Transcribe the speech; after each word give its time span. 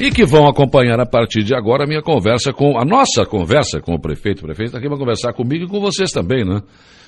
e 0.00 0.10
que 0.10 0.24
vão 0.24 0.48
acompanhar 0.48 0.98
a 0.98 1.04
partir 1.04 1.44
de 1.44 1.54
agora 1.54 1.84
a 1.84 1.86
minha 1.86 2.02
conversa 2.02 2.54
com, 2.54 2.78
a 2.78 2.84
nossa 2.86 3.26
conversa 3.26 3.80
com 3.80 3.92
o 3.92 4.00
prefeito. 4.00 4.40
O 4.40 4.46
prefeito 4.46 4.68
está 4.68 4.78
aqui 4.78 4.88
para 4.88 4.96
conversar 4.96 5.34
comigo 5.34 5.66
e 5.66 5.68
com 5.68 5.78
vocês 5.78 6.10
também, 6.10 6.42
né? 6.42 6.62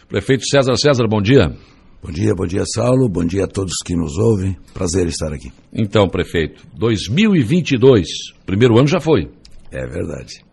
Prefeito 0.06 0.44
César 0.46 0.76
César, 0.76 1.06
bom 1.08 1.22
dia. 1.22 1.56
Bom 2.02 2.10
dia, 2.10 2.34
bom 2.34 2.46
dia, 2.46 2.64
Saulo. 2.66 3.08
Bom 3.08 3.24
dia 3.24 3.44
a 3.44 3.48
todos 3.48 3.72
que 3.82 3.96
nos 3.96 4.18
ouvem. 4.18 4.54
Prazer 4.74 5.06
estar 5.06 5.32
aqui. 5.32 5.50
Então, 5.72 6.06
prefeito, 6.06 6.62
2022, 6.74 8.06
primeiro 8.44 8.78
ano 8.78 8.88
já 8.88 9.00
foi. 9.00 9.30
É 9.70 9.86
verdade. 9.86 10.44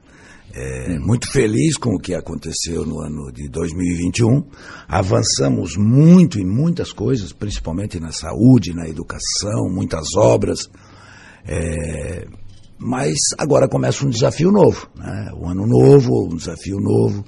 É, 0.53 0.97
muito 0.97 1.29
feliz 1.31 1.77
com 1.77 1.95
o 1.95 1.99
que 1.99 2.13
aconteceu 2.13 2.85
no 2.85 3.01
ano 3.01 3.33
de 3.33 3.49
2021. 3.49 4.43
Avançamos 4.87 5.75
muito 5.75 6.39
em 6.39 6.45
muitas 6.45 6.93
coisas, 6.93 7.33
principalmente 7.33 7.99
na 7.99 8.11
saúde, 8.11 8.73
na 8.73 8.87
educação, 8.87 9.69
muitas 9.69 10.15
obras. 10.15 10.69
É, 11.51 12.27
mas 12.77 13.17
agora 13.39 13.67
começa 13.67 14.05
um 14.05 14.09
desafio 14.09 14.51
novo, 14.51 14.87
né? 14.95 15.31
um 15.35 15.49
ano 15.49 15.65
novo, 15.65 16.27
um 16.31 16.35
desafio 16.35 16.77
novo. 16.77 17.25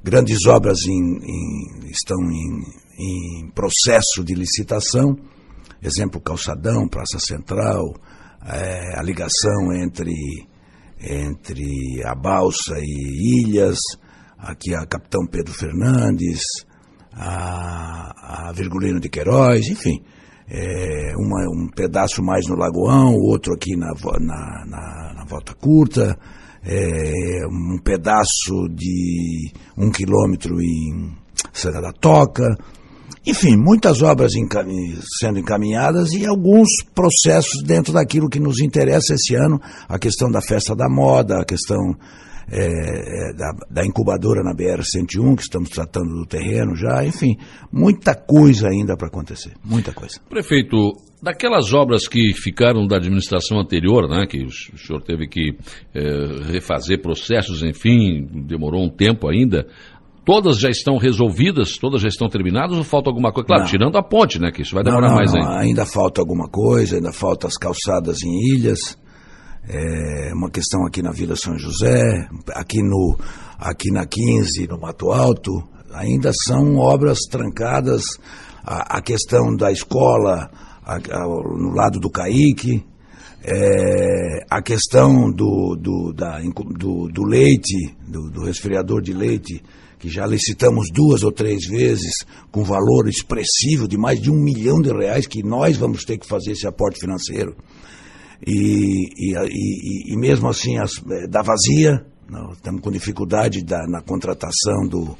Grandes 0.00 0.46
obras 0.46 0.78
em, 0.86 1.18
em, 1.18 1.90
estão 1.90 2.16
em, 2.30 2.62
em, 2.98 3.50
processo 3.50 4.22
de 4.22 4.32
licitação. 4.32 5.16
Exemplo, 5.82 6.20
Calçadão, 6.20 6.86
Praça 6.86 7.18
Central, 7.18 7.96
é, 8.46 8.96
a 8.96 9.02
ligação 9.02 9.72
entre, 9.72 10.14
entre 11.00 12.00
a 12.04 12.14
Balsa 12.14 12.78
e 12.78 13.42
Ilhas, 13.42 13.78
aqui 14.38 14.72
a 14.72 14.86
Capitão 14.86 15.26
Pedro 15.26 15.52
Fernandes, 15.52 16.42
a, 17.12 18.48
a 18.48 18.52
Virgulino 18.52 19.00
de 19.00 19.08
Queiroz, 19.08 19.66
enfim 19.66 20.00
é, 20.48 21.12
uma, 21.16 21.40
um 21.50 21.68
pedaço 21.68 22.22
mais 22.22 22.46
no 22.46 22.56
Lagoão, 22.56 23.14
outro 23.14 23.54
aqui 23.54 23.76
na, 23.76 23.92
na, 24.20 24.64
na, 24.66 25.14
na 25.14 25.24
Volta 25.24 25.54
Curta, 25.54 26.18
é, 26.64 27.46
um 27.50 27.78
pedaço 27.78 28.68
de 28.70 29.52
um 29.76 29.90
quilômetro 29.90 30.60
em 30.60 31.12
Santa 31.52 31.80
da 31.80 31.92
Toca. 31.92 32.56
Enfim, 33.26 33.56
muitas 33.56 34.02
obras 34.02 34.32
sendo 35.18 35.38
encaminhadas 35.38 36.12
e 36.12 36.26
alguns 36.26 36.68
processos 36.94 37.62
dentro 37.62 37.92
daquilo 37.92 38.28
que 38.28 38.38
nos 38.38 38.60
interessa 38.60 39.14
esse 39.14 39.34
ano, 39.34 39.60
a 39.88 39.98
questão 39.98 40.30
da 40.30 40.42
festa 40.42 40.76
da 40.76 40.88
moda, 40.90 41.40
a 41.40 41.44
questão 41.44 41.96
é, 42.50 43.30
é, 43.30 43.32
da, 43.32 43.52
da, 43.70 43.86
incubadora 43.86 44.42
na 44.42 44.54
BR-101, 44.54 45.36
que 45.36 45.42
estamos 45.42 45.70
tratando 45.70 46.14
do 46.14 46.26
terreno 46.26 46.74
já, 46.76 47.04
enfim, 47.04 47.36
muita 47.72 48.14
coisa 48.14 48.68
ainda 48.68 48.96
para 48.96 49.08
acontecer, 49.08 49.52
muita 49.64 49.92
coisa. 49.92 50.20
Prefeito, 50.28 50.76
daquelas 51.22 51.72
obras 51.72 52.06
que 52.06 52.32
ficaram 52.34 52.86
da 52.86 52.96
administração 52.96 53.58
anterior, 53.58 54.08
né, 54.08 54.26
que 54.26 54.44
o 54.44 54.50
senhor 54.50 55.02
teve 55.02 55.26
que 55.26 55.56
é, 55.94 56.52
refazer 56.52 57.00
processos, 57.00 57.62
enfim, 57.62 58.26
demorou 58.46 58.84
um 58.84 58.90
tempo 58.90 59.28
ainda, 59.28 59.66
todas 60.24 60.58
já 60.58 60.68
estão 60.68 60.96
resolvidas, 60.96 61.78
todas 61.78 62.02
já 62.02 62.08
estão 62.08 62.28
terminadas 62.28 62.76
ou 62.76 62.84
falta 62.84 63.08
alguma 63.08 63.32
coisa? 63.32 63.46
Claro, 63.46 63.62
não. 63.62 63.70
tirando 63.70 63.96
a 63.96 64.02
ponte, 64.02 64.40
né? 64.40 64.50
Que 64.50 64.62
isso 64.62 64.74
vai 64.74 64.82
demorar 64.82 65.08
não, 65.08 65.14
não, 65.14 65.16
mais 65.16 65.34
ainda. 65.34 65.58
Ainda 65.58 65.86
falta 65.86 66.20
alguma 66.20 66.48
coisa, 66.48 66.96
ainda 66.96 67.12
falta 67.12 67.46
as 67.46 67.56
calçadas 67.56 68.22
em 68.22 68.54
ilhas 68.54 68.98
é 69.68 70.32
uma 70.34 70.50
questão 70.50 70.86
aqui 70.86 71.02
na 71.02 71.10
Vila 71.10 71.36
São 71.36 71.58
José, 71.58 72.28
aqui, 72.54 72.82
no, 72.82 73.18
aqui 73.58 73.90
na 73.90 74.06
15, 74.06 74.66
no 74.68 74.78
Mato 74.78 75.10
Alto, 75.10 75.52
ainda 75.92 76.32
são 76.46 76.76
obras 76.76 77.20
trancadas. 77.30 78.02
A, 78.62 78.98
a 78.98 79.02
questão 79.02 79.54
da 79.54 79.70
escola 79.72 80.50
a, 80.84 80.96
a, 80.96 81.26
no 81.26 81.70
lado 81.74 81.98
do 81.98 82.10
Caique, 82.10 82.84
é, 83.42 84.44
a 84.50 84.62
questão 84.62 85.30
do, 85.30 85.76
do, 85.76 86.12
da, 86.12 86.40
do, 86.40 87.08
do 87.08 87.24
leite, 87.24 87.94
do, 88.06 88.30
do 88.30 88.44
resfriador 88.44 89.02
de 89.02 89.12
leite, 89.12 89.62
que 89.98 90.08
já 90.08 90.26
licitamos 90.26 90.90
duas 90.90 91.22
ou 91.22 91.32
três 91.32 91.66
vezes, 91.66 92.24
com 92.50 92.64
valor 92.64 93.08
expressivo 93.08 93.88
de 93.88 93.96
mais 93.96 94.20
de 94.20 94.30
um 94.30 94.36
milhão 94.36 94.80
de 94.80 94.92
reais, 94.92 95.26
que 95.26 95.42
nós 95.42 95.76
vamos 95.76 96.04
ter 96.04 96.18
que 96.18 96.26
fazer 96.26 96.52
esse 96.52 96.66
aporte 96.66 97.00
financeiro 97.00 97.54
e, 98.46 99.08
e, 99.16 99.34
e, 99.34 100.12
e 100.12 100.16
mesmo 100.16 100.48
assim 100.48 100.78
as, 100.78 100.92
é, 101.10 101.26
dá 101.26 101.42
vazia, 101.42 102.04
não, 102.28 102.52
estamos 102.52 102.80
com 102.80 102.90
dificuldade 102.90 103.64
da, 103.64 103.86
na 103.86 104.02
contratação 104.02 104.86
do, 104.88 105.16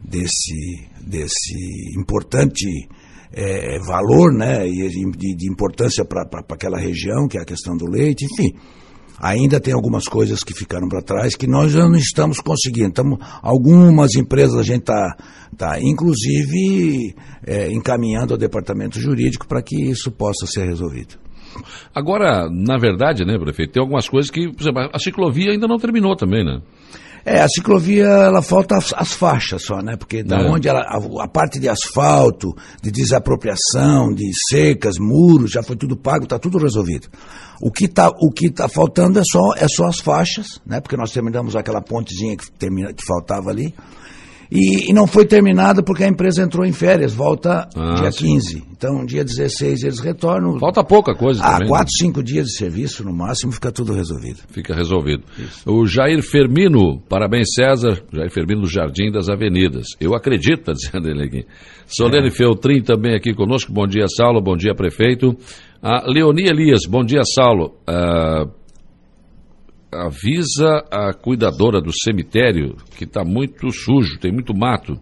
desse, 0.00 0.88
desse 1.00 1.98
importante 1.98 2.66
é, 3.32 3.78
valor 3.80 4.32
né, 4.32 4.66
e 4.66 4.88
de, 4.88 5.34
de 5.36 5.50
importância 5.50 6.04
para 6.04 6.26
aquela 6.50 6.78
região, 6.78 7.26
que 7.28 7.36
é 7.38 7.40
a 7.42 7.46
questão 7.46 7.76
do 7.76 7.86
leite, 7.86 8.24
enfim. 8.24 8.54
Ainda 9.20 9.60
tem 9.60 9.72
algumas 9.72 10.08
coisas 10.08 10.42
que 10.42 10.52
ficaram 10.52 10.88
para 10.88 11.00
trás 11.00 11.36
que 11.36 11.46
nós 11.46 11.72
já 11.72 11.88
não 11.88 11.96
estamos 11.96 12.40
conseguindo. 12.40 12.88
Estamos, 12.88 13.18
algumas 13.42 14.16
empresas 14.16 14.56
a 14.58 14.62
gente 14.62 14.80
está, 14.80 15.16
tá, 15.56 15.80
inclusive, 15.80 17.14
é, 17.46 17.70
encaminhando 17.70 18.34
ao 18.34 18.38
departamento 18.38 18.98
jurídico 18.98 19.46
para 19.46 19.62
que 19.62 19.80
isso 19.80 20.10
possa 20.10 20.46
ser 20.46 20.66
resolvido. 20.66 21.23
Agora, 21.94 22.48
na 22.50 22.78
verdade, 22.78 23.24
né, 23.24 23.38
prefeito, 23.38 23.72
tem 23.72 23.80
algumas 23.80 24.08
coisas 24.08 24.30
que, 24.30 24.52
por 24.52 24.62
exemplo, 24.62 24.90
a 24.92 24.98
ciclovia 24.98 25.52
ainda 25.52 25.66
não 25.66 25.78
terminou 25.78 26.16
também, 26.16 26.44
né? 26.44 26.60
É, 27.26 27.40
a 27.40 27.48
ciclovia, 27.48 28.04
ela 28.04 28.42
falta 28.42 28.76
as, 28.76 28.92
as 28.94 29.14
faixas 29.14 29.62
só, 29.64 29.80
né? 29.80 29.96
Porque 29.96 30.22
da 30.22 30.42
é. 30.42 30.50
onde 30.50 30.68
ela, 30.68 30.80
a, 30.80 31.24
a, 31.24 31.28
parte 31.28 31.58
de 31.58 31.70
asfalto, 31.70 32.54
de 32.82 32.90
desapropriação, 32.90 34.12
de 34.12 34.30
secas, 34.50 34.96
muros, 34.98 35.50
já 35.50 35.62
foi 35.62 35.74
tudo 35.74 35.96
pago, 35.96 36.24
está 36.24 36.38
tudo 36.38 36.58
resolvido. 36.58 37.08
O 37.62 37.70
que 37.70 37.86
está 37.86 38.08
o 38.08 38.30
que 38.30 38.50
tá 38.50 38.68
faltando 38.68 39.18
é 39.18 39.22
só, 39.24 39.54
é 39.56 39.66
só 39.66 39.86
as 39.86 40.00
faixas, 40.00 40.60
né? 40.66 40.82
Porque 40.82 40.98
nós 40.98 41.12
terminamos 41.12 41.56
aquela 41.56 41.80
pontezinha 41.80 42.36
que, 42.36 42.50
termina, 42.52 42.92
que 42.92 43.04
faltava 43.06 43.48
ali. 43.48 43.74
E, 44.50 44.90
e, 44.90 44.92
não 44.92 45.06
foi 45.06 45.24
terminada 45.24 45.82
porque 45.82 46.04
a 46.04 46.08
empresa 46.08 46.42
entrou 46.42 46.64
em 46.64 46.72
férias, 46.72 47.12
volta 47.12 47.68
ah, 47.74 47.94
dia 47.94 48.12
sim. 48.12 48.34
15. 48.34 48.64
Então, 48.72 49.04
dia 49.04 49.24
16 49.24 49.82
eles 49.82 50.00
retornam. 50.00 50.58
Falta 50.58 50.84
pouca 50.84 51.14
coisa 51.14 51.42
ah, 51.42 51.52
também. 51.52 51.66
Ah, 51.68 51.70
4, 51.70 51.92
5 51.98 52.22
dias 52.22 52.46
de 52.46 52.56
serviço 52.56 53.04
no 53.04 53.12
máximo, 53.12 53.52
fica 53.52 53.72
tudo 53.72 53.92
resolvido. 53.92 54.40
Fica 54.50 54.74
resolvido. 54.74 55.24
Isso. 55.38 55.70
O 55.70 55.86
Jair 55.86 56.22
Fermino, 56.22 57.00
parabéns 57.08 57.48
César, 57.54 58.02
Jair 58.12 58.30
Fermino 58.30 58.62
do 58.62 58.68
Jardim 58.68 59.10
das 59.10 59.28
Avenidas. 59.28 59.86
Eu 60.00 60.14
acredito, 60.14 60.70
está 60.70 60.72
dizendo 60.72 61.08
ele 61.08 61.24
aqui. 61.24 61.46
Solene 61.86 62.28
é. 62.28 62.30
Feltrin 62.30 62.82
também 62.82 63.14
aqui 63.14 63.34
conosco, 63.34 63.72
bom 63.72 63.86
dia 63.86 64.06
Saulo, 64.08 64.40
bom 64.40 64.56
dia 64.56 64.74
prefeito. 64.74 65.36
A 65.82 66.10
Leonia 66.10 66.50
Elias, 66.50 66.82
bom 66.88 67.04
dia 67.04 67.22
Saulo. 67.24 67.74
Uh, 67.88 68.63
avisa 70.02 70.84
a 70.90 71.12
cuidadora 71.12 71.80
do 71.80 71.90
cemitério 71.92 72.76
que 72.96 73.04
está 73.04 73.24
muito 73.24 73.70
sujo, 73.70 74.18
tem 74.18 74.32
muito 74.32 74.54
mato. 74.54 74.94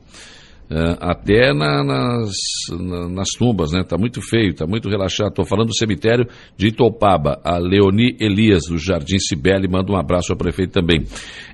Uh, 0.70 0.96
até 1.00 1.52
na, 1.52 1.84
nas, 1.84 2.32
na, 2.70 3.08
nas 3.08 3.28
tumbas, 3.36 3.72
né? 3.72 3.82
Tá 3.86 3.98
muito 3.98 4.22
feio, 4.22 4.54
tá 4.54 4.66
muito 4.66 4.88
relaxado. 4.88 5.28
Estou 5.28 5.44
falando 5.44 5.68
do 5.68 5.76
cemitério 5.76 6.26
de 6.56 6.68
Itopaba. 6.68 7.38
A 7.44 7.58
Leoni 7.58 8.16
Elias, 8.18 8.62
do 8.70 8.78
Jardim 8.78 9.18
Cibele, 9.18 9.68
manda 9.68 9.92
um 9.92 9.96
abraço 9.96 10.32
ao 10.32 10.38
prefeito 10.38 10.72
também. 10.72 11.04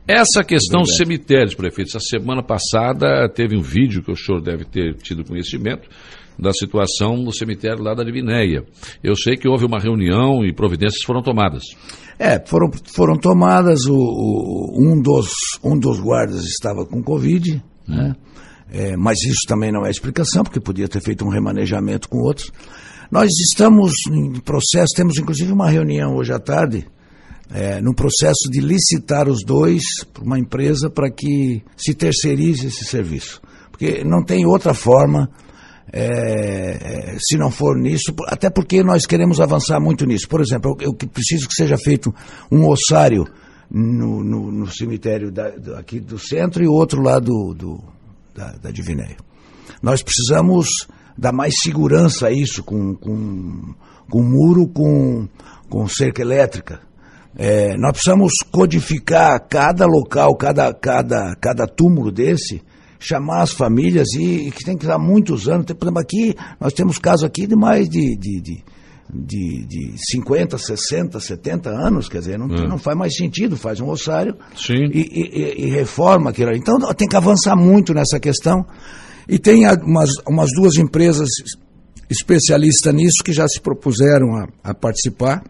Essa 0.07 0.45
questão 0.45 0.85
Verdade. 0.85 0.97
cemitérios, 0.99 1.55
prefeito, 1.57 1.89
essa 1.89 1.99
semana 1.99 2.45
passada 2.45 3.29
teve 3.29 3.57
um 3.57 3.61
vídeo 3.61 4.05
que 4.05 4.13
o 4.13 4.17
senhor 4.17 4.41
deve 4.41 4.65
ter 4.65 4.95
tido 4.95 5.25
conhecimento 5.25 5.89
da 6.39 6.53
situação 6.53 7.17
no 7.17 7.33
cemitério 7.33 7.83
lá 7.83 7.95
da 7.95 8.05
Divinéia. 8.05 8.65
Eu 9.03 9.17
sei 9.17 9.37
que 9.37 9.49
houve 9.49 9.65
uma 9.65 9.81
reunião 9.81 10.45
e 10.45 10.53
providências 10.53 11.03
foram 11.05 11.23
tomadas. 11.23 11.65
É, 12.19 12.39
foram, 12.45 12.71
foram 12.85 13.17
tomadas, 13.17 13.87
o, 13.87 13.95
o, 13.95 14.77
um, 14.79 15.01
dos, 15.01 15.31
um 15.63 15.79
dos 15.79 16.01
guardas 16.01 16.45
estava 16.45 16.85
com 16.87 17.03
Covid, 17.03 17.63
né? 17.87 18.15
É, 18.71 18.97
mas 18.97 19.19
isso 19.23 19.47
também 19.47 19.73
não 19.73 19.87
é 19.87 19.91
explicação, 19.91 20.43
porque 20.43 20.61
podia 20.61 20.89
ter 20.89 21.01
feito 21.01 21.25
um 21.25 21.31
remanejamento 21.31 22.09
com 22.09 22.19
outros. 22.19 22.53
Nós 23.11 23.31
estamos 23.31 23.93
em 24.11 24.41
processo, 24.41 24.95
temos 24.95 25.17
inclusive 25.17 25.51
uma 25.51 25.71
reunião 25.71 26.17
hoje 26.17 26.33
à 26.33 26.39
tarde, 26.39 26.87
é, 27.51 27.81
no 27.81 27.95
processo 27.95 28.51
de 28.51 28.61
licitar 28.61 29.27
os 29.27 29.43
dois 29.43 29.83
para 30.13 30.23
uma 30.23 30.39
empresa 30.39 30.91
para 30.91 31.11
que 31.11 31.63
se 31.77 31.95
terceirize 31.95 32.67
esse 32.67 32.85
serviço. 32.85 33.41
Porque 33.71 34.05
não 34.05 34.23
tem 34.23 34.45
outra 34.45 34.75
forma 34.75 35.31
é, 35.93 37.17
se 37.19 37.37
não 37.37 37.51
for 37.51 37.77
nisso, 37.77 38.15
até 38.27 38.51
porque 38.51 38.83
nós 38.83 39.07
queremos 39.07 39.41
avançar 39.41 39.81
muito 39.81 40.05
nisso. 40.07 40.29
Por 40.29 40.41
exemplo, 40.41 40.77
eu, 40.81 40.91
eu 40.91 41.09
preciso 41.09 41.49
que 41.49 41.55
seja 41.55 41.77
feito 41.77 42.15
um 42.51 42.67
ossário 42.69 43.25
no, 43.71 44.23
no, 44.23 44.51
no 44.51 44.67
cemitério 44.67 45.31
da, 45.31 45.51
do, 45.51 45.77
aqui 45.77 46.01
do 46.01 46.19
centro 46.19 46.63
e 46.63 46.69
outro 46.69 47.03
lá 47.03 47.19
do, 47.19 47.55
do 47.55 47.83
da, 48.35 48.53
da 48.53 48.71
Divinéia. 48.71 49.17
Nós 49.83 50.03
precisamos 50.03 50.87
dar 51.17 51.33
mais 51.33 51.55
segurança 51.63 52.29
a 52.29 52.33
isso, 52.33 52.63
com, 52.63 52.95
com, 52.95 53.75
com 54.09 54.23
muro, 54.23 54.69
com, 54.69 55.29
com 55.69 55.89
cerca 55.89 56.23
elétrica. 56.23 56.81
É, 57.37 57.77
nós 57.77 57.93
precisamos 57.93 58.33
codificar 58.51 59.39
cada 59.49 59.87
local, 59.87 60.35
cada, 60.37 60.73
cada, 60.73 61.35
cada 61.37 61.67
túmulo 61.67 62.11
desse, 62.11 62.63
chamar 62.99 63.43
as 63.43 63.53
famílias 63.53 64.09
e, 64.15 64.49
e 64.49 64.51
que 64.51 64.65
tem 64.65 64.77
que 64.77 64.87
dar 64.87 64.99
muitos 64.99 65.49
anos. 65.49 65.67
Tem, 65.67 65.77
por 65.77 65.85
exemplo, 65.87 66.01
aqui, 66.03 66.35
nós 66.61 66.73
temos 66.73 66.99
casos 66.99 67.25
aqui 67.25 67.47
de 67.47 67.55
mais 67.57 67.89
de, 67.89 68.17
de, 68.17 68.41
de 68.41 68.65
de, 69.11 69.65
de 69.67 69.95
50, 70.13 70.59
60, 70.59 71.19
70 71.19 71.71
anos, 71.71 72.11
quer 72.11 72.19
dizer, 72.19 72.39
não, 72.39 72.55
É. 72.55 72.69
não 72.69 72.77
faz 72.77 72.95
mais 72.95 73.17
sentido, 73.17 73.57
faz 73.57 73.81
um 73.81 73.89
ossário 73.89 74.37
Sim. 74.55 74.85
e, 74.93 75.01
e- 75.01 75.65
e- 75.65 75.71
reforma 75.71 76.29
aquilo. 76.29 76.51
ali. 76.51 76.59
Então 76.59 76.79
tem 76.93 77.09
que 77.09 77.17
avançar 77.17 77.57
muito 77.57 77.95
nessa 77.95 78.21
questão. 78.21 78.67
E 79.27 79.39
tem 79.39 79.67
umas, 79.83 80.11
umas 80.27 80.51
duas 80.55 80.77
empresas 80.77 81.27
especialistas 82.11 82.95
nisso 82.95 83.23
que 83.25 83.33
já 83.33 83.47
se 83.49 83.61
propuseram 83.61 84.35
a, 84.37 84.49
a 84.63 84.75
participar 84.75 85.43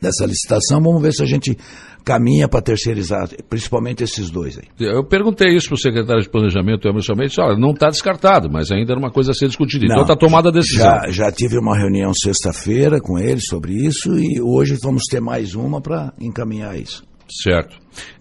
dessa 0.00 0.24
licitação. 0.24 0.80
Vamos 0.80 1.02
ver 1.02 1.12
se 1.12 1.22
a 1.22 1.26
gente 1.26 1.56
caminha 2.04 2.48
para 2.48 2.60
terceirizar, 2.62 3.28
principalmente 3.48 4.02
esses 4.02 4.30
dois 4.30 4.58
aí. 4.58 4.64
Eu 4.78 5.04
perguntei 5.04 5.54
isso 5.54 5.68
para 5.68 5.74
o 5.74 5.78
secretário 5.78 6.22
de 6.22 6.28
Planejamento, 6.28 6.88
Emerson 6.88 7.14
Mendes, 7.14 7.38
olha, 7.38 7.56
não 7.58 7.70
está 7.70 7.88
descartado, 7.88 8.48
mas 8.50 8.70
ainda 8.70 8.92
era 8.92 8.98
uma 8.98 9.10
coisa 9.10 9.30
a 9.32 9.34
ser 9.34 9.46
discutida. 9.48 9.84
então 9.84 9.96
Não, 9.96 10.02
está 10.02 10.16
tomada 10.16 10.48
a 10.48 10.52
decisão. 10.52 10.84
Já, 11.04 11.10
já 11.10 11.32
tive 11.32 11.58
uma 11.58 11.76
reunião 11.78 12.12
sexta-feira 12.14 13.00
com 13.00 13.18
eles 13.18 13.44
sobre 13.46 13.74
isso 13.74 14.18
e 14.18 14.40
hoje 14.40 14.76
vamos 14.82 15.02
ter 15.10 15.20
mais 15.20 15.54
uma 15.54 15.80
para 15.80 16.12
encaminhar 16.20 16.78
isso. 16.78 17.02
Certo. 17.42 17.76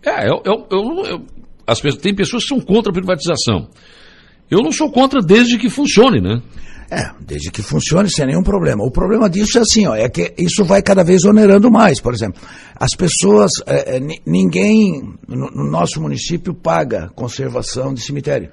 É, 0.06 0.30
eu, 0.30 0.42
eu, 0.46 0.68
eu- 0.72 1.06
eu- 1.06 1.26
as 1.66 1.80
pessoas, 1.82 2.02
tem 2.02 2.14
pessoas 2.16 2.44
que 2.44 2.50
são 2.50 2.60
contra 2.60 2.92
a 2.92 2.94
privatização. 2.94 3.68
Eu 4.50 4.60
não 4.64 4.72
sou 4.72 4.92
contra 4.92 5.22
desde 5.22 5.58
que 5.60 5.70
funcione, 5.70 6.20
né? 6.20 6.42
É, 6.92 7.12
desde 7.20 7.52
que 7.52 7.62
funcione 7.62 8.10
sem 8.10 8.26
nenhum 8.26 8.42
problema. 8.42 8.84
O 8.84 8.90
problema 8.90 9.30
disso 9.30 9.60
é 9.60 9.62
assim, 9.62 9.86
ó, 9.86 9.96
é 9.96 10.10
que 10.10 10.34
isso 10.38 10.66
vai 10.66 10.82
cada 10.82 11.04
vez 11.04 11.24
onerando 11.24 11.70
mais. 11.70 12.00
Por 12.02 12.14
exemplo, 12.14 12.42
as 12.76 12.92
pessoas, 12.96 13.52
é, 13.68 13.98
é, 13.98 14.00
ni- 14.00 14.20
ninguém 14.26 15.14
no, 15.28 15.52
no 15.52 15.70
nosso 15.70 16.02
município 16.02 16.52
paga 16.54 17.10
conservação 17.16 17.94
de 17.94 18.02
cemitério. 18.02 18.52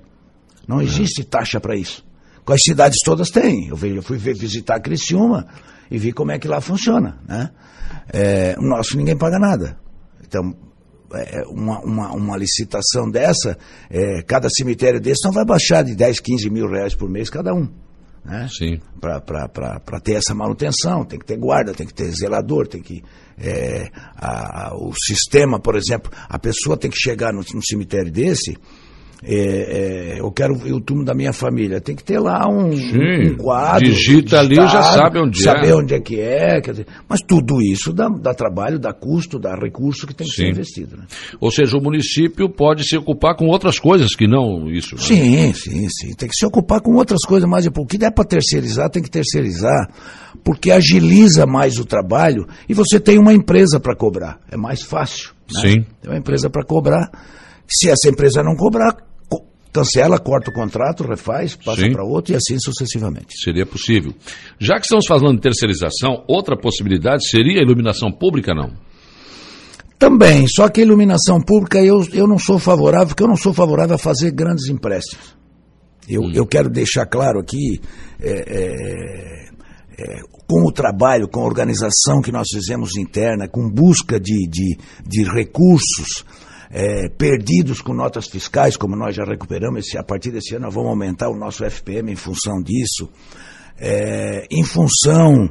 Não 0.68 0.82
existe 0.82 1.24
taxa 1.24 1.58
para 1.60 1.74
isso. 1.76 2.04
Com 2.44 2.52
as 2.52 2.60
cidades 2.62 2.98
todas 3.02 3.30
têm. 3.30 3.68
Eu, 3.68 3.78
eu 3.86 4.02
fui 4.02 4.18
visitar 4.18 4.80
Criciúma 4.80 5.46
e 5.90 5.96
vi 5.96 6.12
como 6.12 6.30
é 6.30 6.38
que 6.38 6.46
lá 6.46 6.60
funciona. 6.60 7.18
Né? 7.26 7.50
É, 8.12 8.54
o 8.58 8.62
nosso 8.62 8.98
ninguém 8.98 9.16
paga 9.16 9.38
nada. 9.38 9.78
Então, 10.28 10.54
é, 11.14 11.42
uma, 11.48 11.80
uma, 11.80 12.12
uma 12.12 12.36
licitação 12.36 13.10
dessa, 13.10 13.56
é, 13.88 14.22
cada 14.26 14.50
cemitério 14.50 15.00
desse 15.00 15.24
não 15.24 15.32
vai 15.32 15.44
baixar 15.44 15.82
de 15.82 15.94
10, 15.94 16.20
15 16.20 16.50
mil 16.50 16.68
reais 16.68 16.94
por 16.94 17.08
mês 17.08 17.30
cada 17.30 17.54
um. 17.54 17.66
Né? 18.26 18.49
Sim. 18.50 18.81
para 19.00 20.00
ter 20.02 20.14
essa 20.14 20.34
manutenção, 20.34 21.05
tem 21.05 21.19
que 21.19 21.25
ter 21.25 21.37
guarda, 21.37 21.73
tem 21.73 21.87
que 21.87 21.94
ter 21.94 22.11
zelador, 22.11 22.67
tem 22.67 22.82
que. 22.82 23.02
é, 23.38 23.90
a- 24.17 24.69
a- 24.69 24.75
o 24.76 24.93
sistema, 24.94 25.61
por 25.61 25.76
exemplo, 25.76 26.11
a 26.28 26.38
pessoa 26.38 26.76
tem 26.76 26.90
que 26.90 26.99
chegar 26.99 27.32
no 27.32 27.43
cemitério 27.62 28.11
desse. 28.11 28.56
É, 29.22 30.16
é, 30.16 30.20
eu 30.20 30.30
quero 30.30 30.54
o 30.54 30.80
túmulo 30.80 31.06
da 31.06 31.14
minha 31.14 31.32
família. 31.32 31.80
Tem 31.80 31.94
que 31.94 32.04
ter 32.04 32.18
lá 32.18 32.46
um, 32.48 32.72
Sim. 32.76 33.32
um 33.32 33.36
quadro. 33.36 33.84
Digita 33.84 34.40
ali, 34.40 34.56
já 34.56 34.82
sabe 34.82 35.18
onde 35.18 35.40
é. 35.40 35.42
saber 35.42 35.72
onde 35.74 35.94
é 35.94 36.00
que 36.00 36.20
é. 36.20 36.60
dizer, 36.60 36.86
mas 37.08 37.20
tudo 37.22 37.60
isso 37.62 37.92
dá, 37.92 38.08
dá 38.08 38.34
trabalho, 38.34 38.78
dá 38.78 38.92
custo, 38.92 39.38
dá 39.38 39.54
recurso 39.54 40.06
que 40.06 40.14
tem 40.14 40.26
que 40.26 40.32
Sim. 40.34 40.42
ser 40.42 40.50
investido. 40.50 40.96
Né? 40.96 41.04
Ou 41.40 41.50
seja, 41.50 41.76
o 41.76 41.82
município 41.82 42.48
pode 42.48 42.84
se 42.84 42.96
ocupar 42.96 43.34
com 43.36 43.46
outras 43.46 43.78
coisas 43.78 44.14
que 44.14 44.26
não 44.26 44.70
isso. 44.70 44.94
né? 44.96 45.00
Sim, 45.00 45.52
sim, 45.54 45.88
sim. 45.88 46.14
Tem 46.14 46.28
que 46.28 46.36
se 46.36 46.46
ocupar 46.46 46.80
com 46.80 46.94
outras 46.94 47.22
coisas 47.22 47.48
mais. 47.48 47.66
O 47.66 47.86
que 47.86 47.98
der 47.98 48.12
para 48.12 48.24
terceirizar, 48.24 48.90
tem 48.90 49.02
que 49.02 49.10
terceirizar, 49.10 49.88
porque 50.44 50.70
agiliza 50.70 51.46
mais 51.46 51.78
o 51.78 51.84
trabalho 51.84 52.46
e 52.68 52.74
você 52.74 53.00
tem 53.00 53.18
uma 53.18 53.32
empresa 53.32 53.80
para 53.80 53.96
cobrar. 53.96 54.38
É 54.50 54.56
mais 54.56 54.82
fácil. 54.82 55.30
né? 55.54 55.60
Sim. 55.60 55.84
Tem 56.02 56.10
uma 56.10 56.18
empresa 56.18 56.50
para 56.50 56.64
cobrar. 56.64 57.10
Se 57.68 57.88
essa 57.90 58.08
empresa 58.08 58.42
não 58.42 58.54
cobrar, 58.56 58.96
co- 59.28 59.44
cancela, 59.72 60.18
corta 60.18 60.50
o 60.50 60.54
contrato, 60.54 61.04
refaz, 61.04 61.56
passa 61.56 61.82
para 61.90 62.04
outro 62.04 62.32
e 62.32 62.36
assim 62.36 62.58
sucessivamente. 62.58 63.34
Seria 63.42 63.66
possível. 63.66 64.12
Já 64.58 64.76
que 64.76 64.82
estamos 64.86 65.06
falando 65.06 65.36
de 65.36 65.42
terceirização, 65.42 66.24
outra 66.28 66.56
possibilidade 66.56 67.28
seria 67.28 67.60
a 67.60 67.62
iluminação 67.64 68.10
pública, 68.12 68.54
não? 68.54 68.72
Também, 69.98 70.46
só 70.46 70.68
que 70.68 70.80
a 70.80 70.84
iluminação 70.84 71.40
pública 71.40 71.82
eu, 71.82 72.06
eu 72.12 72.26
não 72.26 72.38
sou 72.38 72.58
favorável, 72.58 73.08
porque 73.08 73.22
eu 73.22 73.28
não 73.28 73.36
sou 73.36 73.54
favorável 73.54 73.94
a 73.94 73.98
fazer 73.98 74.30
grandes 74.30 74.68
empréstimos. 74.68 75.34
Eu, 76.08 76.30
eu 76.32 76.46
quero 76.46 76.68
deixar 76.68 77.06
claro 77.06 77.40
aqui, 77.40 77.80
é, 78.20 78.30
é, 78.30 79.48
é, 79.98 80.20
com 80.46 80.68
o 80.68 80.70
trabalho, 80.70 81.26
com 81.26 81.40
a 81.40 81.44
organização 81.46 82.20
que 82.22 82.30
nós 82.30 82.46
fizemos 82.52 82.94
interna, 82.96 83.48
com 83.48 83.68
busca 83.70 84.20
de, 84.20 84.46
de, 84.48 84.76
de 85.04 85.24
recursos 85.24 86.24
é, 86.70 87.08
perdidos 87.08 87.80
com 87.80 87.94
notas 87.94 88.26
fiscais, 88.26 88.76
como 88.76 88.96
nós 88.96 89.14
já 89.14 89.24
recuperamos, 89.24 89.86
esse, 89.86 89.98
a 89.98 90.02
partir 90.02 90.30
desse 90.30 90.54
ano 90.54 90.66
nós 90.66 90.74
vamos 90.74 90.90
aumentar 90.90 91.28
o 91.28 91.36
nosso 91.36 91.64
FPM 91.64 92.12
em 92.12 92.16
função 92.16 92.62
disso, 92.62 93.08
é, 93.78 94.46
em 94.50 94.64
função 94.64 95.50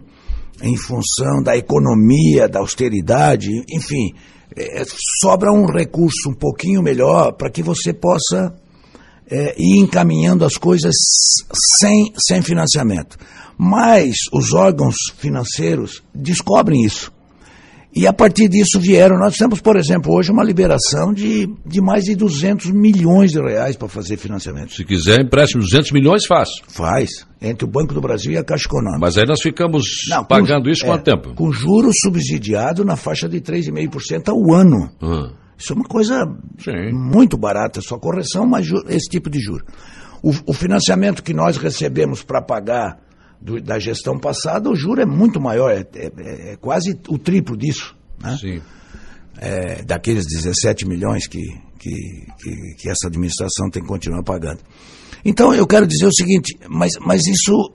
em 0.61 0.77
função 0.77 1.43
da 1.43 1.57
economia, 1.57 2.47
da 2.47 2.59
austeridade, 2.59 3.49
enfim, 3.69 4.13
é, 4.55 4.83
sobra 5.21 5.51
um 5.51 5.65
recurso 5.65 6.29
um 6.29 6.33
pouquinho 6.33 6.81
melhor 6.81 7.33
para 7.33 7.49
que 7.49 7.61
você 7.61 7.93
possa 7.93 8.55
é, 9.29 9.55
ir 9.57 9.79
encaminhando 9.79 10.45
as 10.45 10.55
coisas 10.57 10.95
sem, 11.79 12.13
sem 12.17 12.41
financiamento. 12.41 13.17
Mas 13.57 14.15
os 14.31 14.53
órgãos 14.53 14.95
financeiros 15.17 16.03
descobrem 16.13 16.83
isso. 16.83 17.11
E 17.95 18.05
a 18.05 18.11
partir 18.11 18.49
disso 18.49 18.77
vieram. 18.79 19.17
Nós 19.17 19.37
temos, 19.37 19.61
por 19.61 19.77
exemplo, 19.77 20.13
hoje 20.13 20.29
uma 20.29 20.43
liberação 20.43 21.13
de, 21.13 21.47
de 21.65 21.79
mais 21.79 22.03
de 22.03 22.13
200 22.15 22.71
milhões 22.71 23.31
de 23.31 23.39
reais 23.39 23.77
para 23.77 23.87
fazer 23.87 24.17
financiamento. 24.17 24.73
Se 24.73 24.83
quiser 24.83 25.21
empréstimo 25.21 25.61
de 25.63 25.69
200 25.69 25.91
milhões, 25.93 26.25
fácil. 26.25 26.61
Faz, 26.67 27.25
entre 27.41 27.63
o 27.63 27.67
Banco 27.69 27.93
do 27.93 28.01
Brasil 28.01 28.33
e 28.33 28.37
a 28.37 28.43
Caixa 28.43 28.65
Econômica. 28.67 28.99
Mas 28.99 29.17
aí 29.17 29.25
nós 29.25 29.41
ficamos 29.41 29.85
Não, 30.09 30.25
pagando 30.25 30.65
com- 30.65 30.69
isso 30.71 30.83
é, 30.83 30.87
quanto 30.89 31.03
tempo? 31.05 31.33
Com 31.35 31.51
juros 31.53 31.95
subsidiados 32.01 32.85
na 32.85 32.97
faixa 32.97 33.29
de 33.29 33.39
3,5% 33.39 34.27
ao 34.29 34.53
ano. 34.53 34.89
Ah, 35.01 35.31
Isso 35.57 35.71
é 35.71 35.75
uma 35.77 35.85
coisa 35.85 36.25
Sim. 36.59 36.91
muito 36.91 37.37
barata, 37.37 37.79
só 37.79 37.97
correção, 37.97 38.45
mas 38.45 38.67
esse 38.89 39.07
tipo 39.09 39.29
de 39.29 39.39
juro. 39.39 39.63
O, 40.21 40.31
o 40.47 40.53
financiamento 40.53 41.23
que 41.23 41.33
nós 41.33 41.55
recebemos 41.55 42.23
para 42.23 42.41
pagar 42.41 42.97
do- 43.41 43.61
da 43.61 43.77
gestão 43.79 44.17
passada, 44.19 44.69
o 44.69 44.75
juro 44.75 45.01
é 45.01 45.05
muito 45.05 45.39
maior, 45.39 45.71
é, 45.71 45.85
é- 45.95 46.51
é 46.53 46.55
quase 46.57 46.99
o 47.09 47.17
triplo 47.17 47.55
disso. 47.57 47.95
Né? 48.21 48.37
sim. 48.39 48.61
é, 49.37 49.83
daqueles 49.83 50.25
17 50.25 50.87
milhões 50.87 51.27
que, 51.27 51.41
que, 51.77 51.91
que, 52.41 52.75
que 52.77 52.89
essa 52.89 53.07
administração 53.07 53.69
tem 53.69 53.81
que 53.81 53.87
continuar 53.89 54.23
pagando. 54.23 54.59
Então 55.25 55.53
eu 55.53 55.67
quero 55.67 55.85
dizer 55.85 56.05
o 56.05 56.13
seguinte, 56.13 56.57
mas, 56.69 56.93
mas 57.01 57.27
isso 57.27 57.71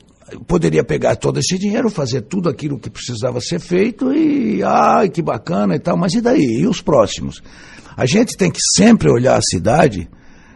poderia 0.47 0.83
pegar 0.83 1.17
todo 1.17 1.39
esse 1.39 1.59
dinheiro, 1.59 1.91
fazer 1.91 2.23
tudo 2.23 2.49
aquilo 2.49 2.79
que 2.79 2.89
precisava 2.89 3.41
ser 3.43 3.61
feito 3.61 4.11
e, 4.13 4.63
ai, 4.63 5.11
que 5.11 5.21
bacana 5.21 5.75
e 5.77 5.79
tal, 5.79 5.97
mas 5.99 6.15
e 6.15 6.21
daí? 6.23 6.61
E 6.61 6.67
os 6.67 6.81
próximos? 6.81 7.43
A 7.97 8.07
gente 8.07 8.37
tem 8.39 8.51
que 8.51 8.61
sempre 8.77 9.11
olhar 9.11 9.37
a 9.37 9.43
cidade 9.43 10.09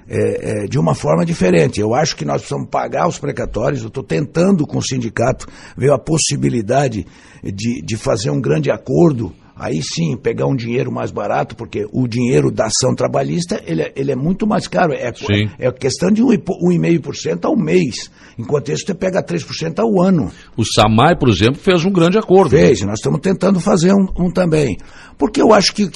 é, 0.09 0.65
é, 0.65 0.67
de 0.67 0.79
uma 0.79 0.95
forma 0.95 1.25
diferente. 1.25 1.81
Eu 1.81 1.95
acho 1.95 2.17
que 2.17 2.25
nós 2.25 2.43
precisamos 2.43 2.69
pagar 2.71 3.09
os 3.09 3.19
precatórios. 3.19 3.83
Eu 3.83 3.89
estou 3.89 4.03
tentando 4.05 4.67
com 4.67 4.79
o 4.79 4.83
sindicato 4.83 5.47
ver 5.77 5.91
a 5.93 5.99
possibilidade 5.99 7.07
de, 7.43 7.83
de 7.83 7.97
fazer 7.97 8.31
um 8.31 8.41
grande 8.41 8.71
acordo. 8.71 9.33
Aí 9.57 9.81
sim, 9.83 10.17
pegar 10.17 10.47
um 10.47 10.57
dinheiro 10.57 10.91
mais 10.91 11.13
barato, 11.13 11.55
porque 11.55 11.87
o 11.93 12.09
dinheiro 12.09 12.51
da 12.51 12.67
ação 12.67 12.93
trabalhista 12.93 13.63
ele 13.65 13.83
é, 13.83 13.93
ele 13.95 14.11
é 14.11 14.17
muito 14.17 14.49
mais 14.49 14.67
caro. 14.67 14.93
É, 14.93 15.13
Sim. 15.15 15.49
é 15.61 15.71
questão 15.71 16.11
de 16.11 16.25
um 16.25 16.33
e 16.33 16.39
po- 16.39 16.59
1,5% 16.69 17.45
ao 17.45 17.57
mês. 17.57 18.11
Enquanto 18.37 18.73
isso, 18.73 18.85
você 18.85 18.95
pega 18.95 19.23
3% 19.23 19.79
ao 19.79 20.03
ano. 20.03 20.29
O 20.57 20.65
Samai, 20.65 21.17
por 21.17 21.29
exemplo, 21.29 21.55
fez 21.61 21.85
um 21.85 21.93
grande 21.93 22.19
acordo. 22.19 22.51
Fez, 22.51 22.83
nós 22.83 22.99
estamos 22.99 23.21
tentando 23.21 23.61
fazer 23.61 23.93
um, 23.93 24.09
um 24.19 24.29
também. 24.29 24.77
Porque 25.17 25.41
eu 25.41 25.53
acho 25.53 25.73
que 25.73 25.89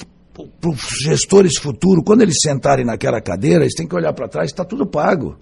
para 0.59 0.69
os 0.69 0.81
gestores 1.03 1.57
futuros, 1.57 2.03
quando 2.05 2.21
eles 2.21 2.37
sentarem 2.41 2.85
naquela 2.85 3.19
cadeira, 3.21 3.63
eles 3.63 3.73
têm 3.75 3.87
que 3.87 3.95
olhar 3.95 4.13
para 4.13 4.27
trás, 4.27 4.49
está 4.49 4.63
tudo 4.65 4.85
pago. 4.85 5.37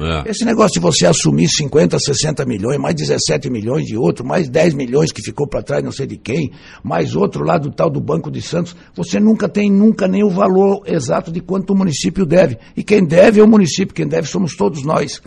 É. 0.00 0.30
Esse 0.30 0.44
negócio 0.44 0.74
de 0.74 0.78
você 0.80 1.06
assumir 1.06 1.48
50, 1.48 1.98
60 1.98 2.44
milhões, 2.46 2.78
mais 2.78 2.94
17 2.94 3.50
milhões 3.50 3.84
de 3.84 3.96
outro, 3.96 4.24
mais 4.24 4.48
10 4.48 4.74
milhões 4.74 5.10
que 5.10 5.20
ficou 5.20 5.44
para 5.48 5.60
trás 5.60 5.82
não 5.82 5.90
sei 5.90 6.06
de 6.06 6.16
quem, 6.16 6.52
mais 6.84 7.16
outro 7.16 7.42
lá 7.44 7.58
do 7.58 7.68
tal 7.72 7.90
do 7.90 8.00
Banco 8.00 8.30
de 8.30 8.40
Santos, 8.40 8.76
você 8.94 9.18
nunca 9.18 9.48
tem 9.48 9.68
nunca 9.68 10.06
nem 10.06 10.22
o 10.22 10.30
valor 10.30 10.82
exato 10.86 11.32
de 11.32 11.40
quanto 11.40 11.72
o 11.72 11.76
município 11.76 12.24
deve. 12.24 12.58
E 12.76 12.84
quem 12.84 13.04
deve 13.04 13.40
é 13.40 13.42
o 13.42 13.48
município, 13.48 13.92
quem 13.92 14.06
deve 14.06 14.28
somos 14.28 14.54
todos 14.54 14.84
nós 14.84 15.20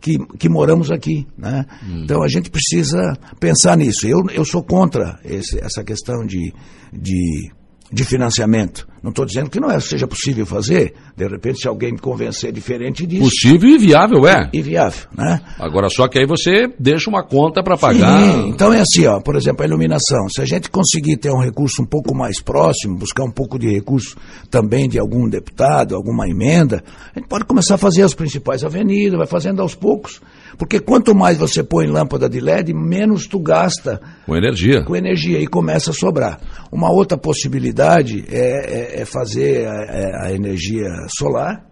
que, 0.00 0.16
que 0.38 0.48
moramos 0.48 0.90
aqui. 0.90 1.26
Né? 1.36 1.66
Então 2.02 2.22
a 2.22 2.28
gente 2.28 2.48
precisa 2.50 3.12
pensar 3.38 3.76
nisso. 3.76 4.08
Eu, 4.08 4.20
eu 4.32 4.46
sou 4.46 4.62
contra 4.62 5.20
esse- 5.22 5.58
essa 5.62 5.84
questão 5.84 6.24
de, 6.24 6.54
de, 6.90 7.50
de 7.90 8.04
financiamento. 8.04 8.89
Não 9.02 9.10
estou 9.10 9.24
dizendo 9.24 9.48
que 9.48 9.58
não 9.58 9.70
é, 9.70 9.80
seja 9.80 10.06
possível 10.06 10.44
fazer. 10.44 10.94
De 11.16 11.26
repente, 11.26 11.60
se 11.60 11.68
alguém 11.68 11.92
me 11.92 11.98
convencer 11.98 12.52
diferente 12.52 13.06
disso. 13.06 13.24
Possível 13.24 13.70
e 13.70 13.78
viável, 13.78 14.26
é. 14.26 14.50
E 14.52 14.60
viável, 14.60 15.08
né? 15.16 15.40
Agora, 15.58 15.88
só 15.88 16.06
que 16.06 16.18
aí 16.18 16.26
você 16.26 16.68
deixa 16.78 17.08
uma 17.08 17.22
conta 17.22 17.62
para 17.62 17.76
pagar. 17.76 18.20
Sim, 18.20 18.48
então 18.48 18.72
é 18.72 18.80
assim, 18.80 19.06
ó, 19.06 19.20
por 19.20 19.36
exemplo, 19.36 19.62
a 19.62 19.66
iluminação. 19.66 20.28
Se 20.28 20.42
a 20.42 20.44
gente 20.44 20.68
conseguir 20.68 21.16
ter 21.16 21.30
um 21.30 21.40
recurso 21.40 21.82
um 21.82 21.86
pouco 21.86 22.14
mais 22.14 22.42
próximo, 22.42 22.98
buscar 22.98 23.24
um 23.24 23.30
pouco 23.30 23.58
de 23.58 23.70
recurso 23.70 24.16
também 24.50 24.88
de 24.88 24.98
algum 24.98 25.28
deputado, 25.28 25.94
alguma 25.94 26.28
emenda, 26.28 26.82
a 27.14 27.18
gente 27.18 27.28
pode 27.28 27.44
começar 27.44 27.76
a 27.76 27.78
fazer 27.78 28.02
as 28.02 28.12
principais 28.12 28.64
avenidas, 28.64 29.16
vai 29.16 29.26
fazendo 29.26 29.62
aos 29.62 29.74
poucos. 29.74 30.20
Porque 30.58 30.78
quanto 30.78 31.14
mais 31.14 31.38
você 31.38 31.62
põe 31.62 31.86
lâmpada 31.86 32.28
de 32.28 32.38
LED, 32.38 32.74
menos 32.74 33.26
tu 33.26 33.38
gasta 33.38 33.98
com 34.26 34.36
energia. 34.36 34.84
Com 34.84 34.94
energia 34.94 35.40
e 35.40 35.46
começa 35.46 35.90
a 35.90 35.94
sobrar. 35.94 36.38
Uma 36.70 36.92
outra 36.92 37.16
possibilidade 37.16 38.24
é, 38.30 38.38
é, 38.38 38.89
é 38.92 39.04
fazer 39.04 39.66
a, 39.66 39.84
é, 39.84 40.26
a, 40.26 40.32
energia 40.32 40.88
solar, 41.18 41.66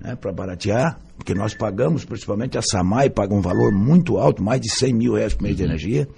né, 0.00 0.16
para 0.16 0.32
baratear, 0.32 0.98
porque 1.16 1.34
nós 1.34 1.54
pagamos, 1.54 2.04
principalmente 2.04 2.56
a 2.56 2.62
Samai 2.62 3.10
paga 3.10 3.34
um 3.34 3.40
valor 3.40 3.72
muito 3.72 4.18
alto, 4.18 4.42
mais 4.42 4.60
de 4.60 4.70
100 4.70 4.94
mil 4.94 5.14
reais 5.14 5.34
por 5.34 5.42
mês 5.42 5.56
de 5.56 5.62
uhum. 5.62 5.68
energia. 5.68 6.08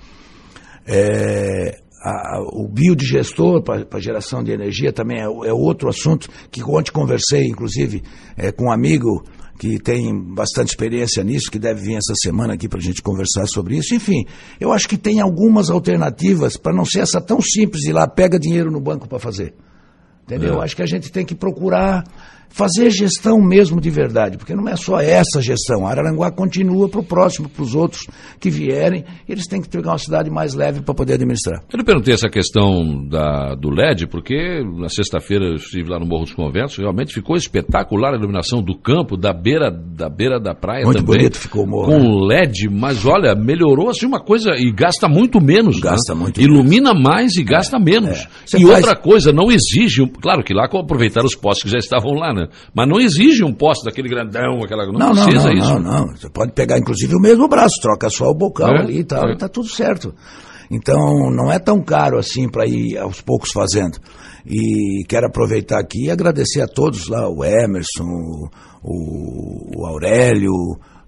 É, 0.86 1.80
a, 2.02 2.40
o 2.40 2.68
biodigestor 2.68 3.62
para 3.62 4.00
geração 4.00 4.42
de 4.42 4.50
energia 4.50 4.92
também 4.92 5.18
é, 5.18 5.24
é, 5.24 5.52
outro 5.52 5.88
assunto 5.88 6.28
que 6.50 6.62
ontem 6.62 6.90
conversei, 6.90 7.46
inclusive, 7.46 8.02
é, 8.36 8.50
com 8.50 8.66
um 8.66 8.72
amigo 8.72 9.24
que 9.58 9.78
tem 9.78 10.12
bastante 10.34 10.70
experiência 10.70 11.22
nisso, 11.22 11.50
que 11.50 11.58
deve 11.58 11.80
vir 11.80 11.94
essa 11.94 12.14
semana 12.16 12.54
aqui 12.54 12.68
para 12.68 12.80
a 12.80 12.82
gente 12.82 13.00
conversar 13.00 13.46
sobre 13.46 13.76
isso. 13.76 13.94
Enfim, 13.94 14.24
eu 14.58 14.72
acho 14.72 14.88
que 14.88 14.96
tem 14.96 15.20
algumas 15.20 15.70
alternativas 15.70 16.56
para 16.56 16.74
não 16.74 16.84
ser 16.84 17.00
essa 17.00 17.20
tão 17.20 17.40
simples 17.40 17.82
de 17.82 17.90
ir 17.90 17.92
lá, 17.92 18.08
pega 18.08 18.40
dinheiro 18.40 18.72
no 18.72 18.80
banco 18.80 19.08
para 19.08 19.20
fazer. 19.20 19.54
Entendeu? 20.24 20.60
É. 20.60 20.64
Acho 20.64 20.76
que 20.76 20.82
a 20.82 20.86
gente 20.86 21.10
tem 21.10 21.24
que 21.24 21.34
procurar 21.34 22.04
fazer 22.52 22.90
gestão 22.90 23.40
mesmo 23.40 23.80
de 23.80 23.90
verdade, 23.90 24.36
porque 24.36 24.54
não 24.54 24.68
é 24.68 24.76
só 24.76 25.00
essa 25.00 25.40
gestão. 25.40 25.86
A 25.86 25.90
Araranguá 25.90 26.30
continua 26.30 26.88
para 26.88 27.00
o 27.00 27.04
próximo, 27.04 27.48
para 27.48 27.62
os 27.62 27.74
outros 27.74 28.06
que 28.38 28.50
vierem, 28.50 29.04
eles 29.28 29.46
têm 29.46 29.60
que 29.60 29.68
pegar 29.68 29.92
uma 29.92 29.98
cidade 29.98 30.30
mais 30.30 30.54
leve 30.54 30.82
para 30.82 30.94
poder 30.94 31.14
administrar. 31.14 31.62
Eu 31.72 31.78
lhe 31.78 31.84
perguntei 31.84 32.14
essa 32.14 32.28
questão 32.28 33.06
da, 33.08 33.54
do 33.54 33.70
LED, 33.70 34.06
porque 34.06 34.62
na 34.78 34.88
sexta-feira 34.88 35.46
eu 35.46 35.54
estive 35.54 35.88
lá 35.88 35.98
no 35.98 36.06
Morro 36.06 36.24
dos 36.24 36.34
Conventos, 36.34 36.76
realmente 36.76 37.14
ficou 37.14 37.36
espetacular 37.36 38.12
a 38.12 38.16
iluminação 38.16 38.62
do 38.62 38.76
campo, 38.76 39.16
da 39.16 39.32
beira 39.32 39.70
da, 39.70 40.08
beira 40.08 40.38
da 40.38 40.54
praia 40.54 40.84
muito 40.84 40.98
também. 40.98 41.18
bonito 41.18 41.38
ficou 41.38 41.64
o 41.64 41.66
morro. 41.66 41.86
Com 41.86 42.26
né? 42.26 42.40
LED, 42.40 42.68
mas 42.70 43.04
olha, 43.06 43.34
melhorou 43.34 43.88
assim 43.88 44.06
uma 44.06 44.20
coisa 44.20 44.50
e 44.56 44.70
gasta 44.70 45.08
muito 45.08 45.40
menos. 45.40 45.76
Né? 45.76 45.90
Gasta 45.90 46.14
né? 46.14 46.20
muito 46.20 46.40
Ilumina 46.40 46.92
menos. 46.92 47.02
mais 47.02 47.36
e 47.36 47.42
gasta 47.42 47.76
é, 47.76 47.80
menos. 47.80 48.18
É. 48.52 48.58
E 48.58 48.62
faz... 48.62 48.76
outra 48.76 48.96
coisa, 48.96 49.32
não 49.32 49.50
exige, 49.50 50.06
claro 50.20 50.42
que 50.42 50.52
lá 50.52 50.64
aproveitar 50.64 51.24
os 51.24 51.34
postes 51.34 51.64
que 51.64 51.70
já 51.70 51.78
estavam 51.78 52.12
lá, 52.12 52.32
né? 52.32 52.41
Mas 52.74 52.88
não 52.88 53.00
exige 53.00 53.44
um 53.44 53.52
poste 53.52 53.84
daquele 53.84 54.08
grandão, 54.08 54.62
aquela. 54.62 54.86
Não, 54.86 54.92
não 54.92 55.12
precisa 55.12 55.48
não, 55.48 55.52
isso. 55.52 55.78
Não, 55.78 55.80
não. 55.80 56.16
Você 56.16 56.28
pode 56.28 56.52
pegar, 56.52 56.78
inclusive, 56.78 57.14
o 57.14 57.20
mesmo 57.20 57.48
braço, 57.48 57.80
troca 57.80 58.08
só 58.10 58.26
o 58.26 58.34
bocal 58.34 58.74
é, 58.74 58.80
ali 58.80 58.98
e 58.98 59.04
tal, 59.04 59.28
é. 59.28 59.32
e 59.32 59.36
tá 59.36 59.48
tudo 59.48 59.68
certo. 59.68 60.14
Então, 60.70 61.30
não 61.30 61.52
é 61.52 61.58
tão 61.58 61.82
caro 61.82 62.18
assim 62.18 62.48
para 62.48 62.66
ir 62.66 62.96
aos 62.96 63.20
poucos 63.20 63.50
fazendo. 63.52 63.98
E 64.46 65.04
quero 65.06 65.26
aproveitar 65.26 65.78
aqui 65.78 66.06
e 66.06 66.10
agradecer 66.10 66.62
a 66.62 66.66
todos 66.66 67.08
lá, 67.08 67.28
o 67.28 67.44
Emerson, 67.44 68.48
o, 68.82 69.80
o 69.80 69.86
Aurélio, 69.86 70.52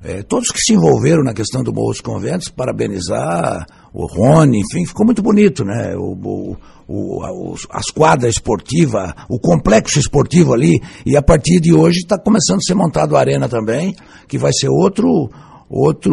é, 0.04 0.22
todos 0.22 0.50
que 0.50 0.60
se 0.60 0.74
envolveram 0.74 1.24
na 1.24 1.32
questão 1.32 1.62
do 1.62 1.72
Morro 1.72 1.92
dos 1.92 2.02
Conventos, 2.02 2.50
parabenizar 2.50 3.66
o 3.90 4.06
Rony, 4.06 4.60
enfim, 4.60 4.84
ficou 4.84 5.06
muito 5.06 5.22
bonito, 5.22 5.64
né? 5.64 5.96
O, 5.96 6.12
o, 6.12 6.56
o, 6.86 7.54
as 7.70 7.86
quadras 7.86 8.34
esportivas, 8.34 9.14
o 9.30 9.40
complexo 9.40 9.98
esportivo 9.98 10.52
ali, 10.52 10.78
e 11.06 11.16
a 11.16 11.22
partir 11.22 11.58
de 11.58 11.72
hoje 11.72 12.00
está 12.00 12.18
começando 12.18 12.58
a 12.58 12.66
ser 12.66 12.74
montado 12.74 13.16
a 13.16 13.20
arena 13.20 13.48
também, 13.48 13.96
que 14.28 14.36
vai 14.36 14.52
ser 14.52 14.68
outro, 14.68 15.30
outro 15.70 16.12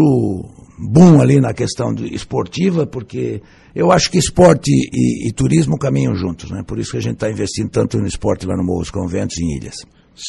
boom 0.79 1.19
ali 1.19 1.41
na 1.41 1.53
questão 1.53 1.93
de, 1.93 2.15
esportiva, 2.15 2.88
porque 2.88 3.41
eu 3.75 3.91
acho 3.91 4.10
que 4.10 4.17
esporte 4.17 4.71
e, 4.71 5.27
e 5.27 5.33
turismo 5.33 5.77
caminham 5.77 6.15
juntos, 6.15 6.50
né? 6.50 6.63
Por 6.65 6.79
isso 6.79 6.91
que 6.91 6.98
a 6.98 7.01
gente 7.01 7.15
está 7.15 7.29
investindo 7.29 7.69
tanto 7.69 7.98
no 7.98 8.07
esporte 8.07 8.45
lá 8.45 8.55
no 8.55 8.63
Morro 8.63 8.79
dos 8.79 8.89
Conventos 8.89 9.38
e 9.38 9.43
em 9.43 9.57
Ilhas. 9.57 9.75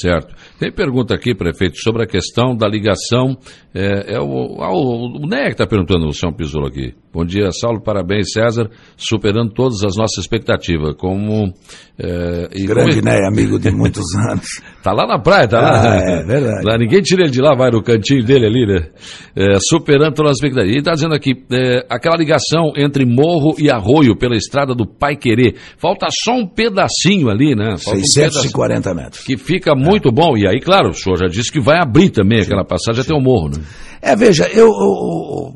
Certo. 0.01 0.35
Tem 0.59 0.73
pergunta 0.73 1.15
aqui, 1.15 1.35
prefeito, 1.35 1.77
sobre 1.79 2.05
a 2.05 2.07
questão 2.07 2.57
da 2.57 2.67
ligação. 2.67 3.37
É, 3.75 4.15
é 4.15 4.21
o, 4.21 4.59
ah, 4.61 4.73
o, 4.73 5.27
NEA 5.27 5.47
que 5.47 5.53
está 5.53 5.67
perguntando, 5.67 6.07
o 6.07 6.15
senhor 6.15 6.33
Pisolo 6.35 6.67
aqui. 6.67 6.95
Bom 7.13 7.27
dia, 7.27 7.51
Saulo. 7.53 7.83
Parabéns, 7.83 8.33
César. 8.33 8.71
Superando 8.97 9.53
todas 9.53 9.85
as 9.85 9.97
nossas 9.97 10.19
expectativas. 10.19 10.95
Como. 10.97 11.53
É, 11.99 12.49
Grande 12.65 13.01
como... 13.01 13.05
Né, 13.05 13.27
amigo 13.27 13.59
de 13.59 13.71
muitos 13.71 14.05
anos. 14.31 14.47
tá 14.83 14.93
lá 14.93 15.07
na 15.07 15.19
praia, 15.19 15.47
tá 15.47 15.59
ah, 15.59 15.63
lá. 15.63 15.97
É 15.97 16.25
verdade. 16.25 16.65
Lá, 16.65 16.79
ninguém 16.79 17.03
tira 17.03 17.23
ele 17.23 17.31
de 17.31 17.41
lá, 17.41 17.55
vai 17.55 17.71
no 17.71 17.83
cantinho 17.83 18.25
dele 18.25 18.47
ali, 18.47 18.67
né? 18.67 18.89
É, 19.37 19.59
superando 19.61 20.15
todas 20.15 20.33
as 20.33 20.37
expectativas. 20.39 20.71
Ele 20.71 20.79
está 20.79 20.93
dizendo 20.93 21.15
aqui, 21.15 21.33
é, 21.53 21.85
aquela 21.91 22.17
ligação 22.17 22.73
entre 22.77 23.05
Morro 23.05 23.57
e 23.59 23.71
Arroio 23.71 24.17
pela 24.17 24.35
estrada 24.35 24.75
do 24.75 24.87
Pai 24.87 25.17
Querer. 25.17 25.57
Falta 25.77 26.07
só 26.25 26.33
um 26.33 26.47
pedacinho 26.47 27.29
ali, 27.29 27.55
né? 27.55 27.77
Falta 27.77 28.01
640 28.01 28.91
um 28.91 28.95
metros. 28.95 29.25
Que 29.25 29.37
fica 29.37 29.75
muito 29.83 30.11
bom. 30.13 30.37
E 30.37 30.47
aí, 30.47 30.61
claro, 30.61 30.91
o 30.91 30.95
senhor 30.95 31.17
já 31.17 31.27
disse 31.27 31.51
que 31.51 31.61
vai 31.61 31.79
abrir 31.81 32.11
também 32.11 32.41
aquela 32.41 32.65
passagem 32.65 33.03
até 33.03 33.15
o 33.15 33.21
morro, 33.21 33.51
né? 33.51 33.63
É, 34.01 34.17
veja, 34.17 34.49
eu, 34.49 34.69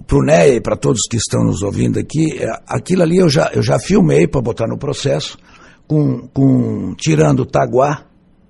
para 0.07 0.19
o 0.19 0.25
NEA 0.25 0.57
e 0.57 0.61
para 0.61 0.77
todos 0.77 1.03
que 1.11 1.17
estão 1.17 1.43
nos 1.45 1.63
ouvindo 1.63 1.99
aqui, 1.99 2.39
é, 2.39 2.47
aquilo 2.69 3.03
ali 3.03 3.19
eu 3.19 3.29
já, 3.29 3.51
eu 3.53 3.63
já 3.63 3.79
filmei 3.79 4.29
para 4.29 4.41
botar 4.41 4.67
no 4.69 4.79
processo, 4.79 5.37
com, 5.87 6.29
com 6.29 6.95
tirando 6.97 7.41
o 7.41 7.47
taguá, 7.47 8.05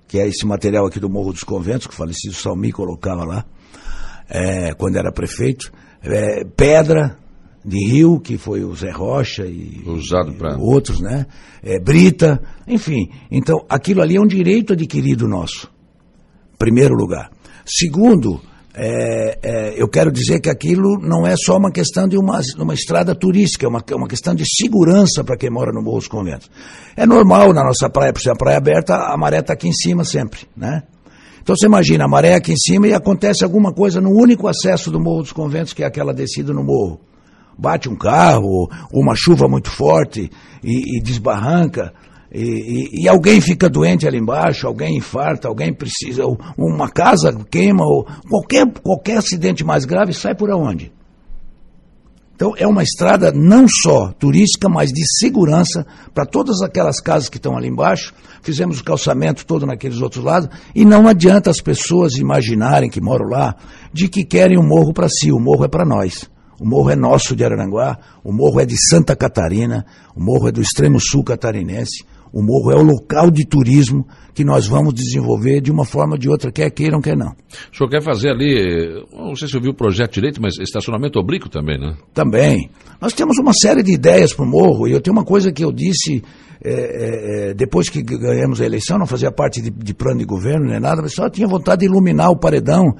que 0.07 0.19
é 0.19 0.27
esse 0.27 0.45
material 0.45 0.85
aqui 0.85 0.99
do 0.99 1.09
Morro 1.09 1.33
dos 1.33 1.43
Conventos, 1.43 1.87
que 1.87 1.93
o 1.93 1.97
falecido 1.97 2.33
Salmi 2.33 2.71
colocava 2.71 3.25
lá, 3.25 3.45
é, 4.29 4.73
quando 4.73 4.97
era 4.97 5.11
prefeito, 5.11 5.71
é, 6.03 6.45
pedra 6.45 7.17
de 7.67 7.85
rio, 7.85 8.17
que 8.17 8.37
foi 8.37 8.63
o 8.63 8.73
Zé 8.73 8.91
Rocha 8.91 9.45
e, 9.45 9.83
Usado 9.85 10.33
pra... 10.35 10.55
outros, 10.57 11.01
né? 11.01 11.25
É, 11.61 11.77
brita, 11.77 12.41
enfim. 12.65 13.09
Então, 13.29 13.57
aquilo 13.67 14.01
ali 14.01 14.15
é 14.15 14.21
um 14.21 14.25
direito 14.25 14.71
adquirido 14.71 15.27
nosso, 15.27 15.69
primeiro 16.57 16.95
lugar. 16.95 17.29
Segundo, 17.65 18.39
é, 18.73 19.39
é, 19.43 19.73
eu 19.75 19.89
quero 19.89 20.09
dizer 20.09 20.39
que 20.39 20.49
aquilo 20.49 20.97
não 21.01 21.27
é 21.27 21.35
só 21.35 21.57
uma 21.57 21.69
questão 21.69 22.07
de 22.07 22.17
uma, 22.17 22.39
uma 22.57 22.73
estrada 22.73 23.13
turística, 23.13 23.65
é 23.65 23.69
uma, 23.69 23.83
é 23.85 23.95
uma 23.95 24.07
questão 24.07 24.33
de 24.33 24.45
segurança 24.45 25.21
para 25.25 25.35
quem 25.35 25.49
mora 25.49 25.73
no 25.73 25.81
Morro 25.81 25.97
dos 25.97 26.07
Conventos. 26.07 26.49
É 26.95 27.05
normal 27.05 27.51
na 27.51 27.65
nossa 27.65 27.89
praia, 27.89 28.13
por 28.13 28.21
ser 28.21 28.31
a 28.31 28.35
praia 28.35 28.59
aberta, 28.59 28.95
a 28.95 29.17
maré 29.17 29.39
está 29.39 29.51
aqui 29.51 29.67
em 29.67 29.73
cima 29.73 30.05
sempre, 30.05 30.47
né? 30.55 30.83
Então 31.41 31.53
você 31.53 31.65
imagina, 31.65 32.05
a 32.05 32.07
maré 32.07 32.35
aqui 32.35 32.53
em 32.53 32.57
cima 32.57 32.87
e 32.87 32.93
acontece 32.93 33.43
alguma 33.43 33.73
coisa 33.73 33.99
no 33.99 34.11
único 34.11 34.47
acesso 34.47 34.89
do 34.89 35.01
Morro 35.01 35.23
dos 35.23 35.33
Conventos, 35.33 35.73
que 35.73 35.83
é 35.83 35.85
aquela 35.85 36.13
descida 36.13 36.53
no 36.53 36.63
morro. 36.63 37.06
Bate 37.57 37.89
um 37.89 37.95
carro, 37.95 38.69
ou 38.91 39.01
uma 39.01 39.15
chuva 39.15 39.47
muito 39.47 39.69
forte 39.69 40.29
e, 40.63 40.97
e 40.97 41.01
desbarranca. 41.01 41.93
E, 42.31 42.41
e, 42.41 43.03
e, 43.03 43.07
alguém 43.07 43.39
fica 43.39 43.69
doente 43.69 44.05
ali 44.05 44.17
embaixo, 44.17 44.67
alguém 44.67 44.97
infarta, 44.97 45.47
alguém 45.47 45.73
precisa, 45.73 46.23
uma 46.57 46.89
casa 46.89 47.33
queima, 47.49 47.85
ou 47.85 48.05
qualquer, 48.29 48.65
qualquer 48.83 49.17
acidente 49.17 49.63
mais 49.63 49.85
grave 49.85 50.13
sai 50.13 50.35
por 50.35 50.51
onde? 50.51 50.91
Então 52.37 52.53
é 52.55 52.67
uma 52.67 52.83
estrada 52.83 53.31
não 53.31 53.65
só 53.67 54.11
turística, 54.11 54.69
mas 54.69 54.91
de 54.91 55.01
segurança 55.17 55.83
para 56.13 56.23
todas 56.23 56.61
aquelas 56.61 56.99
casas 56.99 57.29
que 57.29 57.37
estão 57.37 57.57
ali 57.57 57.67
embaixo. 57.67 58.13
Fizemos 58.43 58.79
o 58.79 58.83
calçamento 58.83 59.43
todo 59.43 59.65
naqueles 59.65 59.99
outros 60.01 60.23
lados 60.23 60.47
e 60.75 60.85
não 60.85 61.07
adianta 61.07 61.49
as 61.49 61.59
pessoas 61.59 62.13
imaginarem 62.17 62.91
que 62.91 63.01
moram 63.01 63.27
lá 63.27 63.55
de 63.91 64.07
que 64.07 64.23
querem 64.23 64.55
o 64.55 64.63
morro 64.63 64.93
para 64.93 65.09
si, 65.09 65.31
o 65.31 65.39
morro 65.39 65.65
é 65.65 65.67
para 65.67 65.83
nós. 65.83 66.29
O 66.59 66.65
morro 66.65 66.89
é 66.89 66.95
nosso 66.95 67.35
de 67.35 67.43
Araranguá, 67.43 67.97
o 68.23 68.31
morro 68.31 68.59
é 68.59 68.65
de 68.65 68.75
Santa 68.77 69.15
Catarina, 69.15 69.85
o 70.15 70.23
morro 70.23 70.47
é 70.47 70.51
do 70.51 70.61
extremo 70.61 70.99
sul 70.99 71.23
catarinense. 71.23 72.03
O 72.33 72.41
morro 72.41 72.71
é 72.71 72.75
o 72.75 72.83
local 72.83 73.31
de 73.31 73.45
turismo 73.45 74.05
que 74.33 74.43
nós 74.43 74.67
vamos 74.67 74.93
desenvolver 74.93 75.61
de 75.61 75.71
uma 75.71 75.85
forma 75.85 76.13
ou 76.13 76.17
de 76.19 76.29
outra, 76.29 76.51
quer 76.51 76.69
queiram, 76.71 76.99
quer 76.99 77.15
não. 77.15 77.29
O 77.71 77.75
senhor 77.75 77.89
quer 77.89 78.03
fazer 78.03 78.29
ali, 78.29 79.05
não 79.13 79.35
sei 79.35 79.47
se 79.47 79.55
eu 79.55 79.61
vi 79.61 79.69
o 79.69 79.73
projeto 79.73 80.15
direito, 80.15 80.41
mas 80.41 80.59
estacionamento 80.59 81.17
oblíquo 81.19 81.47
também, 81.49 81.79
né? 81.79 81.95
Também. 82.13 82.69
Nós 82.99 83.13
temos 83.13 83.37
uma 83.37 83.53
série 83.53 83.81
de 83.81 83.93
ideias 83.93 84.33
para 84.33 84.45
o 84.45 84.47
morro, 84.47 84.87
e 84.87 84.91
eu 84.91 84.99
tenho 84.99 85.15
uma 85.15 85.23
coisa 85.23 85.51
que 85.51 85.63
eu 85.63 85.71
disse 85.71 86.21
é, 86.63 86.71
é, 86.71 87.49
é, 87.49 87.53
depois 87.53 87.89
que 87.89 88.01
ganhamos 88.01 88.59
a 88.59 88.65
eleição, 88.65 88.97
não 88.97 89.05
fazia 89.05 89.31
parte 89.31 89.61
de, 89.61 89.69
de 89.69 89.93
plano 89.93 90.19
de 90.19 90.25
governo 90.25 90.65
nem 90.65 90.79
nada, 90.79 91.01
mas 91.01 91.13
só 91.13 91.29
tinha 91.29 91.47
vontade 91.47 91.81
de 91.81 91.85
iluminar 91.85 92.29
o 92.29 92.37
paredão 92.37 92.95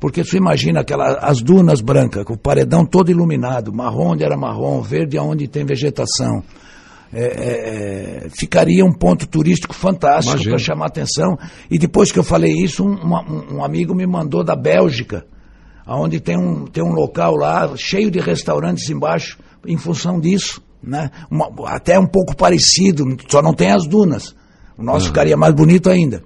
porque 0.00 0.24
você 0.24 0.38
imagina 0.38 0.80
aquela, 0.80 1.18
as 1.18 1.42
dunas 1.42 1.80
brancas, 1.80 2.24
com 2.24 2.32
o 2.32 2.38
paredão 2.38 2.84
todo 2.84 3.10
iluminado, 3.10 3.72
marrom 3.72 4.12
onde 4.12 4.24
era 4.24 4.36
marrom, 4.36 4.80
verde 4.80 5.18
onde 5.18 5.46
tem 5.46 5.64
vegetação 5.64 6.42
é, 7.12 7.24
é, 7.24 8.24
é, 8.26 8.28
ficaria 8.30 8.84
um 8.84 8.92
ponto 8.92 9.26
turístico 9.26 9.74
fantástico 9.74 10.42
para 10.44 10.58
chamar 10.58 10.86
atenção. 10.86 11.36
E 11.68 11.76
depois 11.76 12.12
que 12.12 12.18
eu 12.18 12.22
falei 12.22 12.52
isso, 12.52 12.84
um, 12.84 12.94
um, 12.94 13.56
um 13.56 13.64
amigo 13.64 13.94
me 13.94 14.06
mandou 14.06 14.44
da 14.44 14.54
Bélgica, 14.54 15.26
onde 15.86 16.20
tem 16.20 16.38
um, 16.38 16.66
tem 16.66 16.84
um 16.84 16.92
local 16.92 17.34
lá 17.34 17.72
cheio 17.76 18.10
de 18.10 18.20
restaurantes 18.20 18.88
embaixo, 18.90 19.38
em 19.66 19.76
função 19.76 20.20
disso. 20.20 20.62
Né? 20.80 21.10
Uma, 21.28 21.50
até 21.66 21.98
um 21.98 22.06
pouco 22.06 22.36
parecido, 22.36 23.04
só 23.28 23.42
não 23.42 23.52
tem 23.52 23.72
as 23.72 23.86
dunas. 23.88 24.34
O 24.78 24.82
nosso 24.82 25.06
uhum. 25.06 25.08
ficaria 25.08 25.36
mais 25.36 25.52
bonito 25.52 25.90
ainda. 25.90 26.22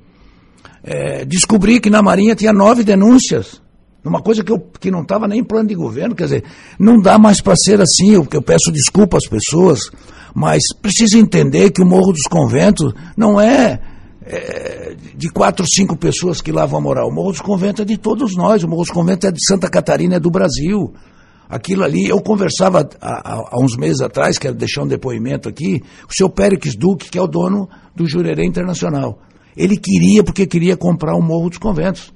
É, 0.82 1.24
descobri 1.24 1.80
que 1.80 1.88
na 1.88 2.02
Marinha 2.02 2.36
tinha 2.36 2.52
nove 2.52 2.84
denúncias. 2.84 3.62
Numa 4.04 4.20
coisa 4.20 4.44
que, 4.44 4.52
eu, 4.52 4.60
que 4.78 4.90
não 4.90 5.00
estava 5.00 5.26
nem 5.26 5.40
em 5.40 5.44
plano 5.44 5.66
de 5.66 5.74
governo, 5.74 6.14
quer 6.14 6.24
dizer, 6.24 6.44
não 6.78 7.00
dá 7.00 7.18
mais 7.18 7.40
para 7.40 7.56
ser 7.56 7.80
assim, 7.80 8.10
eu, 8.10 8.28
eu 8.30 8.42
peço 8.42 8.70
desculpa 8.70 9.16
às 9.16 9.26
pessoas, 9.26 9.90
mas 10.34 10.62
precisa 10.82 11.18
entender 11.18 11.70
que 11.70 11.80
o 11.80 11.86
Morro 11.86 12.12
dos 12.12 12.28
Conventos 12.28 12.92
não 13.16 13.40
é, 13.40 13.80
é, 14.26 14.94
de 15.16 15.30
quatro, 15.30 15.64
cinco 15.66 15.96
pessoas 15.96 16.42
que 16.42 16.52
lá 16.52 16.66
vão 16.66 16.82
morar. 16.82 17.06
O 17.06 17.10
Morro 17.10 17.32
dos 17.32 17.40
Conventos 17.40 17.80
é 17.80 17.84
de 17.86 17.96
todos 17.96 18.36
nós, 18.36 18.62
o 18.62 18.68
Morro 18.68 18.82
dos 18.82 18.90
Conventos 18.90 19.26
é 19.26 19.32
de 19.32 19.42
Santa 19.42 19.70
Catarina, 19.70 20.16
é 20.16 20.20
do 20.20 20.30
Brasil. 20.30 20.92
Aquilo 21.48 21.82
ali, 21.82 22.06
eu 22.06 22.20
conversava 22.20 22.86
há, 23.00 23.38
há, 23.52 23.58
uns 23.58 23.74
meses 23.74 24.02
atrás, 24.02 24.36
quero 24.36 24.54
deixar 24.54 24.82
um 24.82 24.86
depoimento 24.86 25.48
aqui, 25.48 25.82
o 26.06 26.14
seu 26.14 26.28
Périx 26.28 26.76
Duque, 26.76 27.08
que 27.08 27.18
é 27.18 27.22
o 27.22 27.26
dono 27.26 27.68
do 27.96 28.06
Jurerê 28.06 28.44
Internacional. 28.44 29.18
Ele 29.56 29.78
queria, 29.78 30.22
porque 30.22 30.46
queria 30.46 30.76
comprar 30.76 31.14
o 31.14 31.22
Morro 31.22 31.48
dos 31.48 31.58
Conventos. 31.58 32.12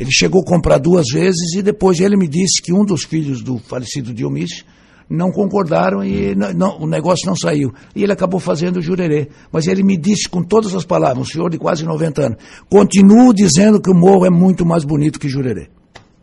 Ele 0.00 0.10
chegou 0.10 0.40
a 0.40 0.44
comprar 0.46 0.78
duas 0.78 1.08
vezes 1.12 1.52
e 1.54 1.60
depois 1.60 2.00
ele 2.00 2.16
me 2.16 2.26
disse 2.26 2.62
que 2.62 2.72
um 2.72 2.86
dos 2.86 3.04
filhos 3.04 3.42
do 3.42 3.58
falecido 3.58 4.14
Dionísio 4.14 4.64
não 5.10 5.30
concordaram 5.30 6.02
e 6.02 6.34
não, 6.34 6.54
não, 6.54 6.78
o 6.78 6.86
negócio 6.86 7.26
não 7.26 7.36
saiu. 7.36 7.70
E 7.94 8.02
ele 8.02 8.12
acabou 8.12 8.40
fazendo 8.40 8.78
o 8.78 8.82
jurerê. 8.82 9.28
Mas 9.52 9.66
ele 9.66 9.82
me 9.82 9.98
disse 9.98 10.26
com 10.26 10.42
todas 10.42 10.74
as 10.74 10.86
palavras, 10.86 11.18
um 11.18 11.30
senhor 11.30 11.50
de 11.50 11.58
quase 11.58 11.84
90 11.84 12.22
anos, 12.22 12.38
continuo 12.70 13.34
dizendo 13.34 13.78
que 13.78 13.90
o 13.90 13.94
morro 13.94 14.24
é 14.24 14.30
muito 14.30 14.64
mais 14.64 14.84
bonito 14.84 15.20
que 15.20 15.28
jurerê. 15.28 15.68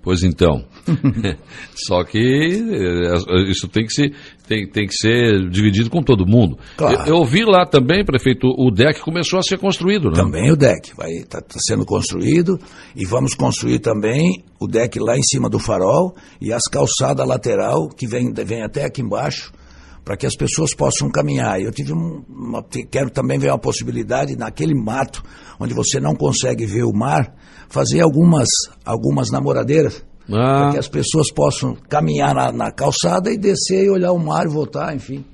Pois 0.07 0.23
então. 0.23 0.63
Só 1.75 2.01
que 2.05 2.17
eh, 2.17 3.51
isso 3.51 3.67
tem 3.67 3.85
que, 3.85 3.91
ser, 3.91 4.15
tem, 4.47 4.65
tem 4.65 4.87
que 4.87 4.93
ser 4.93 5.49
dividido 5.49 5.89
com 5.89 6.01
todo 6.01 6.25
mundo. 6.25 6.57
Claro. 6.77 7.09
Eu, 7.09 7.17
eu 7.17 7.25
vi 7.25 7.43
lá 7.43 7.65
também, 7.65 8.05
prefeito, 8.05 8.47
o 8.47 8.71
deck 8.71 9.01
começou 9.01 9.37
a 9.37 9.41
ser 9.41 9.57
construído, 9.57 10.09
né? 10.09 10.15
Também 10.15 10.49
o 10.49 10.55
deck. 10.55 10.93
Está 10.97 11.41
tá 11.41 11.57
sendo 11.59 11.85
construído 11.85 12.57
e 12.95 13.05
vamos 13.05 13.33
construir 13.33 13.79
também 13.79 14.45
o 14.61 14.65
deck 14.65 14.97
lá 14.97 15.17
em 15.17 15.23
cima 15.23 15.49
do 15.49 15.59
farol 15.59 16.15
e 16.39 16.53
as 16.53 16.63
calçadas 16.71 17.27
lateral 17.27 17.89
que 17.89 18.07
vem, 18.07 18.31
vem 18.31 18.63
até 18.63 18.85
aqui 18.85 19.01
embaixo 19.01 19.51
para 20.07 20.15
que 20.15 20.25
as 20.25 20.37
pessoas 20.37 20.73
possam 20.73 21.09
caminhar. 21.09 21.59
Eu 21.59 21.69
tive 21.69 21.91
um, 21.91 22.23
uma, 22.29 22.63
quero 22.63 23.09
também 23.09 23.37
ver 23.37 23.49
uma 23.49 23.59
possibilidade 23.59 24.37
naquele 24.37 24.73
mato 24.73 25.21
onde 25.59 25.73
você 25.73 25.99
não 25.99 26.15
consegue 26.15 26.65
ver 26.65 26.83
o 26.83 26.93
mar, 26.93 27.35
fazer 27.67 27.99
algumas 27.99 28.47
algumas 28.85 29.29
namoradeiras 29.29 30.05
ah. 30.29 30.31
para 30.31 30.71
que 30.71 30.77
as 30.77 30.87
pessoas 30.87 31.29
possam 31.29 31.75
caminhar 31.89 32.33
na, 32.33 32.53
na, 32.53 32.71
calçada 32.71 33.29
e 33.29 33.37
descer 33.37 33.83
e 33.83 33.89
olhar 33.89 34.13
o 34.13 34.17
mar 34.17 34.45
e 34.45 34.49
voltar, 34.49 34.95
enfim. 34.95 35.25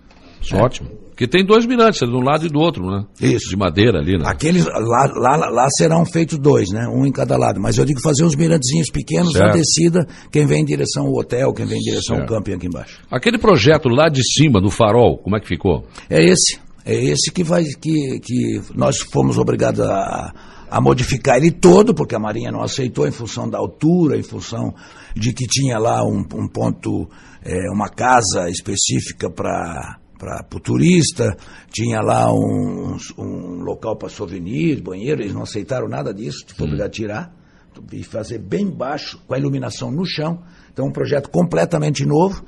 É. 0.51 0.57
Ótimo. 0.57 0.89
Porque 1.13 1.27
tem 1.27 1.45
dois 1.45 1.63
mirantes, 1.67 1.99
de 1.99 2.15
um 2.15 2.23
lado 2.23 2.47
e 2.47 2.49
do 2.49 2.59
outro, 2.59 2.83
né? 2.89 3.05
Isso. 3.21 3.49
De 3.49 3.55
madeira 3.55 3.99
ali, 3.99 4.17
né? 4.17 4.23
Aqueles, 4.25 4.65
lá, 4.65 5.05
lá, 5.13 5.35
lá 5.47 5.67
serão 5.69 6.03
feitos 6.03 6.39
dois, 6.39 6.71
né? 6.71 6.87
Um 6.87 7.05
em 7.05 7.11
cada 7.11 7.37
lado. 7.37 7.61
Mas 7.61 7.77
eu 7.77 7.85
digo 7.85 8.01
fazer 8.01 8.23
uns 8.23 8.35
mirantezinhos 8.35 8.89
pequenos 8.89 9.31
certo. 9.31 9.45
na 9.45 9.53
descida, 9.53 10.07
quem 10.31 10.47
vem 10.47 10.61
em 10.61 10.65
direção 10.65 11.05
ao 11.05 11.13
hotel, 11.13 11.53
quem 11.53 11.67
vem 11.67 11.77
em 11.77 11.83
direção 11.83 12.17
certo. 12.17 12.33
ao 12.33 12.39
camping 12.39 12.53
aqui 12.53 12.65
embaixo. 12.65 12.99
Aquele 13.11 13.37
projeto 13.37 13.89
lá 13.89 14.09
de 14.09 14.23
cima, 14.23 14.59
do 14.59 14.71
farol, 14.71 15.19
como 15.19 15.37
é 15.37 15.39
que 15.39 15.47
ficou? 15.47 15.85
É 16.09 16.23
esse. 16.23 16.59
É 16.83 16.95
esse 16.95 17.31
que 17.31 17.43
vai 17.43 17.63
que, 17.63 18.19
que 18.19 18.61
nós 18.73 18.97
fomos 18.99 19.37
obrigados 19.37 19.81
a, 19.81 20.33
a 20.69 20.81
modificar 20.81 21.37
ele 21.37 21.51
todo, 21.51 21.93
porque 21.93 22.15
a 22.15 22.19
Marinha 22.19 22.51
não 22.51 22.63
aceitou 22.63 23.07
em 23.07 23.11
função 23.11 23.47
da 23.47 23.59
altura, 23.59 24.17
em 24.17 24.23
função 24.23 24.73
de 25.15 25.31
que 25.31 25.45
tinha 25.45 25.77
lá 25.77 26.03
um, 26.03 26.25
um 26.33 26.47
ponto, 26.47 27.07
é, 27.45 27.69
uma 27.71 27.87
casa 27.87 28.49
específica 28.49 29.29
para 29.29 29.99
para 30.23 30.57
o 30.57 30.59
turista, 30.59 31.35
tinha 31.71 31.99
lá 32.01 32.31
um, 32.31 32.97
um 33.17 33.63
local 33.63 33.97
para 33.97 34.09
souvenirs, 34.09 34.81
banheiro, 34.81 35.21
eles 35.21 35.33
não 35.33 35.43
aceitaram 35.43 35.87
nada 35.87 36.13
disso, 36.13 36.45
foi 36.55 36.67
obrigado 36.67 36.87
a 36.87 36.91
tirar 36.91 37.43
e 37.91 38.03
fazer 38.03 38.37
bem 38.37 38.69
baixo, 38.69 39.19
com 39.27 39.33
a 39.33 39.37
iluminação 39.37 39.91
no 39.91 40.05
chão. 40.05 40.43
Então, 40.71 40.87
um 40.87 40.91
projeto 40.91 41.29
completamente 41.29 42.05
novo, 42.05 42.43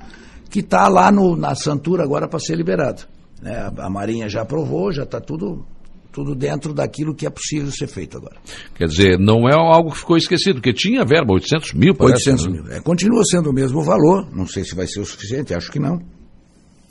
que 0.50 0.60
está 0.60 0.88
lá 0.88 1.10
no, 1.10 1.36
na 1.36 1.54
Santura 1.54 2.04
agora 2.04 2.28
para 2.28 2.38
ser 2.38 2.56
liberado. 2.56 3.02
Né? 3.42 3.56
A, 3.56 3.86
a, 3.86 3.90
Marinha 3.90 4.28
já 4.28 4.42
aprovou, 4.42 4.92
já 4.92 5.02
está 5.02 5.20
tudo, 5.20 5.66
tudo 6.12 6.34
dentro 6.34 6.72
daquilo 6.72 7.14
que 7.14 7.26
é 7.26 7.30
possível 7.30 7.70
ser 7.72 7.88
feito 7.88 8.16
agora. 8.16 8.36
Quer 8.74 8.86
dizer, 8.86 9.18
não 9.18 9.48
é 9.48 9.54
algo 9.54 9.90
que 9.90 9.98
ficou 9.98 10.16
esquecido, 10.16 10.54
porque 10.54 10.72
tinha 10.72 11.04
verba, 11.04 11.34
800 11.34 11.74
mil, 11.74 11.94
parece. 11.94 12.30
800 12.30 12.46
né? 12.46 12.52
mil. 12.52 12.72
É, 12.72 12.80
continua 12.80 13.24
sendo 13.24 13.50
o 13.50 13.52
mesmo 13.52 13.82
valor, 13.82 14.28
não 14.32 14.46
sei 14.46 14.64
se 14.64 14.74
vai 14.74 14.86
ser 14.86 15.00
o 15.00 15.04
suficiente, 15.04 15.54
acho 15.54 15.70
que 15.70 15.80
não 15.80 16.15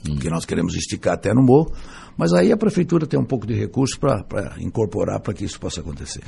hum. 0.10 0.16
que 0.18 0.30
nós 0.30 0.46
queremos 0.46 0.76
esticar 0.76 1.14
até 1.14 1.34
no 1.34 1.42
morro, 1.42 1.72
mas 2.18 2.34
aí 2.34 2.52
a 2.52 2.58
prefeitura 2.58 3.06
tem 3.06 3.20
um 3.20 3.26
pouco 3.26 3.46
de 3.46 3.54
recursos 3.54 3.98
para 3.98 4.56
incorporar 4.60 5.20
para 5.20 5.34
que 5.34 5.46
isso 5.46 5.60
possa 5.60 5.82
acontecer. 5.82 6.22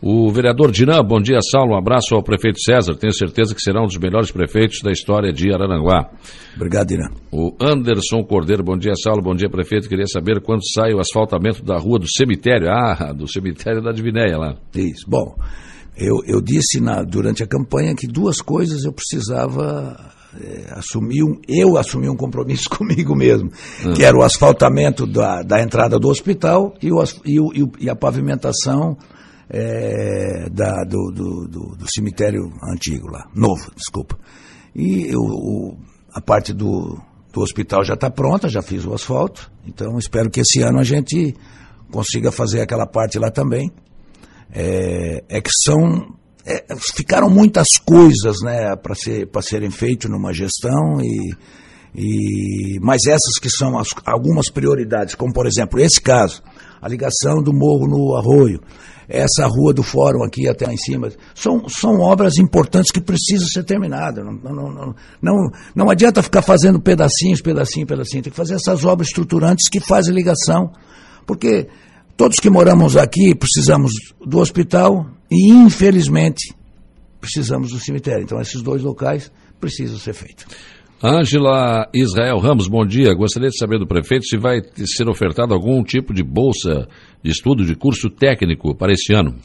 O 0.00 0.30
vereador 0.30 0.70
Dinan, 0.70 1.02
bom 1.02 1.20
dia, 1.20 1.40
Saulo. 1.40 1.74
Um 1.74 1.76
abraço 1.76 2.14
ao 2.14 2.22
prefeito 2.22 2.60
César. 2.60 2.94
Tenho 2.94 3.12
certeza 3.12 3.52
que 3.52 3.60
será 3.60 3.82
um 3.82 3.86
dos 3.86 3.98
melhores 3.98 4.30
prefeitos 4.30 4.80
da 4.80 4.92
história 4.92 5.32
de 5.32 5.52
Araranguá. 5.52 6.08
Obrigado, 6.54 6.86
Dinan. 6.86 7.10
O 7.32 7.52
Anderson 7.60 8.22
Cordeiro, 8.22 8.62
bom 8.62 8.78
dia, 8.78 8.92
Saulo. 9.02 9.20
Bom 9.20 9.34
dia, 9.34 9.50
prefeito. 9.50 9.88
Queria 9.88 10.06
saber 10.06 10.40
quando 10.40 10.60
sai 10.72 10.92
o 10.92 11.00
asfaltamento 11.00 11.64
da 11.64 11.76
rua 11.78 11.98
do 11.98 12.08
cemitério. 12.08 12.68
Ah, 12.70 13.12
do 13.12 13.26
cemitério 13.26 13.82
da 13.82 13.90
Divinéia 13.90 14.38
lá. 14.38 14.54
Isso. 14.72 15.04
Bom, 15.08 15.34
eu, 15.96 16.14
eu 16.28 16.40
disse 16.40 16.80
na, 16.80 17.02
durante 17.02 17.42
a 17.42 17.46
campanha 17.46 17.92
que 17.92 18.06
duas 18.06 18.40
coisas 18.40 18.84
eu 18.84 18.92
precisava 18.92 19.96
é, 20.36 20.72
assumi 20.72 21.22
um, 21.22 21.40
eu 21.48 21.78
assumi 21.78 22.08
um 22.08 22.16
compromisso 22.16 22.68
comigo 22.76 23.16
mesmo, 23.16 23.50
uhum. 23.84 23.94
que 23.94 24.04
era 24.04 24.16
o 24.16 24.22
asfaltamento 24.22 25.06
da, 25.06 25.42
da 25.42 25.62
entrada 25.62 25.98
do 25.98 26.08
hospital 26.08 26.74
e, 26.82 26.92
o, 26.92 27.02
e, 27.24 27.40
o, 27.40 27.72
e 27.78 27.88
a 27.88 27.96
pavimentação 27.96 28.96
é, 29.48 30.48
da, 30.50 30.84
do, 30.84 31.10
do, 31.10 31.48
do, 31.48 31.76
do, 31.76 31.90
cemitério 31.90 32.52
antigo 32.62 33.08
lá, 33.08 33.26
novo, 33.34 33.72
desculpa. 33.74 34.18
E 34.74 35.10
o, 35.16 35.76
a 36.12 36.20
parte 36.20 36.52
do, 36.52 37.00
do 37.32 37.40
hospital 37.40 37.82
já 37.82 37.94
está 37.94 38.10
pronta, 38.10 38.48
já 38.48 38.60
fiz 38.60 38.84
o 38.84 38.92
asfalto, 38.92 39.50
então 39.66 39.98
espero 39.98 40.30
que 40.30 40.40
esse 40.40 40.60
ano 40.60 40.78
a 40.78 40.84
gente 40.84 41.34
consiga 41.90 42.30
fazer 42.30 42.60
aquela 42.60 42.86
parte 42.86 43.18
lá 43.18 43.30
também. 43.30 43.72
É, 44.50 45.24
é 45.28 45.40
que 45.40 45.50
são 45.64 46.14
é, 46.48 46.64
ficaram 46.96 47.28
muitas 47.28 47.68
coisas 47.84 48.36
né, 48.42 48.74
para 48.76 48.94
ser, 48.94 49.28
serem 49.42 49.70
feitas 49.70 50.10
numa 50.10 50.32
gestão, 50.32 50.98
e, 51.02 51.36
e, 51.94 52.80
mas 52.80 53.06
essas 53.06 53.38
que 53.38 53.50
são 53.50 53.78
as, 53.78 53.88
algumas 54.06 54.50
prioridades, 54.50 55.14
como 55.14 55.32
por 55.32 55.46
exemplo 55.46 55.78
esse 55.78 56.00
caso, 56.00 56.42
a 56.80 56.88
ligação 56.88 57.42
do 57.42 57.52
morro 57.52 57.86
no 57.86 58.16
arroio, 58.16 58.60
essa 59.08 59.46
rua 59.46 59.72
do 59.72 59.82
fórum 59.82 60.22
aqui 60.22 60.48
até 60.48 60.66
lá 60.66 60.72
em 60.72 60.76
cima, 60.76 61.10
são, 61.34 61.68
são 61.68 61.98
obras 62.00 62.36
importantes 62.36 62.90
que 62.90 63.00
precisam 63.00 63.48
ser 63.48 63.64
terminadas. 63.64 64.24
Não, 64.24 64.32
não, 64.32 64.70
não, 64.70 64.94
não, 65.20 65.50
não 65.74 65.90
adianta 65.90 66.22
ficar 66.22 66.42
fazendo 66.42 66.80
pedacinhos, 66.80 67.40
pedacinho, 67.40 67.86
pedacinho, 67.86 68.22
tem 68.22 68.30
que 68.30 68.36
fazer 68.36 68.54
essas 68.54 68.84
obras 68.84 69.08
estruturantes 69.08 69.68
que 69.68 69.80
fazem 69.80 70.14
ligação, 70.14 70.70
porque 71.26 71.68
todos 72.16 72.38
que 72.38 72.50
moramos 72.50 72.96
aqui 72.96 73.34
precisamos 73.34 73.92
do 74.24 74.38
hospital, 74.38 75.06
e, 75.30 75.50
infelizmente, 75.50 76.54
precisamos 77.20 77.70
do 77.70 77.78
cemitério. 77.78 78.22
Então, 78.22 78.40
esses 78.40 78.62
dois 78.62 78.82
locais 78.82 79.30
precisam 79.60 79.98
ser 79.98 80.14
feitos. 80.14 80.46
Ângela 81.02 81.88
Israel 81.94 82.38
Ramos, 82.38 82.66
bom 82.66 82.84
dia. 82.84 83.14
Gostaria 83.14 83.50
de 83.50 83.56
saber 83.56 83.78
do 83.78 83.86
prefeito 83.86 84.24
se 84.24 84.36
vai 84.36 84.60
ser 84.84 85.08
ofertado 85.08 85.54
algum 85.54 85.82
tipo 85.84 86.12
de 86.12 86.24
bolsa 86.24 86.88
de 87.22 87.30
estudo, 87.30 87.64
de 87.64 87.76
curso 87.76 88.10
técnico 88.10 88.76
para 88.76 88.92
esse 88.92 89.12
ano. 89.12 89.36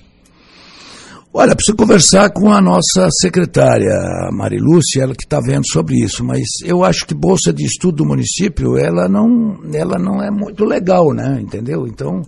Olha, 1.36 1.56
preciso 1.56 1.76
conversar 1.76 2.30
com 2.32 2.54
a 2.54 2.62
nossa 2.62 3.10
secretária, 3.19 3.91
Marilúcia, 4.32 5.02
ela 5.02 5.15
que 5.15 5.24
está 5.24 5.39
vendo 5.39 5.67
sobre 5.67 5.96
isso, 5.96 6.24
mas 6.24 6.43
eu 6.63 6.84
acho 6.84 7.08
que 7.08 7.15
bolsa 7.15 7.52
de 7.52 7.65
estudo 7.65 7.98
do 7.98 8.06
município, 8.06 8.78
ela 8.78 9.10
não, 9.10 9.58
ela 9.74 9.98
não 9.98 10.24
é 10.24 10.30
muito 10.30 10.63
legal, 10.63 11.12
né? 11.12 11.39
Entendeu? 11.41 11.88
Então, 11.88 12.22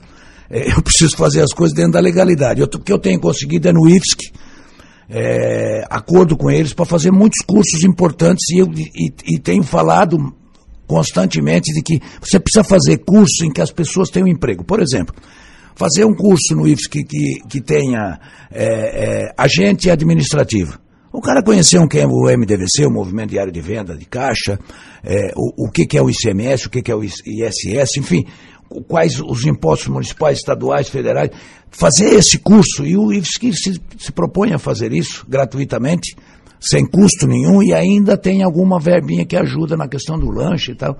eu 0.49 0.81
preciso 0.81 1.15
fazer 1.17 1.41
as 1.41 1.53
coisas 1.53 1.75
dentro 1.75 1.93
da 1.93 1.99
legalidade. 1.99 2.61
O 2.61 2.67
que 2.67 2.91
eu 2.91 2.99
tenho 2.99 3.19
conseguido 3.19 3.67
é 3.67 3.73
no 3.73 3.87
IFSC, 3.87 4.31
é, 5.09 5.85
acordo 5.89 6.35
com 6.35 6.49
eles 6.49 6.73
para 6.73 6.85
fazer 6.85 7.11
muitos 7.11 7.43
cursos 7.45 7.83
importantes 7.83 8.49
e, 8.49 8.59
eu, 8.59 8.67
e, 8.73 9.13
e, 9.35 9.39
tenho 9.39 9.63
falado 9.63 10.17
constantemente 10.87 11.73
de 11.73 11.81
que 11.81 12.01
você 12.21 12.39
precisa 12.39 12.63
fazer 12.63 12.97
cursos 12.99 13.41
em 13.41 13.51
que 13.51 13.61
as 13.61 13.71
pessoas 13.71 14.09
tenham 14.09 14.27
emprego. 14.27 14.63
Por 14.63 14.79
exemplo, 14.81 15.15
fazer 15.75 16.05
um 16.05 16.13
curso 16.13 16.55
no 16.55 16.67
IFSC 16.67 16.89
que, 16.89 17.03
que, 17.03 17.41
que 17.47 17.61
tenha 17.61 18.19
é, 18.51 18.65
é, 18.65 19.33
agente 19.37 19.89
administrativo. 19.89 20.79
O 21.11 21.21
cara 21.21 21.41
conhecer 21.41 21.79
um 21.79 21.87
que 21.87 21.97
é 21.97 22.05
o 22.05 22.25
MDVC, 22.25 22.85
o 22.85 22.91
Movimento 22.91 23.29
Diário 23.29 23.51
de 23.51 23.61
Venda 23.61 23.95
de 23.95 24.05
Caixa, 24.05 24.59
é, 25.01 25.31
o, 25.35 25.65
o 25.65 25.71
que, 25.71 25.85
que 25.85 25.97
é 25.97 26.01
o 26.01 26.09
ICMS, 26.09 26.67
o 26.67 26.69
que, 26.69 26.81
que 26.81 26.91
é 26.91 26.95
o 26.95 27.01
ISS, 27.01 27.97
enfim, 27.97 28.25
quais 28.81 29.19
os 29.19 29.45
impostos 29.45 29.87
municipais, 29.87 30.37
estaduais, 30.37 30.89
federais, 30.89 31.31
fazer 31.69 32.13
esse 32.13 32.37
curso, 32.39 32.85
e 32.85 32.97
o 32.97 33.11
IFSC 33.11 33.53
se, 33.53 33.81
se 33.97 34.11
propõe 34.11 34.53
a 34.53 34.59
fazer 34.59 34.93
isso 34.93 35.25
gratuitamente, 35.27 36.15
sem 36.59 36.85
custo 36.85 37.27
nenhum, 37.27 37.61
e 37.61 37.73
ainda 37.73 38.17
tem 38.17 38.43
alguma 38.43 38.79
verbinha 38.79 39.25
que 39.25 39.35
ajuda 39.35 39.75
na 39.75 39.87
questão 39.87 40.17
do 40.17 40.31
lanche 40.31 40.71
e 40.71 40.75
tal. 40.75 40.97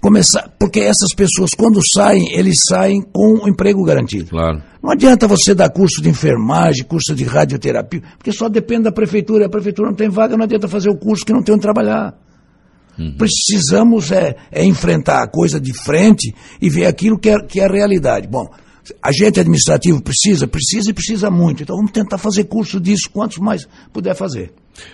começar, 0.00 0.48
porque 0.58 0.80
essas 0.80 1.12
pessoas 1.14 1.50
quando 1.50 1.80
saem, 1.92 2.32
eles 2.32 2.60
saem 2.68 3.02
com 3.02 3.44
o 3.44 3.48
emprego 3.48 3.84
garantido. 3.84 4.30
Claro. 4.30 4.62
Não 4.82 4.92
adianta 4.92 5.26
você 5.26 5.54
dar 5.54 5.68
curso 5.70 6.00
de 6.00 6.08
enfermagem, 6.08 6.84
curso 6.84 7.14
de 7.14 7.24
radioterapia, 7.24 8.02
porque 8.16 8.30
só 8.30 8.48
depende 8.48 8.84
da 8.84 8.92
prefeitura. 8.92 9.46
A 9.46 9.50
prefeitura 9.50 9.88
não 9.88 9.96
tem 9.96 10.08
vaga, 10.08 10.36
não 10.36 10.44
adianta 10.44 10.68
fazer 10.68 10.88
o 10.88 10.96
curso 10.96 11.24
que 11.24 11.32
não 11.32 11.42
tem 11.42 11.54
onde 11.54 11.62
trabalhar. 11.62 12.14
Uhum. 12.98 13.16
Precisamos 13.16 14.10
é, 14.10 14.36
é, 14.50 14.64
enfrentar 14.64 15.22
a 15.22 15.28
coisa 15.28 15.60
de 15.60 15.72
frente 15.72 16.34
e 16.60 16.70
ver 16.70 16.86
aquilo 16.86 17.18
que 17.18 17.30
é, 17.30 17.38
que 17.38 17.60
é 17.60 17.64
a 17.64 17.72
realidade. 17.72 18.26
Bom, 18.26 18.46
agente 19.02 19.40
administrativo 19.40 20.02
precisa, 20.02 20.46
precisa 20.46 20.90
e 20.90 20.94
precisa 20.94 21.30
muito. 21.30 21.62
Então 21.62 21.76
vamos 21.76 21.92
tentar 21.92 22.18
fazer 22.18 22.44
curso 22.44 22.80
disso, 22.80 23.10
quantos 23.12 23.38
mais 23.38 23.66
puder 23.92 24.14
fazer. 24.14 24.52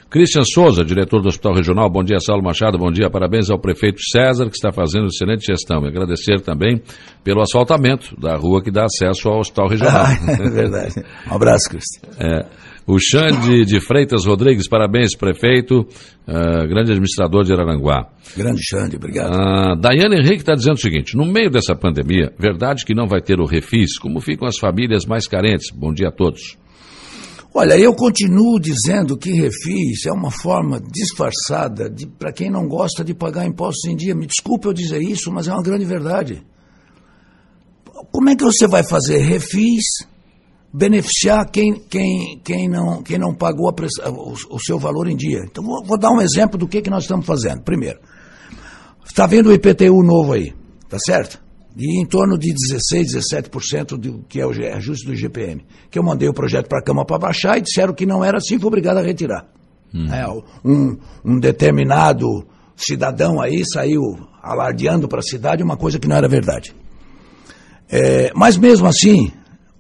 Christian 0.09 0.45
Souza, 0.45 0.85
diretor 0.85 1.21
do 1.21 1.29
Hospital 1.29 1.55
Regional, 1.55 1.91
bom 1.91 2.05
dia, 2.05 2.19
Saulo 2.21 2.43
Machado, 2.43 2.79
bom 2.79 2.91
dia, 2.91 3.11
parabéns 3.11 3.51
ao 3.51 3.59
prefeito 3.59 4.01
César, 4.01 4.45
que 4.45 4.55
está 4.55 4.71
fazendo 4.71 5.07
excelente 5.07 5.45
gestão. 5.45 5.85
E 5.85 5.89
agradecer 5.89 6.41
também 6.41 6.81
pelo 7.25 7.41
asfaltamento 7.41 8.15
da 8.21 8.37
rua 8.37 8.63
que 8.63 8.71
dá 8.71 8.85
acesso 8.85 9.29
ao 9.29 9.41
Hospital 9.41 9.69
Regional. 9.69 9.93
Ah, 10.03 10.33
é 10.33 10.51
verdade. 10.51 10.95
Um 11.31 11.35
abraço, 11.35 11.69
Christian. 11.69 12.09
É. 12.19 12.47
O 12.87 12.99
Xande 12.99 13.65
de 13.65 13.81
Freitas 13.81 14.25
Rodrigues, 14.27 14.69
parabéns, 14.69 15.17
prefeito, 15.17 15.81
uh, 15.83 16.69
grande 16.69 16.91
administrador 16.91 17.45
de 17.45 17.53
Araranguá. 17.53 18.09
Grande 18.37 18.61
Xande, 18.61 18.97
obrigado. 18.97 19.35
Uh, 19.35 19.81
Daiane 19.81 20.17
Henrique 20.17 20.41
está 20.41 20.55
dizendo 20.55 20.75
o 20.75 20.81
seguinte: 20.81 21.17
no 21.17 21.25
meio 21.25 21.49
dessa 21.49 21.77
pandemia, 21.77 22.33
verdade 22.37 22.85
que 22.85 22.95
não 22.95 23.07
vai 23.07 23.21
ter 23.21 23.39
o 23.39 23.47
refis, 23.47 23.99
como 23.99 24.21
ficam 24.21 24.49
as 24.49 24.59
famílias 24.59 25.07
mais 25.07 25.29
carentes? 25.29 25.71
Bom 25.73 25.93
dia 25.93 26.09
a 26.09 26.13
todos. 26.13 26.59
Olha, 27.55 27.79
eu 27.79 27.95
continuo 27.95 28.59
dizendo 28.59 29.17
que 29.17 29.31
refis 29.31 30.07
é 30.07 30.13
uma 30.13 30.31
forma 30.31 30.81
disfarçada 30.81 31.89
de 31.89 32.07
para 32.07 32.33
quem 32.33 32.51
não 32.51 32.67
gosta 32.67 33.05
de 33.05 33.15
pagar 33.15 33.47
impostos 33.47 33.85
em 33.91 33.95
dia. 33.95 34.15
Me 34.15 34.27
desculpe 34.27 34.67
eu 34.67 34.73
dizer 34.73 35.03
isso, 35.03 35.31
mas 35.31 35.47
é 35.47 35.53
uma 35.53 35.63
grande 35.63 35.85
verdade. 35.85 36.43
Como 38.11 38.31
é 38.31 38.35
que 38.35 38.43
você 38.43 38.67
vai 38.67 38.83
fazer 38.83 39.19
refis 39.19 39.85
beneficiar 40.73 41.51
quem, 41.51 41.75
quem, 41.75 42.41
quem, 42.43 42.69
não, 42.69 43.03
quem 43.03 43.19
não 43.19 43.35
pagou 43.35 43.69
a, 43.69 44.11
o, 44.11 44.35
o, 44.51 44.59
seu 44.61 44.79
valor 44.79 45.09
em 45.09 45.17
dia? 45.17 45.41
Então 45.45 45.63
vou, 45.63 45.85
vou, 45.85 45.99
dar 45.99 46.11
um 46.11 46.21
exemplo 46.21 46.59
do 46.59 46.67
que, 46.67 46.81
que 46.81 46.91
nós 46.91 47.05
estamos 47.05 47.27
fazendo. 47.27 47.63
Primeiro, 47.63 48.01
está 49.05 49.27
vendo 49.27 49.51
o 49.51 49.53
IPTU 49.53 50.03
novo 50.03 50.33
aí, 50.33 50.55
tá 50.89 50.99
certo? 50.99 51.43
e 51.77 52.01
em 52.01 52.05
torno 52.05 52.39
de 52.39 52.53
16, 52.53 53.15
17% 53.15 53.97
do 53.97 54.25
que 54.29 54.41
é 54.41 54.47
o 54.47 54.51
ajuste 54.51 55.07
do 55.07 55.15
GPM. 55.15 55.65
Que 55.91 55.99
eu 55.99 56.03
mandei 56.03 56.29
o 56.29 56.35
projeto 56.35 56.69
para 56.69 56.79
a 56.79 56.83
Câmara 56.83 57.07
para 57.07 57.19
baixar 57.19 57.59
e 57.59 57.63
disseram 57.63 57.95
que 57.95 58.05
não 58.05 58.25
era 58.25 58.39
assim, 58.39 58.59
fui 58.59 58.67
obrigado 58.67 58.99
a 58.99 59.03
retirar. 59.03 59.47
Hum. 59.95 60.13
É, 60.13 60.27
um, 60.65 60.99
um 61.25 61.39
determinado 61.39 62.47
cidadão 62.77 63.41
aí 63.41 63.63
saiu 63.65 64.03
alardeando 64.43 65.09
para 65.09 65.21
a 65.21 65.23
cidade 65.23 65.63
uma 65.63 65.77
coisa 65.77 65.99
que 65.99 66.09
não 66.09 66.17
era 66.17 66.29
verdade. 66.29 66.75
É, 67.89 68.33
mas 68.35 68.57
mesmo 68.57 68.87
assim, 68.87 69.31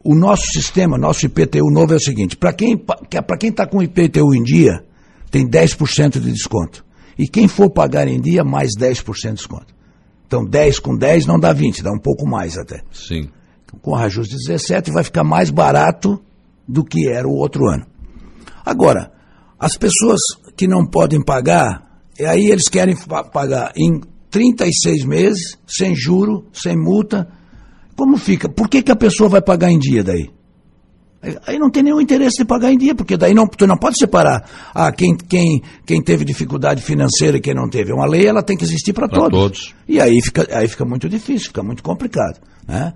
o 0.04 0.14
nosso 0.14 0.46
sistema, 0.52 0.98
nosso 0.98 1.26
IPTU 1.26 1.70
novo 1.70 1.92
é 1.92 1.96
o 1.96 2.00
seguinte: 2.00 2.36
para 2.36 2.52
quem 2.52 2.76
para 2.76 3.38
quem 3.38 3.50
está 3.50 3.66
com 3.66 3.78
o 3.78 3.82
IPTU 3.82 4.34
em 4.34 4.42
dia, 4.42 4.84
tem 5.30 5.48
10% 5.48 6.20
de 6.20 6.32
desconto. 6.32 6.84
E 7.18 7.28
quem 7.28 7.46
for 7.46 7.70
pagar 7.70 8.08
em 8.08 8.20
dia, 8.20 8.42
mais 8.42 8.70
10% 8.78 9.28
de 9.28 9.34
desconto. 9.34 9.74
Então 10.26 10.44
10 10.44 10.78
com 10.78 10.96
10 10.96 11.26
não 11.26 11.38
dá 11.38 11.52
20, 11.52 11.82
dá 11.82 11.92
um 11.92 11.98
pouco 11.98 12.26
mais 12.26 12.56
até. 12.56 12.82
Sim. 12.90 13.28
Com 13.80 13.92
o 13.92 13.96
reajuste 13.96 14.36
de 14.36 14.46
17 14.46 14.90
vai 14.90 15.04
ficar 15.04 15.24
mais 15.24 15.50
barato 15.50 16.20
do 16.66 16.84
que 16.84 17.08
era 17.08 17.26
o 17.26 17.34
outro 17.34 17.66
ano. 17.66 17.86
Agora, 18.64 19.12
as 19.58 19.76
pessoas 19.76 20.20
que 20.56 20.66
não 20.66 20.86
podem 20.86 21.22
pagar, 21.22 22.02
aí 22.20 22.50
eles 22.50 22.68
querem 22.68 22.96
pagar 23.32 23.72
em 23.76 24.00
36 24.30 25.04
meses, 25.04 25.58
sem 25.66 25.94
juro, 25.94 26.46
sem 26.52 26.76
multa. 26.76 27.28
Como 27.96 28.16
fica? 28.16 28.48
Por 28.48 28.68
que, 28.68 28.82
que 28.82 28.92
a 28.92 28.96
pessoa 28.96 29.28
vai 29.28 29.42
pagar 29.42 29.70
em 29.70 29.78
dia 29.78 30.02
daí? 30.02 30.30
Aí 31.46 31.56
não 31.56 31.70
tem 31.70 31.84
nenhum 31.84 32.00
interesse 32.00 32.38
de 32.38 32.44
pagar 32.44 32.72
em 32.72 32.78
dia, 32.78 32.96
porque 32.96 33.16
daí 33.16 33.32
não, 33.32 33.46
tu 33.46 33.64
não 33.64 33.76
pode 33.76 33.96
separar 33.96 34.44
ah, 34.74 34.90
quem, 34.90 35.16
quem, 35.16 35.62
quem 35.86 36.02
teve 36.02 36.24
dificuldade 36.24 36.82
financeira 36.82 37.36
e 37.36 37.40
quem 37.40 37.54
não 37.54 37.70
teve. 37.70 37.92
Uma 37.92 38.06
lei 38.06 38.26
ela 38.26 38.42
tem 38.42 38.56
que 38.56 38.64
existir 38.64 38.92
para 38.92 39.06
todos. 39.06 39.30
todos. 39.30 39.74
E 39.88 40.00
aí 40.00 40.20
fica, 40.20 40.48
aí 40.50 40.66
fica 40.66 40.84
muito 40.84 41.08
difícil, 41.08 41.48
fica 41.48 41.62
muito 41.62 41.80
complicado. 41.80 42.40
Né? 42.66 42.92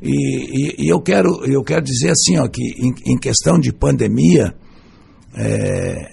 E, 0.00 0.10
e, 0.10 0.86
e 0.86 0.88
eu, 0.88 1.00
quero, 1.00 1.44
eu 1.44 1.62
quero 1.62 1.82
dizer 1.82 2.10
assim, 2.12 2.38
ó, 2.38 2.48
que 2.48 2.62
em, 2.62 3.12
em 3.12 3.18
questão 3.18 3.58
de 3.58 3.74
pandemia, 3.74 4.54
é, 5.34 6.08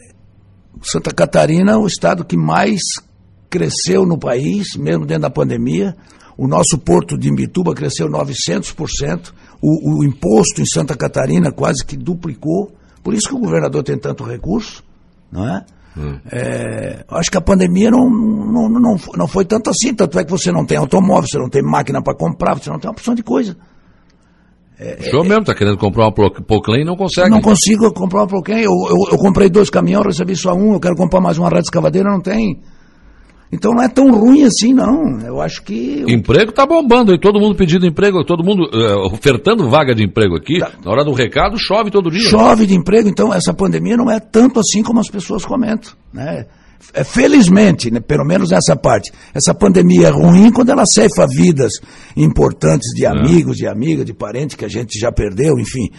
Santa 0.82 1.12
Catarina 1.12 1.72
é 1.72 1.78
o 1.78 1.88
estado 1.88 2.26
que 2.26 2.36
mais 2.36 2.82
cresceu 3.50 4.06
no 4.06 4.18
país, 4.18 4.76
mesmo 4.76 5.06
dentro 5.06 5.22
da 5.22 5.30
pandemia. 5.30 5.96
O 6.38 6.48
nosso 6.48 6.78
porto 6.78 7.18
de 7.18 7.30
Imbituba 7.30 7.74
cresceu 7.74 8.08
900%. 8.08 9.32
O, 9.62 10.00
o 10.00 10.04
imposto 10.04 10.62
em 10.62 10.66
Santa 10.66 10.96
Catarina 10.96 11.52
quase 11.52 11.86
que 11.86 11.96
duplicou. 11.96 12.72
Por 13.04 13.14
isso 13.14 13.30
que 13.30 13.36
o 13.36 13.40
governador 13.40 13.84
tem 13.84 13.98
tanto 13.98 14.24
recurso, 14.24 14.84
não 15.32 15.48
é? 15.48 15.66
Hum. 15.96 16.20
é 16.32 17.06
acho 17.08 17.30
que 17.30 17.38
a 17.38 17.42
pandemia 17.42 17.92
não, 17.92 18.10
não, 18.10 18.68
não, 18.68 18.98
não 19.16 19.28
foi 19.28 19.46
tanto 19.46 19.70
assim. 19.70 19.94
Tanto 19.94 20.18
é 20.18 20.24
que 20.24 20.32
você 20.32 20.52
não 20.52 20.66
tem 20.66 20.78
automóvel, 20.78 21.28
você 21.30 21.38
não 21.38 21.50
tem 21.50 21.62
máquina 21.62 22.02
para 22.02 22.16
comprar, 22.16 22.56
você 22.56 22.70
não 22.70 22.80
tem 22.80 22.90
uma 22.90 22.94
opção 22.94 23.14
de 23.14 23.24
coisa. 23.24 23.56
É, 24.80 24.98
o 25.00 25.04
senhor 25.04 25.26
é, 25.26 25.30
mesmo 25.30 25.42
está 25.42 25.54
querendo 25.54 25.78
comprar 25.78 26.06
uma 26.06 26.12
Proclaim 26.12 26.82
e 26.82 26.86
não 26.86 26.96
consegue. 26.96 27.30
Não 27.30 27.42
consigo 27.42 27.94
comprar 27.94 28.22
uma 28.22 28.28
Proclaim. 28.28 28.62
Eu, 28.62 28.72
eu, 28.90 28.98
eu, 29.12 29.18
comprei 29.18 29.50
dois 29.50 29.70
caminhões, 29.70 30.06
recebi 30.06 30.36
só 30.36 30.54
um. 30.54 30.74
Eu 30.74 30.80
quero 30.80 30.96
comprar 30.96 31.22
mais 31.22 31.38
uma 31.38 31.48
rádio 31.48 31.66
escavadeira, 31.66 32.10
não 32.10 32.22
tem. 32.22 32.60
Então 33.54 33.72
não 33.72 33.84
é 33.84 33.88
tão 33.88 34.10
ruim 34.10 34.44
assim, 34.44 34.74
não. 34.74 35.20
Eu 35.22 35.40
acho 35.40 35.62
que. 35.62 36.04
Emprego 36.08 36.50
está 36.50 36.66
bombando, 36.66 37.14
e 37.14 37.20
todo 37.20 37.40
mundo 37.40 37.56
pedindo 37.56 37.86
emprego, 37.86 38.26
todo 38.26 38.44
mundo 38.44 38.64
uh, 38.64 39.14
ofertando 39.14 39.70
vaga 39.70 39.94
de 39.94 40.04
emprego 40.04 40.36
aqui. 40.36 40.58
Tá. 40.60 40.72
Na 40.84 40.92
hora 40.92 41.06
do 41.06 41.14
recado, 41.14 41.56
chove 41.60 41.92
todo 41.92 42.10
dia. 42.10 42.28
Chove 42.28 42.66
de 42.66 42.74
emprego, 42.74 43.08
então 43.08 43.32
essa 43.32 43.54
pandemia 43.54 43.96
não 43.96 44.10
é 44.10 44.20
tanto 44.20 44.60
assim 44.60 44.82
como 44.82 45.00
as 45.00 45.08
pessoas 45.08 45.46
comentam. 45.46 45.92
Né? 46.12 46.48
É, 46.94 47.04
felizmente, 47.04 47.90
né, 47.90 48.00
pelo 48.00 48.26
menos 48.26 48.52
essa 48.52 48.76
parte, 48.76 49.12
essa 49.34 49.54
pandemia 49.54 50.08
é 50.08 50.12
ruim 50.12 50.52
quando 50.52 50.70
ela 50.70 50.84
ceifa 50.86 51.26
vidas 51.28 51.74
importantes 52.16 52.90
de 52.94 53.06
é. 53.06 53.10
amigos, 53.10 53.58
de 53.58 53.68
amigas, 53.68 54.06
de 54.06 54.14
parentes 54.14 54.56
que 54.56 54.66
a 54.66 54.68
gente 54.68 55.00
já 55.00 55.12
perdeu, 55.12 55.60
enfim. 55.60 55.90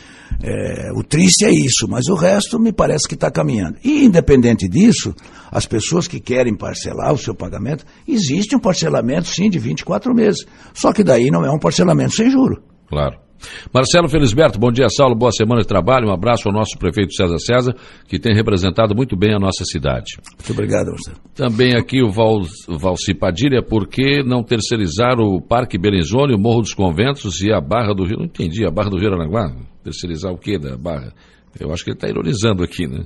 É, 0.43 0.91
o 0.95 1.03
triste 1.03 1.45
é 1.45 1.51
isso, 1.51 1.87
mas 1.89 2.07
o 2.09 2.15
resto 2.15 2.59
me 2.59 2.73
parece 2.73 3.09
que 3.09 3.15
está 3.15 3.31
caminhando. 3.31 3.77
E 3.83 4.05
independente 4.05 4.69
disso, 4.69 5.15
as 5.51 5.67
pessoas 5.67 6.07
que 6.07 6.21
querem 6.21 6.57
parcelar 6.57 7.13
o 7.13 7.19
seu 7.19 7.35
pagamento, 7.35 7.85
existe 8.07 8.55
um 8.55 8.61
parcelamento 8.61 9.29
sim 9.29 9.49
de 9.49 9.59
24 9.59 10.15
meses. 10.15 10.45
Só 10.73 10.93
que 10.93 11.03
daí 11.03 11.31
não 11.31 11.45
é 11.45 11.51
um 11.51 11.59
parcelamento 11.59 12.15
sem 12.15 12.31
juro. 12.31 12.63
Claro. 12.89 13.24
Marcelo 13.73 14.09
Felisberto, 14.09 14.59
bom 14.59 14.71
dia, 14.71 14.89
Saulo, 14.89 15.15
boa 15.15 15.33
semana 15.33 15.61
de 15.61 15.67
trabalho. 15.67 16.09
Um 16.09 16.13
abraço 16.13 16.49
ao 16.49 16.55
nosso 16.55 16.79
prefeito 16.79 17.15
César 17.15 17.39
César, 17.39 17.75
que 18.09 18.19
tem 18.19 18.35
representado 18.35 18.95
muito 18.95 19.17
bem 19.17 19.35
a 19.35 19.39
nossa 19.39 19.65
cidade. 19.65 20.17
Muito 20.39 20.53
obrigado, 20.53 20.89
Marcelo. 20.89 21.17
Também 21.35 21.77
aqui 21.77 22.03
o 22.03 22.11
Val, 22.11 22.43
Valci 22.69 23.15
Padilha, 23.15 23.63
por 23.63 23.89
que 23.89 24.23
não 24.23 24.43
terceirizar 24.43 25.19
o 25.21 25.41
Parque 25.41 25.79
Belenzone, 25.79 26.35
o 26.35 26.39
Morro 26.39 26.63
dos 26.63 26.75
Conventos 26.75 27.41
e 27.43 27.53
a 27.53 27.61
Barra 27.61 27.95
do 27.95 28.05
Rio? 28.05 28.19
Não 28.19 28.27
entendi, 28.27 28.67
a 28.67 28.71
Barra 28.71 28.91
do 28.91 28.99
Rio 28.99 29.13
Aranguá? 29.13 29.55
Terceirizar 29.83 30.33
o 30.33 30.39
quê 30.39 30.59
da 30.59 30.77
Barra? 30.77 31.13
Eu 31.59 31.73
acho 31.73 31.85
que 31.85 31.91
ele 31.91 31.97
está 31.97 32.09
ironizando 32.09 32.63
aqui, 32.63 32.87
né? 32.87 33.05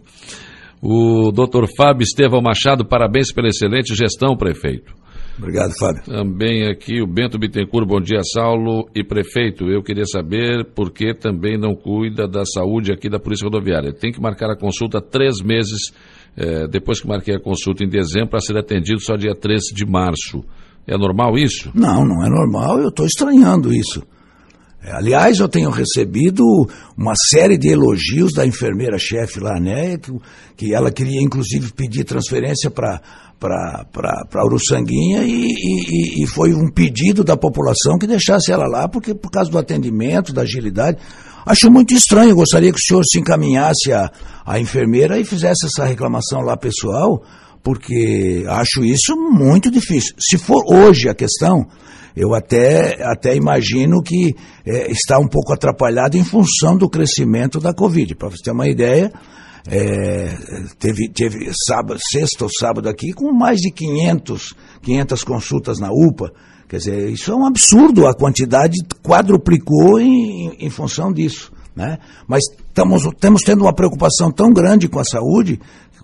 O 0.81 1.33
doutor 1.33 1.67
Fábio 1.77 2.05
Estevão 2.05 2.41
Machado, 2.41 2.85
parabéns 2.85 3.33
pela 3.33 3.49
excelente 3.49 3.95
gestão, 3.95 4.37
prefeito. 4.37 4.95
Obrigado, 5.39 5.73
Fábio. 5.79 6.03
Também 6.03 6.69
aqui 6.69 7.01
o 7.01 7.07
Bento 7.07 7.39
Bittencourt, 7.39 7.87
bom 7.87 8.01
dia, 8.01 8.21
Saulo 8.25 8.89
e 8.95 9.05
prefeito. 9.05 9.71
Eu 9.71 9.83
queria 9.83 10.05
saber 10.05 10.65
por 10.75 10.91
que 10.91 11.15
também 11.15 11.57
não 11.57 11.77
cuida 11.77 12.27
da 12.27 12.45
saúde 12.45 12.93
aqui 12.93 13.09
da 13.09 13.21
Polícia 13.21 13.45
Rodoviária. 13.45 13.93
Tem 13.93 14.11
que 14.13 14.21
marcar 14.21 14.51
a 14.51 14.57
consulta 14.57 15.01
três 15.01 15.41
meses 15.41 15.93
é, 16.37 16.67
depois 16.67 17.01
que 17.01 17.07
marquei 17.07 17.37
a 17.37 17.41
consulta 17.41 17.85
em 17.85 17.89
dezembro 17.89 18.31
para 18.31 18.41
ser 18.41 18.57
atendido 18.57 19.01
só 19.01 19.17
dia 19.17 19.35
13 19.35 19.73
de 19.75 19.87
março. 19.87 20.45
É 20.87 20.97
normal 20.97 21.39
isso? 21.39 21.71
Não, 21.73 22.05
não 22.05 22.25
é 22.25 22.29
normal. 22.29 22.81
Eu 22.81 22.89
estou 22.89 23.07
estranhando 23.07 23.73
isso. 23.73 24.03
É, 24.83 24.93
aliás, 24.93 25.41
eu 25.41 25.49
tenho 25.49 25.71
recebido 25.71 26.43
uma 26.97 27.13
série 27.31 27.59
de 27.59 27.69
elogios 27.69 28.33
da 28.33 28.47
enfermeira-chefe 28.47 29.41
lá, 29.41 29.59
né? 29.61 29.99
Que, 29.99 30.13
que 30.57 30.75
ela 30.75 30.91
queria, 30.91 31.21
inclusive, 31.21 31.73
pedir 31.73 32.05
transferência 32.05 32.71
para 32.71 33.01
para 33.39 34.45
Uruçanguinha 34.45 35.23
e, 35.23 35.47
e, 35.47 36.23
e, 36.23 36.27
foi 36.27 36.53
um 36.53 36.69
pedido 36.71 37.23
da 37.23 37.37
população 37.37 37.97
que 37.97 38.07
deixasse 38.07 38.51
ela 38.51 38.67
lá, 38.67 38.89
porque 38.89 39.15
por 39.15 39.31
causa 39.31 39.51
do 39.51 39.59
atendimento, 39.59 40.33
da 40.33 40.43
agilidade. 40.43 40.99
Acho 41.47 41.71
muito 41.71 41.95
estranho, 41.95 42.35
gostaria 42.35 42.73
que 42.73 42.79
o 42.79 42.83
senhor 42.83 43.03
se 43.05 43.19
encaminhasse 43.19 43.93
à, 43.93 44.61
enfermeira 44.61 45.19
e 45.19 45.25
fizesse 45.25 45.67
essa 45.67 45.87
reclamação 45.87 46.41
lá 46.41 46.57
pessoal, 46.57 47.23
porque 47.63 48.45
acho 48.49 48.85
isso 48.85 49.17
muito 49.17 49.71
difícil. 49.71 50.15
Se 50.19 50.37
for 50.37 50.63
hoje 50.67 51.09
a 51.09 51.15
questão, 51.15 51.67
eu 52.17 52.35
até, 52.35 52.99
até 53.03 53.37
imagino 53.37 54.03
que 54.03 54.35
é, 54.67 54.91
está 54.91 55.19
um 55.19 55.29
pouco 55.29 55.53
atrapalhado 55.53 56.17
em 56.17 56.25
função 56.25 56.77
do 56.77 56.91
crescimento 56.91 57.61
da 57.61 57.73
Covid. 57.73 58.17
Para 58.17 58.31
você 58.31 58.43
ter 58.43 58.51
uma 58.51 58.69
ideia, 58.69 59.13
é, 59.67 60.37
teve, 60.79 61.09
teve 61.09 61.51
sábado, 61.67 61.99
sexta 62.11 62.45
ou 62.45 62.51
sábado 62.51 62.89
aqui 62.89 63.13
com 63.13 63.33
mais 63.33 63.59
de 63.61 63.71
500, 63.71 64.55
500 64.83 65.25
consultas 65.25 65.79
na 65.79 65.91
UPA, 65.91 66.33
Quer 66.69 66.77
dizer, 66.77 67.11
isso 67.11 67.33
é 67.33 67.35
um 67.35 67.47
absurdo, 67.47 68.07
a 68.07 68.15
quantidade 68.15 68.77
quadruplicou 69.03 69.99
em, 69.99 70.55
em 70.61 70.69
função 70.69 71.11
disso. 71.11 71.51
Né? 71.75 71.99
Mas 72.27 72.45
estamos, 72.51 73.05
estamos 73.05 73.43
tendo 73.43 73.63
uma 73.63 73.73
preocupação 73.73 74.31
tão 74.31 74.53
grande 74.53 74.87
com 74.87 74.99
a 74.99 75.05
saúde, 75.05 75.59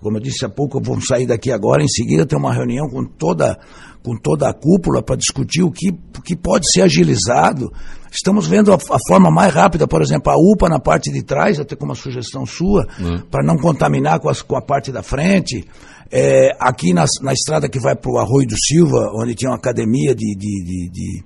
como 0.05 0.17
eu 0.17 0.21
disse 0.21 0.45
há 0.45 0.49
pouco, 0.49 0.79
vamos 0.79 1.07
sair 1.07 1.25
daqui 1.25 1.51
agora, 1.51 1.81
em 1.81 1.87
seguida 1.87 2.27
ter 2.27 2.35
uma 2.35 2.53
reunião 2.53 2.87
com 2.87 3.03
toda, 3.03 3.57
com 4.03 4.15
toda 4.15 4.47
a 4.47 4.53
cúpula 4.53 5.01
para 5.01 5.15
discutir 5.15 5.63
o 5.63 5.71
que, 5.71 5.91
que 6.23 6.35
pode 6.35 6.71
ser 6.71 6.83
agilizado. 6.83 7.73
Estamos 8.11 8.45
vendo 8.45 8.71
a, 8.71 8.75
a, 8.75 8.99
forma 9.07 9.31
mais 9.31 9.51
rápida, 9.51 9.87
por 9.87 10.03
exemplo, 10.03 10.31
a 10.31 10.35
UPA 10.37 10.69
na 10.69 10.79
parte 10.79 11.11
de 11.11 11.23
trás, 11.23 11.59
até 11.59 11.75
como 11.75 11.89
uma 11.89 11.95
sugestão 11.95 12.45
sua, 12.45 12.87
uhum. 12.99 13.23
para 13.31 13.43
não 13.43 13.57
contaminar 13.57 14.19
com, 14.19 14.29
as, 14.29 14.43
com, 14.43 14.55
a 14.55 14.61
parte 14.61 14.91
da 14.91 15.01
frente. 15.01 15.65
É, 16.11 16.51
aqui 16.59 16.93
na, 16.93 17.05
na 17.23 17.33
estrada 17.33 17.67
que 17.67 17.79
vai 17.79 17.95
para 17.95 18.11
o 18.11 18.19
Arroio 18.19 18.47
do 18.47 18.55
Silva, 18.55 19.11
onde 19.15 19.33
tinha 19.33 19.49
uma 19.49 19.57
academia 19.57 20.13
de, 20.13 20.35
de, 20.35 20.63
de, 20.63 20.89
de 20.91 21.23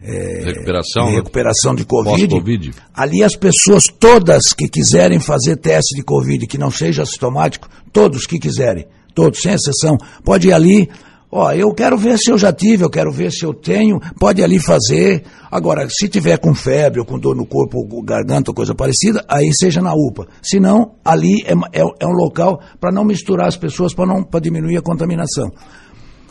é, 0.00 0.44
recuperação, 0.44 1.08
de 1.08 1.14
recuperação 1.16 1.74
de 1.74 1.84
COVID, 1.84 2.28
COVID. 2.28 2.70
Ali 2.94 3.22
as 3.22 3.34
pessoas 3.34 3.84
todas 3.86 4.52
que 4.52 4.68
quiserem 4.68 5.18
fazer 5.18 5.56
teste 5.56 5.96
de 5.96 6.02
Covid, 6.02 6.46
que 6.46 6.56
não 6.56 6.70
seja 6.70 7.02
assintomático, 7.02 7.68
todos 7.92 8.26
que 8.26 8.38
quiserem, 8.38 8.86
todos, 9.14 9.40
sem 9.40 9.52
exceção, 9.52 9.98
pode 10.24 10.48
ir 10.48 10.52
ali. 10.52 10.88
Ó, 11.30 11.52
eu 11.52 11.74
quero 11.74 11.98
ver 11.98 12.16
se 12.16 12.30
eu 12.30 12.38
já 12.38 12.50
tive, 12.52 12.84
eu 12.84 12.88
quero 12.88 13.12
ver 13.12 13.30
se 13.30 13.44
eu 13.44 13.52
tenho, 13.52 14.00
pode 14.18 14.40
ir 14.40 14.44
ali 14.44 14.58
fazer. 14.58 15.24
Agora, 15.50 15.86
se 15.90 16.08
tiver 16.08 16.38
com 16.38 16.54
febre 16.54 17.00
ou 17.00 17.04
com 17.04 17.18
dor 17.18 17.36
no 17.36 17.44
corpo, 17.44 17.86
ou 17.90 18.02
garganta 18.02 18.50
ou 18.50 18.54
coisa 18.54 18.74
parecida, 18.74 19.22
aí 19.28 19.50
seja 19.52 19.82
na 19.82 19.92
UPA. 19.92 20.26
Se 20.40 20.58
não, 20.58 20.92
ali 21.04 21.42
é, 21.44 21.52
é, 21.78 21.82
é 21.82 22.06
um 22.06 22.12
local 22.12 22.60
para 22.80 22.90
não 22.90 23.04
misturar 23.04 23.48
as 23.48 23.56
pessoas, 23.56 23.92
para 23.92 24.40
diminuir 24.40 24.78
a 24.78 24.82
contaminação. 24.82 25.50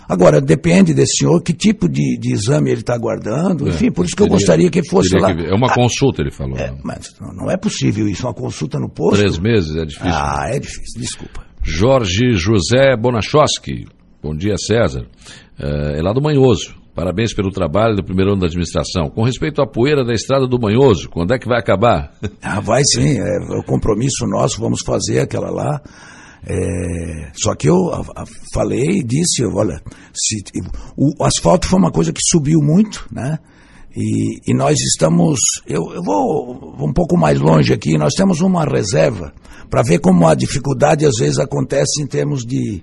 Agora, 0.07 0.39
depende 0.39 0.93
desse 0.93 1.17
senhor 1.17 1.41
que 1.41 1.53
tipo 1.53 1.89
de, 1.89 2.17
de 2.17 2.31
exame 2.31 2.71
ele 2.71 2.79
está 2.79 2.93
aguardando, 2.93 3.67
é, 3.67 3.69
enfim, 3.69 3.91
por 3.91 4.05
isso 4.05 4.15
que 4.15 4.23
teria, 4.23 4.33
eu 4.33 4.37
gostaria 4.37 4.69
que 4.69 4.87
fosse 4.87 5.17
lá. 5.17 5.35
Que 5.35 5.45
é 5.45 5.53
uma 5.53 5.67
ah, 5.67 5.73
consulta, 5.73 6.21
ele 6.21 6.31
falou. 6.31 6.57
É, 6.57 6.73
mas 6.83 7.13
não 7.19 7.51
é 7.51 7.57
possível 7.57 8.07
isso, 8.07 8.25
uma 8.25 8.33
consulta 8.33 8.79
no 8.79 8.89
posto. 8.89 9.19
Três 9.19 9.37
meses 9.37 9.75
é 9.75 9.85
difícil. 9.85 10.11
Ah, 10.11 10.45
é 10.47 10.59
difícil, 10.59 11.01
desculpa. 11.01 11.45
Jorge 11.61 12.33
José 12.33 12.95
Bonachowski, 12.95 13.85
bom 14.23 14.33
dia 14.33 14.55
César, 14.57 15.05
é, 15.59 15.99
é 15.99 16.01
lá 16.01 16.13
do 16.13 16.21
Manhoso. 16.21 16.77
Parabéns 16.95 17.31
pelo 17.31 17.51
trabalho 17.51 17.95
do 17.95 18.03
primeiro 18.03 18.31
ano 18.31 18.41
da 18.41 18.47
administração. 18.47 19.07
Com 19.11 19.21
respeito 19.21 19.61
à 19.61 19.67
poeira 19.67 20.03
da 20.03 20.13
estrada 20.13 20.47
do 20.47 20.59
Manhoso, 20.59 21.09
quando 21.09 21.31
é 21.31 21.37
que 21.37 21.47
vai 21.47 21.59
acabar? 21.59 22.11
Ah, 22.41 22.59
vai 22.59 22.81
sim, 22.91 23.19
é 23.19 23.59
o 23.59 23.63
compromisso 23.63 24.25
nosso, 24.25 24.59
vamos 24.59 24.81
fazer 24.83 25.19
aquela 25.19 25.51
lá. 25.51 25.79
É, 26.49 27.29
só 27.33 27.53
que 27.55 27.67
eu 27.67 27.89
a, 27.93 28.21
a, 28.21 28.25
falei 28.53 28.99
e 28.99 29.03
disse, 29.03 29.43
olha, 29.45 29.81
se, 30.13 30.41
o, 30.95 31.21
o, 31.21 31.25
asfalto 31.25 31.67
foi 31.67 31.77
uma 31.77 31.91
coisa 31.91 32.13
que 32.13 32.21
subiu 32.23 32.61
muito, 32.61 33.05
né? 33.11 33.37
E, 33.93 34.51
e 34.51 34.53
nós 34.53 34.79
estamos, 34.79 35.39
eu, 35.67 35.81
eu 35.93 36.01
vou, 36.01 36.75
vou 36.77 36.87
um 36.87 36.93
pouco 36.93 37.17
mais 37.17 37.37
longe 37.37 37.73
aqui, 37.73 37.97
nós 37.97 38.13
temos 38.13 38.39
uma 38.39 38.63
reserva 38.63 39.33
para 39.69 39.81
ver 39.81 39.99
como 39.99 40.25
a 40.25 40.35
dificuldade 40.35 41.05
às 41.05 41.17
vezes 41.17 41.37
acontece 41.37 42.01
em 42.01 42.07
termos 42.07 42.45
de, 42.45 42.81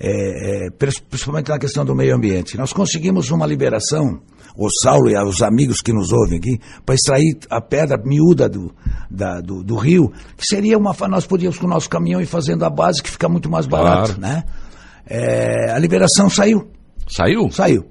é, 0.00 0.66
é, 0.66 0.70
principalmente 0.70 1.50
na 1.50 1.60
questão 1.60 1.84
do 1.84 1.94
meio 1.94 2.16
ambiente. 2.16 2.56
Nós 2.56 2.72
conseguimos 2.72 3.30
uma 3.30 3.46
liberação 3.46 4.20
o 4.56 4.68
Saulo 4.82 5.10
e 5.10 5.16
os 5.22 5.42
amigos 5.42 5.80
que 5.80 5.92
nos 5.92 6.12
ouvem 6.12 6.38
aqui, 6.38 6.58
para 6.84 6.94
extrair 6.94 7.38
a 7.48 7.60
pedra 7.60 8.00
miúda 8.04 8.48
do, 8.48 8.74
da, 9.10 9.40
do, 9.40 9.62
do, 9.62 9.76
rio, 9.76 10.12
que 10.36 10.44
seria 10.46 10.76
uma. 10.78 10.94
Nós 11.08 11.26
podíamos 11.26 11.58
com 11.58 11.66
o 11.66 11.70
nosso 11.70 11.88
caminhão 11.88 12.20
ir 12.20 12.26
fazendo 12.26 12.64
a 12.64 12.70
base, 12.70 13.02
que 13.02 13.10
fica 13.10 13.28
muito 13.28 13.50
mais 13.50 13.66
barato. 13.66 14.14
Claro. 14.16 14.20
Né? 14.20 14.44
É, 15.06 15.70
a 15.72 15.78
liberação 15.78 16.28
saiu. 16.28 16.70
Saiu? 17.08 17.50
Saiu. 17.50 17.84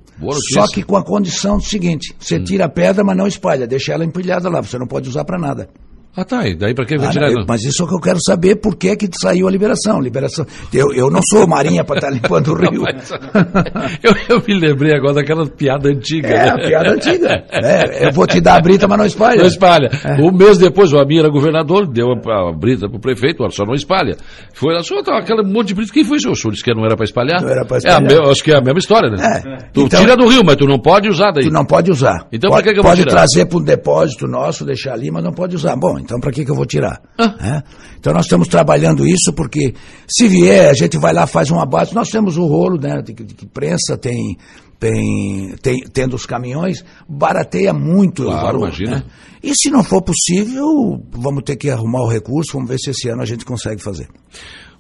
Só 0.54 0.68
que 0.68 0.84
com 0.84 0.98
a 0.98 1.04
condição 1.04 1.58
do 1.58 1.64
seguinte: 1.64 2.14
você 2.20 2.38
hum. 2.38 2.44
tira 2.44 2.66
a 2.66 2.70
pedra, 2.70 3.04
mas 3.04 3.16
não 3.16 3.28
espalha, 3.28 3.66
deixa 3.66 3.94
ela 3.94 4.04
empilhada 4.04 4.50
lá, 4.50 4.62
você 4.62 4.78
não 4.78 4.88
pode 4.88 5.08
usar 5.08 5.24
para 5.24 5.40
nada. 5.40 5.70
Ah, 6.16 6.26
tá. 6.26 6.48
E 6.48 6.56
daí 6.56 6.74
para 6.74 6.86
que 6.86 6.96
ah, 6.96 7.00
não, 7.00 7.46
Mas 7.48 7.64
isso 7.64 7.84
é 7.84 7.86
o 7.86 7.88
que 7.88 7.96
eu 7.96 8.00
quero 8.00 8.20
saber, 8.26 8.56
por 8.56 8.76
que, 8.76 8.96
que 8.96 9.08
saiu 9.20 9.48
a 9.48 9.52
liberação. 9.52 10.02
liberação. 10.02 10.46
Eu, 10.74 10.92
eu 10.94 11.10
não 11.10 11.22
sou 11.22 11.48
marinha 11.48 11.84
para 11.84 11.98
estar 11.98 12.10
limpando 12.10 12.52
o 12.52 12.56
rio. 12.60 12.82
Mas, 12.82 13.12
eu, 14.04 14.14
eu, 14.28 14.44
me 14.46 14.60
lembrei 14.60 14.96
agora 14.96 15.16
daquela 15.16 15.46
piada 15.48 15.90
antiga. 15.90 16.28
É, 16.30 16.46
né? 16.46 16.50
a 16.50 16.56
piada 16.58 16.92
antiga. 16.92 17.44
É, 17.60 18.08
eu 18.08 18.12
vou 18.12 18.26
te 18.26 18.40
dar 18.40 18.58
a 18.58 18.62
brita, 18.62 18.88
mas 18.88 18.98
não 18.98 19.06
espalha. 19.06 19.42
Não 19.42 19.48
espalha. 19.48 19.90
É. 20.04 20.22
Um 20.22 20.32
mês 20.32 20.58
depois, 20.58 20.94
o 20.94 20.98
Amir 20.98 21.20
era 21.20 21.30
governador, 21.30 21.88
deu 21.88 22.08
a, 22.08 22.50
a 22.50 22.54
brita 22.54 22.88
para 22.88 22.98
o 22.98 23.00
prefeito, 23.00 23.48
só 23.52 23.66
não 23.66 23.74
espalha. 23.74 24.16
Foi 24.54 24.74
lá, 24.74 24.82
só 24.82 25.02
tá, 25.04 25.18
aquele 25.18 25.44
monte 25.44 25.70
de 25.70 25.76
brita. 25.76 25.94
Quem 25.94 26.04
foi 26.04 26.18
o 26.18 26.20
senhor? 26.20 26.52
disse 26.52 26.64
que 26.64 26.74
não 26.74 26.86
era 26.86 26.96
para 26.96 27.06
espalhar? 27.06 27.42
Não 27.42 27.50
era 27.50 27.66
para 27.66 27.78
espalhar. 27.78 28.12
É, 28.12 28.32
acho 28.32 28.44
que 28.44 28.52
é 28.52 28.58
a 28.58 28.62
mesma 28.62 28.80
história, 28.80 29.10
né? 29.10 29.18
É. 29.22 29.58
Tu 29.74 29.82
então, 29.82 30.00
tira 30.00 30.16
do 30.16 30.28
rio, 30.28 30.42
mas 30.46 30.56
tu 30.56 30.66
não 30.66 30.80
pode 30.80 31.10
usar 31.10 31.32
daí. 31.32 31.44
Tu 31.44 31.52
não 31.52 31.66
pode 31.66 31.92
usar. 31.92 32.28
Então 32.32 32.50
pode, 32.50 32.64
que, 32.64 32.74
que 32.74 32.80
eu 32.80 32.84
vou 32.84 32.92
Pode 32.92 33.02
tirar? 33.02 33.12
trazer 33.12 33.46
para 33.46 33.58
um 33.60 33.64
depósito 33.64 34.28
nosso, 34.28 34.66
deixar 34.66 34.94
ali, 34.94 35.12
mas 35.12 35.24
não 35.24 35.32
pode 35.32 35.56
usar. 35.56 35.76
Bom, 35.76 35.99
então 36.00 36.20
para 36.20 36.32
que, 36.32 36.46
que 36.46 36.52
eu 36.52 36.56
vou 36.56 36.66
tirar? 36.66 37.02
Ah. 37.18 37.36
Né? 37.40 37.64
Então 38.00 38.14
nós 38.14 38.26
estamos 38.26 38.48
trabalhando 38.48 39.06
isso 39.06 39.34
porque 39.34 39.74
se 40.08 40.28
vier, 40.28 40.70
a 40.70 40.74
gente 40.74 40.98
vai 40.98 41.14
lá, 41.14 41.28
faz 41.28 41.52
uma 41.52 41.66
base. 41.66 41.94
Nós 41.94 42.10
temos 42.10 42.38
o 42.38 42.46
rolo 42.46 42.80
né, 42.80 43.02
de, 43.02 43.14
de, 43.14 43.24
de 43.24 43.46
prensa, 43.46 43.98
tem, 43.98 44.38
tem, 44.80 45.56
tem, 45.62 45.84
tendo 45.94 46.16
os 46.16 46.26
caminhões, 46.26 46.84
barateia 47.08 47.74
muito 47.74 48.24
claro, 48.24 48.40
o 48.40 48.46
valor. 48.46 48.68
Imagina. 48.68 48.96
Né? 48.98 49.04
E 49.44 49.56
se 49.56 49.70
não 49.70 49.84
for 49.84 50.02
possível, 50.02 51.02
vamos 51.12 51.44
ter 51.44 51.56
que 51.56 51.70
arrumar 51.70 52.02
o 52.02 52.10
recurso, 52.10 52.54
vamos 52.54 52.70
ver 52.70 52.78
se 52.78 52.90
esse 52.90 53.10
ano 53.10 53.22
a 53.22 53.26
gente 53.26 53.46
consegue 53.46 53.82
fazer. 53.82 54.08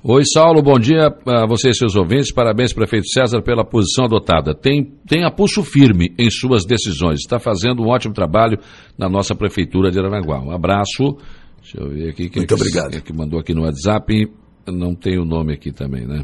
Oi, 0.01 0.23
Saulo, 0.23 0.61
bom 0.61 0.79
dia 0.79 1.13
a 1.25 1.45
você 1.45 1.71
e 1.71 1.73
seus 1.73 1.93
ouvintes. 1.93 2.31
Parabéns, 2.31 2.71
prefeito 2.71 3.09
César, 3.09 3.41
pela 3.41 3.65
posição 3.65 4.05
adotada. 4.05 4.55
Tem, 4.55 4.93
tem 5.05 5.25
a 5.25 5.29
pulso 5.29 5.61
firme 5.61 6.15
em 6.17 6.29
suas 6.29 6.63
decisões. 6.63 7.19
Está 7.19 7.37
fazendo 7.37 7.83
um 7.83 7.89
ótimo 7.89 8.13
trabalho 8.13 8.57
na 8.97 9.09
nossa 9.09 9.35
prefeitura 9.35 9.91
de 9.91 9.99
Aranaguá. 9.99 10.39
Um 10.39 10.51
abraço. 10.51 11.17
Deixa 11.61 11.81
eu 11.81 11.89
ver 11.89 12.11
aqui. 12.11 12.29
Quem 12.29 12.43
Muito 12.43 12.43
é 12.43 12.47
que, 12.47 12.53
obrigado. 12.53 12.95
É 12.95 13.01
que 13.01 13.11
mandou 13.11 13.41
aqui 13.41 13.53
no 13.53 13.63
WhatsApp. 13.63 14.31
Não 14.67 14.95
tem 14.95 15.19
o 15.19 15.25
nome 15.25 15.53
aqui 15.53 15.69
também, 15.69 16.07
né? 16.07 16.23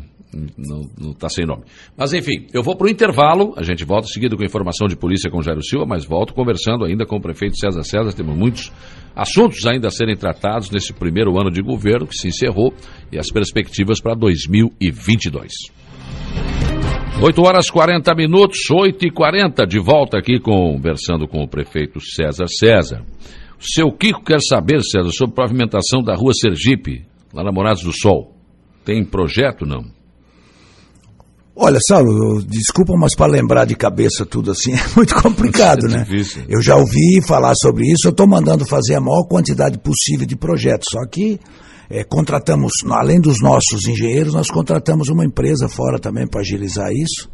Não 0.57 1.11
está 1.11 1.27
sem 1.27 1.45
nome. 1.45 1.63
Mas 1.97 2.13
enfim, 2.13 2.47
eu 2.53 2.63
vou 2.63 2.77
para 2.77 2.87
o 2.87 2.89
intervalo. 2.89 3.53
A 3.57 3.63
gente 3.63 3.83
volta 3.83 4.07
seguido 4.07 4.37
com 4.37 4.43
informação 4.45 4.87
de 4.87 4.95
polícia 4.95 5.29
com 5.29 5.41
Jairo 5.41 5.61
Silva, 5.61 5.85
mas 5.85 6.05
volto 6.05 6.33
conversando 6.33 6.85
ainda 6.85 7.05
com 7.05 7.17
o 7.17 7.21
prefeito 7.21 7.57
César 7.57 7.83
César. 7.83 8.13
Temos 8.13 8.37
muitos 8.37 8.71
assuntos 9.15 9.65
ainda 9.65 9.87
a 9.87 9.91
serem 9.91 10.15
tratados 10.15 10.69
nesse 10.69 10.93
primeiro 10.93 11.39
ano 11.39 11.49
de 11.49 11.61
governo 11.61 12.05
que 12.05 12.15
se 12.15 12.27
encerrou 12.27 12.73
e 13.11 13.17
as 13.17 13.31
perspectivas 13.31 14.01
para 14.01 14.15
2022. 14.15 15.51
8 17.21 17.41
horas 17.41 17.69
40 17.69 18.13
minutos, 18.13 18.69
8 18.69 19.07
e 19.07 19.09
40 19.09 19.65
de 19.65 19.79
volta 19.79 20.17
aqui 20.17 20.37
conversando 20.37 21.27
com 21.27 21.41
o 21.41 21.47
prefeito 21.47 22.01
César 22.01 22.47
César. 22.47 23.05
Seu 23.57 23.89
Kiko 23.91 24.21
quer 24.21 24.41
saber, 24.41 24.81
César, 24.83 25.11
sobre 25.11 25.35
pavimentação 25.35 26.03
da 26.03 26.13
rua 26.13 26.33
Sergipe, 26.33 27.05
lá 27.33 27.41
na 27.41 27.53
Morados 27.53 27.83
do 27.83 27.93
Sol. 27.93 28.35
Tem 28.83 29.03
projeto, 29.03 29.65
não? 29.65 29.94
Olha, 31.55 31.79
Saulo, 31.87 32.43
desculpa, 32.43 32.93
mas 32.97 33.15
para 33.15 33.31
lembrar 33.31 33.65
de 33.65 33.75
cabeça 33.75 34.25
tudo 34.25 34.51
assim 34.51 34.73
é 34.75 34.95
muito 34.95 35.15
complicado, 35.15 35.85
é 35.87 35.89
né? 35.89 36.03
Difícil. 36.03 36.43
Eu 36.49 36.61
já 36.61 36.75
ouvi 36.75 37.21
falar 37.25 37.53
sobre 37.55 37.85
isso, 37.91 38.07
eu 38.07 38.11
estou 38.11 38.27
mandando 38.27 38.65
fazer 38.65 38.95
a 38.95 39.01
maior 39.01 39.23
quantidade 39.23 39.77
possível 39.77 40.25
de 40.25 40.35
projetos, 40.35 40.87
só 40.91 41.05
que 41.07 41.39
é, 41.89 42.03
contratamos, 42.03 42.71
além 42.89 43.21
dos 43.21 43.41
nossos 43.41 43.87
engenheiros, 43.87 44.33
nós 44.33 44.49
contratamos 44.49 45.07
uma 45.09 45.23
empresa 45.23 45.69
fora 45.69 45.99
também 45.99 46.27
para 46.27 46.41
agilizar 46.41 46.91
isso 46.91 47.29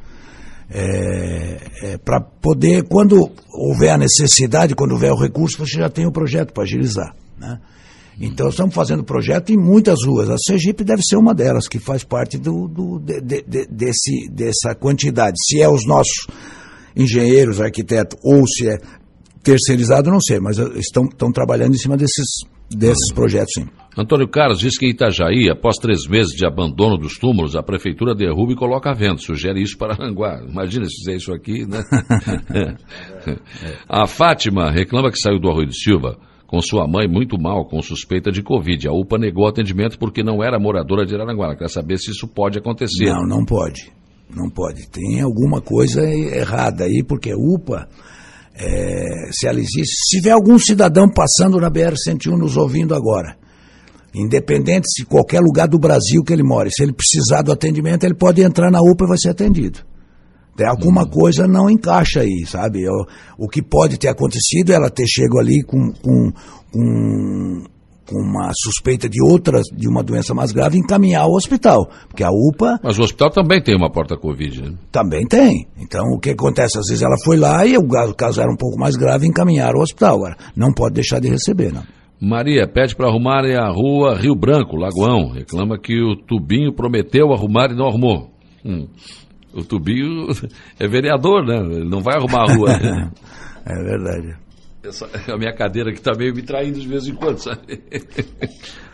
é, 0.73 1.57
é, 1.84 1.97
para 1.97 2.21
poder, 2.21 2.84
quando 2.84 3.29
houver 3.53 3.91
a 3.91 3.97
necessidade, 3.97 4.73
quando 4.73 4.93
houver 4.93 5.12
o 5.12 5.19
recurso, 5.19 5.57
você 5.57 5.77
já 5.77 5.89
tem 5.89 6.05
o 6.05 6.12
projeto 6.12 6.53
para 6.53 6.63
agilizar. 6.63 7.13
Né? 7.38 7.60
Então, 8.19 8.50
estamos 8.50 8.76
fazendo 8.76 9.04
projeto 9.04 9.52
em 9.52 9.58
muitas 9.58 10.06
ruas. 10.06 10.30
A 10.30 10.38
Sergipe 10.38 10.84
deve 10.84 11.02
ser 11.02 11.15
uma 11.15 11.34
delas, 11.34 11.67
que 11.67 11.80
faz 11.80 12.04
parte 12.04 12.38
do, 12.38 12.67
do 12.67 13.00
de, 13.00 13.21
de, 13.21 13.65
desse, 13.67 14.30
dessa 14.30 14.76
quantidade. 14.76 15.38
Se 15.47 15.62
é 15.62 15.69
os 15.69 15.86
nossos 15.86 16.28
engenheiros, 16.95 17.62
arquitetos, 17.62 18.17
ou 18.24 18.45
se 18.47 18.69
é 18.69 18.78
terceirizado, 19.41 20.12
não 20.12 20.19
sei, 20.19 20.39
mas 20.39 20.58
estão, 20.58 21.06
estão 21.06 21.32
trabalhando 21.32 21.74
em 21.74 21.78
cima 21.78 21.97
desses, 21.97 22.28
desses 22.69 23.12
projetos, 23.13 23.54
sim. 23.56 23.65
Antônio 23.97 24.28
Carlos 24.28 24.60
diz 24.60 24.78
que 24.78 24.86
em 24.86 24.91
Itajaí, 24.91 25.50
após 25.50 25.76
três 25.76 26.08
meses 26.08 26.32
de 26.32 26.45
abandono 26.45 26.97
dos 26.97 27.17
túmulos, 27.17 27.58
a 27.58 27.63
prefeitura 27.63 28.15
derruba 28.15 28.54
e 28.54 28.56
coloca 28.56 28.89
a 28.89 28.93
venda. 28.93 29.17
Sugere 29.17 29.62
isso 29.62 29.78
para 29.78 29.93
Aranguá. 29.93 30.41
Imagina 30.47 30.86
se 30.86 30.95
fizer 30.95 31.17
isso 31.17 31.34
aqui, 31.34 31.65
né? 31.65 31.84
a 33.89 34.08
Fátima 34.08 34.71
reclama 34.71 35.12
que 35.12 35.19
saiu 35.19 35.39
do 35.39 35.50
Arroio 35.50 35.67
de 35.67 35.78
Silva 35.78 36.17
com 36.51 36.61
sua 36.61 36.85
mãe 36.85 37.07
muito 37.07 37.39
mal, 37.39 37.65
com 37.65 37.81
suspeita 37.81 38.29
de 38.29 38.43
Covid. 38.43 38.89
A 38.89 38.91
UPA 38.91 39.17
negou 39.17 39.47
atendimento 39.47 39.97
porque 39.97 40.21
não 40.21 40.43
era 40.43 40.59
moradora 40.59 41.05
de 41.05 41.15
Aranguá. 41.15 41.45
Ela 41.45 41.55
quer 41.55 41.69
saber 41.69 41.97
se 41.97 42.11
isso 42.11 42.27
pode 42.27 42.59
acontecer. 42.59 43.05
Não, 43.05 43.25
não 43.25 43.45
pode. 43.45 43.89
Não 44.29 44.49
pode. 44.49 44.89
Tem 44.89 45.21
alguma 45.21 45.61
coisa 45.61 46.01
errada 46.03 46.83
aí, 46.83 47.03
porque 47.07 47.31
a 47.31 47.37
UPA. 47.37 47.87
É, 48.53 49.31
se 49.31 49.47
ela 49.47 49.59
existe, 49.59 49.95
se 49.95 50.17
tiver 50.17 50.31
algum 50.31 50.59
cidadão 50.59 51.09
passando 51.09 51.57
na 51.57 51.71
BR-101 51.71 52.37
nos 52.37 52.57
ouvindo 52.57 52.93
agora, 52.93 53.37
Independente 54.13 54.87
de 54.97 55.05
qualquer 55.05 55.39
lugar 55.39 55.69
do 55.69 55.79
Brasil 55.79 56.21
que 56.21 56.33
ele 56.33 56.43
more, 56.43 56.69
se 56.69 56.83
ele 56.83 56.91
precisar 56.91 57.43
do 57.43 57.51
atendimento, 57.51 58.03
ele 58.03 58.13
pode 58.13 58.41
entrar 58.41 58.69
na 58.69 58.81
UPA 58.81 59.05
e 59.05 59.07
vai 59.07 59.17
ser 59.17 59.29
atendido. 59.29 59.79
Tem 60.55 60.67
alguma 60.67 61.07
coisa 61.07 61.47
não 61.47 61.69
encaixa 61.69 62.21
aí, 62.21 62.45
sabe? 62.45 62.87
O, 62.87 63.45
o 63.45 63.47
que 63.47 63.61
pode 63.61 63.97
ter 63.97 64.09
acontecido 64.09 64.71
é 64.71 64.75
ela 64.75 64.89
ter 64.89 65.07
chego 65.07 65.39
ali 65.39 65.63
com, 65.63 65.91
com, 65.93 66.31
com, 66.71 67.63
com 68.07 68.21
uma 68.21 68.51
suspeita 68.53 69.07
de 69.07 69.21
outra, 69.23 69.61
de 69.61 69.87
uma 69.87 70.03
doença 70.03 70.33
mais 70.33 70.51
grave, 70.51 70.77
encaminhar 70.77 71.23
ao 71.23 71.31
hospital. 71.31 71.89
Porque 72.07 72.23
a 72.23 72.29
UPA. 72.29 72.79
Mas 72.83 72.99
o 72.99 73.03
hospital 73.03 73.29
também 73.29 73.61
tem 73.63 73.75
uma 73.75 73.89
porta 73.89 74.17
Covid, 74.17 74.61
né? 74.61 74.77
Também 74.91 75.25
tem. 75.25 75.67
Então 75.77 76.03
o 76.13 76.19
que 76.19 76.31
acontece? 76.31 76.77
Às 76.77 76.87
vezes 76.87 77.01
ela 77.01 77.15
foi 77.23 77.37
lá 77.37 77.65
e 77.65 77.77
o 77.77 78.13
caso 78.13 78.41
era 78.41 78.51
um 78.51 78.57
pouco 78.57 78.77
mais 78.77 78.95
grave, 78.95 79.25
encaminhar 79.25 79.73
ao 79.73 79.81
hospital. 79.81 80.15
Agora, 80.15 80.37
não 80.55 80.73
pode 80.73 80.95
deixar 80.95 81.19
de 81.19 81.29
receber, 81.29 81.71
não. 81.73 81.83
Maria 82.21 82.67
pede 82.67 82.95
para 82.95 83.09
arrumarem 83.09 83.55
a 83.55 83.67
rua 83.71 84.15
Rio 84.15 84.35
Branco, 84.35 84.75
Lagoão. 84.75 85.31
Reclama 85.31 85.79
que 85.79 85.99
o 85.99 86.15
Tubinho 86.15 86.71
prometeu 86.71 87.33
arrumar 87.33 87.71
e 87.71 87.75
não 87.75 87.87
arrumou. 87.87 88.29
Hum. 88.63 88.85
O 89.53 89.63
Tubinho 89.63 90.27
é 90.79 90.87
vereador, 90.87 91.45
né? 91.45 91.57
Ele 91.57 91.89
não 91.89 92.01
vai 92.01 92.15
arrumar 92.15 92.49
a 92.49 92.53
rua. 92.53 92.77
Né? 92.77 93.11
é 93.65 93.75
verdade. 93.75 94.35
Essa, 94.83 95.07
a 95.31 95.37
minha 95.37 95.53
cadeira 95.53 95.91
que 95.91 95.99
está 95.99 96.11
meio 96.17 96.33
me 96.33 96.41
traindo 96.41 96.79
de 96.79 96.87
vez 96.87 97.07
em 97.07 97.13
quando, 97.13 97.37
sabe? 97.37 97.79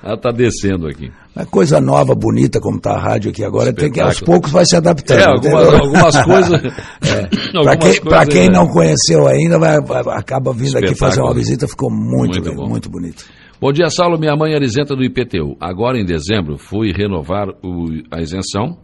Ela 0.04 0.16
está 0.16 0.32
descendo 0.32 0.86
aqui. 0.86 1.10
É 1.34 1.46
coisa 1.46 1.80
nova, 1.80 2.14
bonita, 2.14 2.60
como 2.60 2.76
está 2.76 2.92
a 2.92 3.00
rádio 3.00 3.32
aqui 3.32 3.42
agora, 3.42 3.72
tem 3.72 3.90
que 3.90 4.02
aos 4.02 4.20
poucos 4.20 4.52
vai 4.52 4.66
se 4.66 4.76
adaptando. 4.76 5.20
É, 5.20 5.24
algumas, 5.32 5.76
algumas 5.80 6.24
coisas. 6.24 6.64
É. 7.04 7.62
Para 7.64 7.78
quem, 7.78 8.02
coisas, 8.02 8.28
quem 8.28 8.46
é. 8.48 8.50
não 8.50 8.68
conheceu 8.68 9.28
ainda, 9.28 9.58
vai, 9.58 9.80
vai 9.80 10.02
acaba 10.18 10.52
vindo 10.52 10.78
aqui 10.78 10.94
fazer 10.94 11.22
uma 11.22 11.34
visita, 11.34 11.68
ficou 11.70 11.90
muito, 11.90 12.42
muito, 12.42 12.44
bem, 12.44 12.68
muito 12.68 12.90
bonito. 12.90 13.26
Bom 13.60 13.72
dia, 13.72 13.90
Saulo. 13.90 14.20
Minha 14.20 14.36
mãe 14.36 14.54
era 14.54 14.64
isenta 14.64 14.94
do 14.94 15.04
IPTU. 15.04 15.56
Agora, 15.60 15.98
em 15.98 16.06
dezembro, 16.06 16.58
fui 16.58 16.92
renovar 16.92 17.48
o, 17.64 17.86
a 18.12 18.22
isenção 18.22 18.78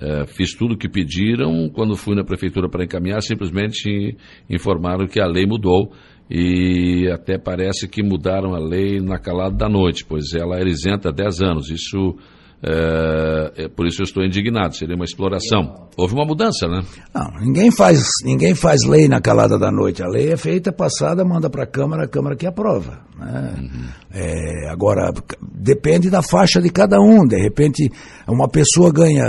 é, 0.00 0.26
fiz 0.26 0.54
tudo 0.54 0.74
o 0.74 0.78
que 0.78 0.88
pediram. 0.88 1.68
Quando 1.68 1.94
fui 1.94 2.16
na 2.16 2.24
prefeitura 2.24 2.68
para 2.68 2.84
encaminhar, 2.84 3.20
simplesmente 3.20 4.16
informaram 4.48 5.06
que 5.06 5.20
a 5.20 5.26
lei 5.26 5.44
mudou 5.46 5.92
e 6.30 7.10
até 7.12 7.36
parece 7.36 7.86
que 7.86 8.02
mudaram 8.02 8.54
a 8.54 8.58
lei 8.58 8.98
na 8.98 9.18
calada 9.18 9.54
da 9.54 9.68
noite, 9.68 10.04
pois 10.04 10.32
ela 10.32 10.56
era 10.56 10.68
isenta 10.68 11.10
há 11.10 11.12
10 11.12 11.42
anos. 11.42 11.70
Isso 11.70 12.16
é, 12.62 13.64
é, 13.64 13.68
por 13.68 13.86
isso 13.86 14.02
eu 14.02 14.04
estou 14.04 14.22
indignado, 14.22 14.76
seria 14.76 14.94
uma 14.94 15.04
exploração. 15.04 15.88
Houve 15.96 16.14
uma 16.14 16.26
mudança, 16.26 16.68
né? 16.68 16.82
Não, 17.14 17.40
ninguém 17.40 17.70
faz, 17.70 18.06
ninguém 18.22 18.54
faz 18.54 18.84
lei 18.84 19.08
na 19.08 19.20
calada 19.20 19.58
da 19.58 19.72
noite. 19.72 20.02
A 20.02 20.06
lei 20.06 20.30
é 20.30 20.36
feita, 20.36 20.70
passada, 20.70 21.24
manda 21.24 21.48
para 21.48 21.64
a 21.64 21.66
Câmara, 21.66 22.04
a 22.04 22.08
Câmara 22.08 22.36
que 22.36 22.46
aprova. 22.46 23.00
Né? 23.18 23.54
Uhum. 23.58 23.84
É, 24.12 24.70
agora, 24.70 25.10
depende 25.40 26.10
da 26.10 26.22
faixa 26.22 26.60
de 26.60 26.68
cada 26.68 27.00
um. 27.00 27.26
De 27.26 27.40
repente, 27.40 27.90
uma 28.28 28.48
pessoa 28.48 28.92
ganha, 28.92 29.24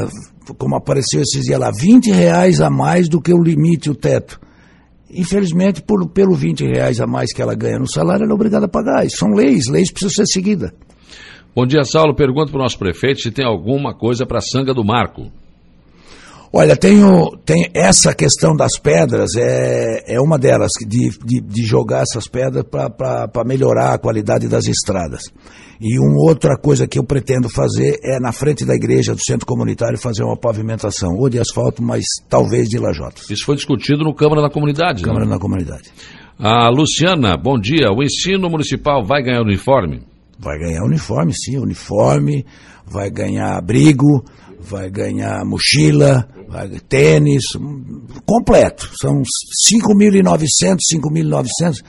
como 0.57 0.75
apareceu 0.75 1.21
esses 1.21 1.43
dias 1.43 1.59
lá, 1.59 1.71
20 1.71 2.11
reais 2.11 2.61
a 2.61 2.69
mais 2.69 3.07
do 3.07 3.21
que 3.21 3.33
o 3.33 3.41
limite, 3.41 3.89
o 3.89 3.95
teto. 3.95 4.39
Infelizmente, 5.09 5.81
por, 5.81 6.07
pelo 6.09 6.35
20 6.35 6.65
reais 6.65 7.01
a 7.01 7.07
mais 7.07 7.33
que 7.33 7.41
ela 7.41 7.53
ganha 7.53 7.79
no 7.79 7.87
salário, 7.87 8.23
ela 8.23 8.31
é 8.31 8.35
obrigada 8.35 8.65
a 8.65 8.69
pagar. 8.69 9.05
Isso 9.05 9.17
são 9.17 9.33
leis, 9.33 9.67
leis 9.67 9.91
precisam 9.91 10.25
ser 10.25 10.31
seguidas. 10.31 10.71
Bom 11.53 11.65
dia, 11.65 11.83
Saulo. 11.83 12.15
Pergunto 12.15 12.51
para 12.51 12.59
o 12.59 12.63
nosso 12.63 12.79
prefeito 12.79 13.19
se 13.19 13.31
tem 13.31 13.45
alguma 13.45 13.93
coisa 13.93 14.25
para 14.25 14.37
a 14.37 14.41
Sanga 14.41 14.73
do 14.73 14.85
Marco. 14.85 15.29
Olha, 16.53 16.75
tenho, 16.75 17.37
tem 17.45 17.69
essa 17.73 18.13
questão 18.13 18.53
das 18.53 18.77
pedras 18.77 19.35
é, 19.37 20.15
é 20.15 20.19
uma 20.19 20.37
delas, 20.37 20.71
de, 20.85 21.09
de, 21.23 21.39
de 21.39 21.63
jogar 21.63 22.01
essas 22.01 22.27
pedras 22.27 22.65
para 22.65 23.43
melhorar 23.45 23.93
a 23.93 23.97
qualidade 23.97 24.49
das 24.49 24.65
estradas. 24.67 25.23
E 25.79 25.97
uma 25.97 26.29
outra 26.29 26.57
coisa 26.57 26.85
que 26.85 26.99
eu 26.99 27.05
pretendo 27.05 27.49
fazer 27.49 27.97
é 28.03 28.19
na 28.19 28.33
frente 28.33 28.65
da 28.65 28.75
igreja 28.75 29.15
do 29.15 29.21
centro 29.25 29.47
comunitário 29.47 29.97
fazer 29.97 30.23
uma 30.23 30.37
pavimentação, 30.37 31.15
ou 31.17 31.29
de 31.29 31.39
asfalto, 31.39 31.81
mas 31.81 32.03
talvez 32.29 32.67
de 32.67 32.77
lajotas. 32.77 33.29
Isso 33.29 33.45
foi 33.45 33.55
discutido 33.55 34.03
no 34.03 34.13
Câmara 34.13 34.41
da 34.41 34.49
Comunidade. 34.49 35.01
Né? 35.01 35.07
Câmara 35.07 35.25
né? 35.25 35.31
da 35.31 35.39
Comunidade. 35.39 35.89
A 36.37 36.69
Luciana, 36.69 37.37
bom 37.37 37.57
dia. 37.57 37.89
O 37.95 38.03
ensino 38.03 38.49
municipal 38.49 39.05
vai 39.05 39.23
ganhar 39.23 39.41
uniforme? 39.41 40.01
Vai 40.37 40.59
ganhar 40.59 40.83
uniforme, 40.83 41.33
sim, 41.33 41.57
uniforme, 41.57 42.45
vai 42.85 43.09
ganhar 43.09 43.57
abrigo, 43.57 44.23
vai 44.62 44.89
ganhar 44.89 45.43
mochila, 45.43 46.28
vai 46.47 46.69
tênis, 46.88 47.43
completo. 48.26 48.89
São 49.00 49.21
5.900, 49.69 50.78
5.900, 50.93 51.84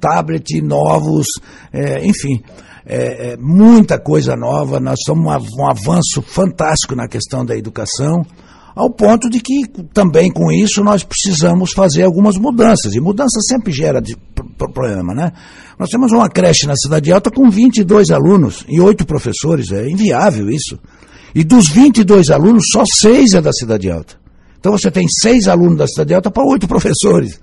tablet 0.00 0.60
novos, 0.62 1.26
é, 1.72 2.04
enfim. 2.04 2.42
É, 2.86 3.32
é, 3.32 3.36
muita 3.38 3.98
coisa 3.98 4.36
nova, 4.36 4.78
nós 4.78 4.98
somos 5.06 5.24
um, 5.24 5.62
um 5.62 5.66
avanço 5.66 6.20
fantástico 6.20 6.94
na 6.94 7.08
questão 7.08 7.44
da 7.44 7.56
educação 7.56 8.26
ao 8.74 8.90
ponto 8.90 9.30
de 9.30 9.40
que 9.40 9.66
também 9.92 10.30
com 10.32 10.50
isso 10.50 10.82
nós 10.82 11.04
precisamos 11.04 11.72
fazer 11.72 12.02
algumas 12.02 12.36
mudanças, 12.36 12.94
e 12.94 13.00
mudança 13.00 13.40
sempre 13.40 13.72
gera 13.72 14.00
de, 14.00 14.16
problema, 14.56 15.14
né? 15.14 15.32
Nós 15.78 15.88
temos 15.90 16.12
uma 16.12 16.28
creche 16.28 16.66
na 16.66 16.76
Cidade 16.76 17.12
Alta 17.12 17.30
com 17.30 17.48
22 17.48 18.10
alunos 18.10 18.64
e 18.68 18.80
8 18.80 19.06
professores, 19.06 19.70
é 19.72 19.88
inviável 19.88 20.50
isso. 20.50 20.78
E 21.34 21.42
dos 21.42 21.68
22 21.68 22.30
alunos, 22.30 22.64
só 22.72 22.84
6 22.84 23.34
é 23.34 23.40
da 23.42 23.52
Cidade 23.52 23.90
Alta. 23.90 24.14
Então 24.60 24.72
você 24.72 24.90
tem 24.90 25.06
6 25.08 25.48
alunos 25.48 25.76
da 25.76 25.86
Cidade 25.86 26.14
Alta 26.14 26.30
para 26.30 26.44
8 26.44 26.66
professores. 26.68 27.40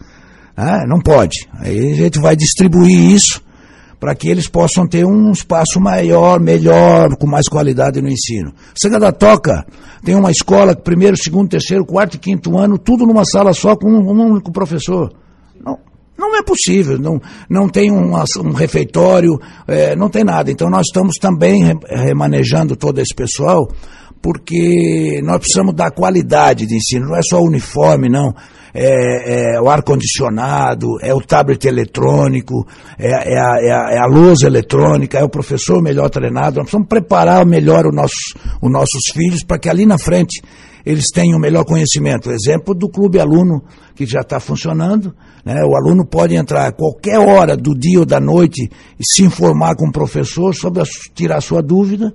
Ah, 0.56 0.86
não 0.88 1.00
pode. 1.00 1.48
Aí 1.60 1.92
a 1.92 1.96
gente 1.96 2.20
vai 2.20 2.36
distribuir 2.36 3.12
isso 3.12 3.42
para 4.00 4.16
que 4.16 4.28
eles 4.28 4.48
possam 4.48 4.88
ter 4.88 5.06
um 5.06 5.32
espaço 5.32 5.80
maior, 5.80 6.40
melhor, 6.40 7.16
com 7.18 7.28
mais 7.28 7.48
qualidade 7.48 8.02
no 8.02 8.10
ensino. 8.10 8.52
Sanga 8.74 9.00
da 9.00 9.12
Toca 9.12 9.64
tem 10.04 10.16
uma 10.16 10.32
escola, 10.32 10.76
primeiro, 10.76 11.16
segundo, 11.16 11.50
terceiro, 11.50 11.86
quarto 11.86 12.16
e 12.16 12.18
quinto 12.18 12.58
ano, 12.58 12.80
tudo 12.80 13.06
numa 13.06 13.24
sala 13.24 13.54
só 13.54 13.76
com 13.76 13.88
um 13.88 14.32
único 14.32 14.52
professor. 14.52 15.14
Não, 16.18 16.36
é 16.38 16.44
possível, 16.44 17.00
não, 17.00 17.20
não 17.50 17.68
tem 17.68 17.92
um, 17.92 18.14
um 18.14 18.54
refeitório, 18.54 19.40
é, 19.68 19.96
não 19.96 20.10
tem 20.10 20.24
nada. 20.24 20.52
Então 20.52 20.70
nós 20.70 20.88
estamos 20.88 21.16
também 21.18 21.78
remanejando 21.90 22.76
todo 22.76 23.00
esse 23.00 23.14
pessoal, 23.14 23.68
porque 24.22 25.20
nós 25.24 25.40
precisamos 25.40 25.74
dar 25.74 25.92
qualidade 25.92 26.68
de 26.68 26.76
ensino, 26.76 27.08
não 27.08 27.18
é 27.18 27.22
só 27.24 27.42
uniforme, 27.42 28.08
não 28.08 28.36
é, 28.74 29.56
é 29.56 29.62
o 29.62 29.70
ar-condicionado, 29.70 30.98
é 31.02 31.14
o 31.14 31.22
tablet 31.22 31.66
eletrônico, 31.66 32.66
é, 32.98 33.34
é, 33.34 33.40
a, 33.40 33.58
é, 33.60 33.72
a, 33.72 33.92
é 33.92 33.98
a 34.00 34.06
luz 34.06 34.42
eletrônica, 34.42 35.18
é 35.18 35.24
o 35.24 35.30
professor 35.30 35.82
melhor 35.82 36.10
treinado. 36.10 36.58
Nós 36.58 36.66
precisamos 36.66 36.88
preparar 36.88 37.46
melhor 37.46 37.86
os 37.86 37.96
nossos, 37.96 38.34
os 38.62 38.72
nossos 38.72 39.12
filhos 39.12 39.44
para 39.44 39.60
que 39.60 39.70
ali 39.70 39.86
na 39.86 39.98
frente 39.98 40.42
eles 40.86 41.08
tenham 41.14 41.40
melhor 41.40 41.66
conhecimento. 41.66 42.30
O 42.30 42.34
exemplo 42.34 42.74
do 42.74 42.90
clube 42.90 43.20
aluno, 43.20 43.64
que 43.96 44.06
já 44.06 44.22
está 44.22 44.40
funcionando. 44.40 45.14
Né? 45.46 45.56
O 45.64 45.76
aluno 45.76 46.06
pode 46.06 46.36
entrar 46.36 46.68
a 46.68 46.72
qualquer 46.72 47.20
hora 47.20 47.56
do 47.56 47.74
dia 47.74 48.00
ou 48.00 48.06
da 48.06 48.20
noite 48.20 48.70
e 49.00 49.04
se 49.04 49.24
informar 49.24 49.76
com 49.76 49.88
o 49.88 49.92
professor 49.92 50.54
sobre 50.56 50.82
a, 50.82 50.86
tirar 51.14 51.42
sua 51.42 51.62
dúvida. 51.62 52.14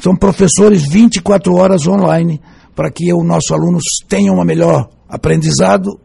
São 0.00 0.14
professores 0.14 0.82
24 0.82 1.54
horas 1.54 1.86
online 1.86 2.40
para 2.74 2.90
que 2.90 3.12
o 3.12 3.24
nosso 3.24 3.54
aluno 3.54 3.78
tenha 4.08 4.32
uma 4.32 4.44
melhor 4.44 4.88
aprendizado, 5.08 5.98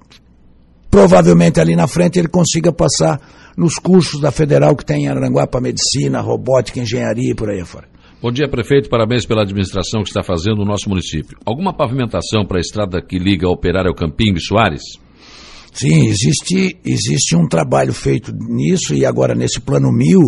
provavelmente 0.89 1.59
ali 1.59 1.75
na 1.75 1.87
frente 1.87 2.17
ele 2.17 2.29
consiga 2.29 2.71
passar 2.71 3.19
nos 3.57 3.75
cursos 3.75 4.21
da 4.21 4.31
Federal 4.31 4.75
que 4.75 4.85
tem 4.85 5.03
em 5.03 5.07
Aranguá 5.09 5.45
para 5.45 5.59
medicina, 5.59 6.21
robótica, 6.21 6.79
engenharia 6.79 7.31
e 7.31 7.35
por 7.35 7.49
aí 7.49 7.59
afora. 7.59 7.90
Bom 8.21 8.31
dia, 8.31 8.47
prefeito. 8.47 8.87
Parabéns 8.87 9.25
pela 9.25 9.41
administração 9.41 10.03
que 10.03 10.09
está 10.09 10.21
fazendo 10.21 10.57
no 10.57 10.65
nosso 10.65 10.87
município. 10.87 11.39
Alguma 11.43 11.75
pavimentação 11.75 12.45
para 12.45 12.59
a 12.59 12.61
estrada 12.61 13.01
que 13.01 13.17
liga 13.17 13.49
Operário 13.49 13.89
ao 13.89 13.95
Campinho 13.95 14.37
e 14.37 14.39
Soares? 14.39 14.83
Sim, 15.73 16.07
existe, 16.07 16.77
existe 16.85 17.35
um 17.35 17.47
trabalho 17.47 17.91
feito 17.91 18.31
nisso 18.31 18.93
e 18.93 19.07
agora 19.07 19.33
nesse 19.33 19.59
plano 19.59 19.91
mil 19.91 20.21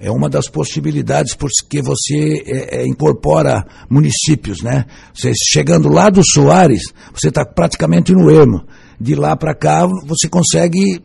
é 0.00 0.10
uma 0.10 0.30
das 0.30 0.48
possibilidades 0.48 1.34
porque 1.34 1.82
você 1.82 2.42
é, 2.46 2.80
é, 2.80 2.86
incorpora 2.86 3.62
municípios, 3.90 4.62
né? 4.62 4.86
Você 5.12 5.34
chegando 5.34 5.90
lá 5.90 6.08
do 6.08 6.24
Soares, 6.24 6.94
você 7.12 7.28
está 7.28 7.44
praticamente 7.44 8.14
no 8.14 8.30
ermo. 8.30 8.64
De 8.98 9.14
lá 9.14 9.36
para 9.36 9.54
cá, 9.54 9.86
você 10.06 10.30
consegue 10.30 10.98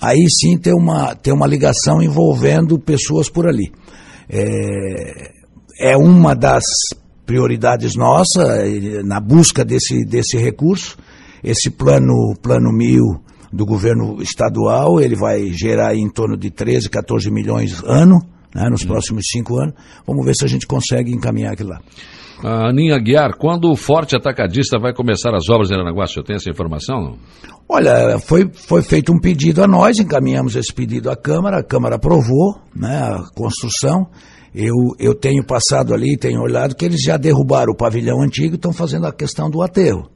aí 0.00 0.24
sim 0.30 0.56
ter 0.56 0.72
uma, 0.72 1.14
ter 1.14 1.32
uma 1.32 1.46
ligação 1.46 2.02
envolvendo 2.02 2.78
pessoas 2.78 3.28
por 3.28 3.46
ali. 3.46 3.70
É, 4.30 5.41
é 5.78 5.96
uma 5.96 6.34
das 6.34 6.62
prioridades 7.24 7.94
nossa 7.94 8.64
na 9.04 9.20
busca 9.20 9.64
desse, 9.64 10.04
desse 10.04 10.36
recurso. 10.36 10.96
Esse 11.42 11.70
plano, 11.70 12.34
plano 12.40 12.72
mil 12.72 13.02
do 13.52 13.66
governo 13.66 14.22
estadual, 14.22 15.00
ele 15.00 15.16
vai 15.16 15.48
gerar 15.52 15.94
em 15.94 16.08
torno 16.08 16.36
de 16.36 16.50
13, 16.50 16.88
14 16.88 17.30
milhões 17.30 17.82
ano 17.84 18.20
né, 18.54 18.68
nos 18.70 18.84
hum. 18.84 18.88
próximos 18.88 19.24
cinco 19.30 19.60
anos. 19.60 19.74
Vamos 20.06 20.24
ver 20.24 20.34
se 20.34 20.44
a 20.44 20.48
gente 20.48 20.66
consegue 20.66 21.12
encaminhar 21.12 21.52
aquilo 21.52 21.70
lá. 21.70 21.80
A 22.44 22.70
Aninha 22.70 22.98
Guiar, 22.98 23.36
quando 23.38 23.70
o 23.70 23.76
Forte 23.76 24.16
Atacadista 24.16 24.78
vai 24.78 24.92
começar 24.92 25.32
as 25.32 25.48
obras 25.48 25.70
em 25.70 25.74
Aranaguá? 25.74 26.04
O 26.04 26.08
senhor 26.08 26.24
tem 26.24 26.34
essa 26.34 26.50
informação? 26.50 27.00
Não? 27.00 27.18
Olha, 27.68 28.18
foi, 28.18 28.50
foi 28.52 28.82
feito 28.82 29.12
um 29.12 29.20
pedido 29.20 29.62
a 29.62 29.68
nós, 29.68 29.98
encaminhamos 30.00 30.56
esse 30.56 30.72
pedido 30.72 31.08
à 31.08 31.16
Câmara, 31.16 31.60
a 31.60 31.62
Câmara 31.62 31.96
aprovou 31.96 32.58
né, 32.74 32.98
a 32.98 33.22
construção. 33.34 34.08
Eu, 34.54 34.74
eu 34.98 35.14
tenho 35.14 35.44
passado 35.44 35.94
ali, 35.94 36.16
tenho 36.16 36.40
olhado 36.40 36.74
que 36.74 36.84
eles 36.84 37.00
já 37.00 37.16
derrubaram 37.16 37.72
o 37.72 37.76
pavilhão 37.76 38.22
antigo 38.22 38.54
e 38.54 38.56
estão 38.56 38.72
fazendo 38.72 39.06
a 39.06 39.12
questão 39.12 39.48
do 39.50 39.62
aterro. 39.62 40.10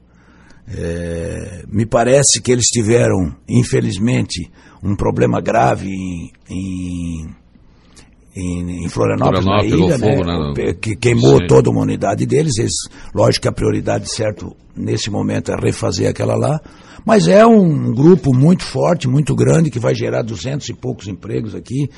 É, 0.69 1.63
me 1.67 1.85
parece 1.85 2.41
que 2.41 2.51
eles 2.51 2.65
tiveram, 2.65 3.35
infelizmente, 3.47 4.51
um 4.83 4.95
problema 4.95 5.41
grave 5.41 5.89
em, 5.89 6.31
em, 6.49 7.25
em, 8.35 8.85
em 8.85 8.89
Florianópolis, 8.89 9.43
Florianópolis, 9.43 9.45
na 9.45 9.63
ilha, 9.63 9.97
né? 9.97 10.15
fogo, 10.15 10.53
né? 10.53 10.73
que 10.73 10.95
queimou 10.95 11.37
Sim. 11.37 11.47
toda 11.47 11.69
uma 11.69 11.81
unidade 11.81 12.25
deles. 12.25 12.57
Eles, 12.57 12.73
lógico 13.15 13.43
que 13.43 13.47
a 13.47 13.53
prioridade, 13.53 14.11
certo, 14.11 14.55
nesse 14.75 15.09
momento 15.09 15.51
é 15.51 15.55
refazer 15.55 16.09
aquela 16.09 16.35
lá. 16.35 16.59
Mas 17.05 17.27
é 17.27 17.45
um 17.45 17.93
grupo 17.93 18.35
muito 18.35 18.63
forte, 18.63 19.07
muito 19.07 19.33
grande, 19.33 19.71
que 19.71 19.79
vai 19.79 19.95
gerar 19.95 20.21
duzentos 20.21 20.67
e 20.67 20.73
poucos 20.73 21.07
empregos 21.07 21.55
aqui. 21.55 21.89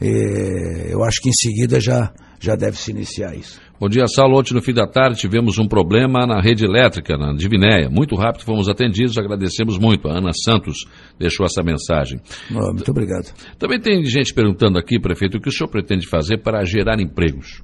É, 0.00 0.92
eu 0.92 1.02
acho 1.04 1.20
que 1.20 1.28
em 1.28 1.32
seguida 1.32 1.80
já, 1.80 2.12
já 2.38 2.54
deve 2.54 2.76
se 2.76 2.90
iniciar 2.90 3.34
isso. 3.34 3.60
Bom 3.80 3.88
dia, 3.88 4.06
Saulo. 4.08 4.38
Ontem, 4.38 4.54
no 4.54 4.60
fim 4.60 4.74
da 4.74 4.88
tarde, 4.88 5.20
tivemos 5.20 5.56
um 5.56 5.68
problema 5.68 6.26
na 6.26 6.40
rede 6.40 6.64
elétrica, 6.64 7.16
na 7.16 7.32
Divinéia. 7.32 7.88
Muito 7.88 8.16
rápido 8.16 8.44
fomos 8.44 8.68
atendidos, 8.68 9.16
agradecemos 9.16 9.78
muito. 9.78 10.08
A 10.08 10.18
Ana 10.18 10.32
Santos 10.32 10.78
deixou 11.16 11.46
essa 11.46 11.62
mensagem. 11.62 12.20
Oh, 12.50 12.72
muito 12.72 12.90
obrigado. 12.90 13.32
Também 13.56 13.80
tem 13.80 14.04
gente 14.04 14.34
perguntando 14.34 14.78
aqui, 14.78 14.98
prefeito, 14.98 15.38
o 15.38 15.40
que 15.40 15.48
o 15.48 15.52
senhor 15.52 15.68
pretende 15.68 16.08
fazer 16.08 16.38
para 16.38 16.64
gerar 16.64 17.00
empregos? 17.00 17.62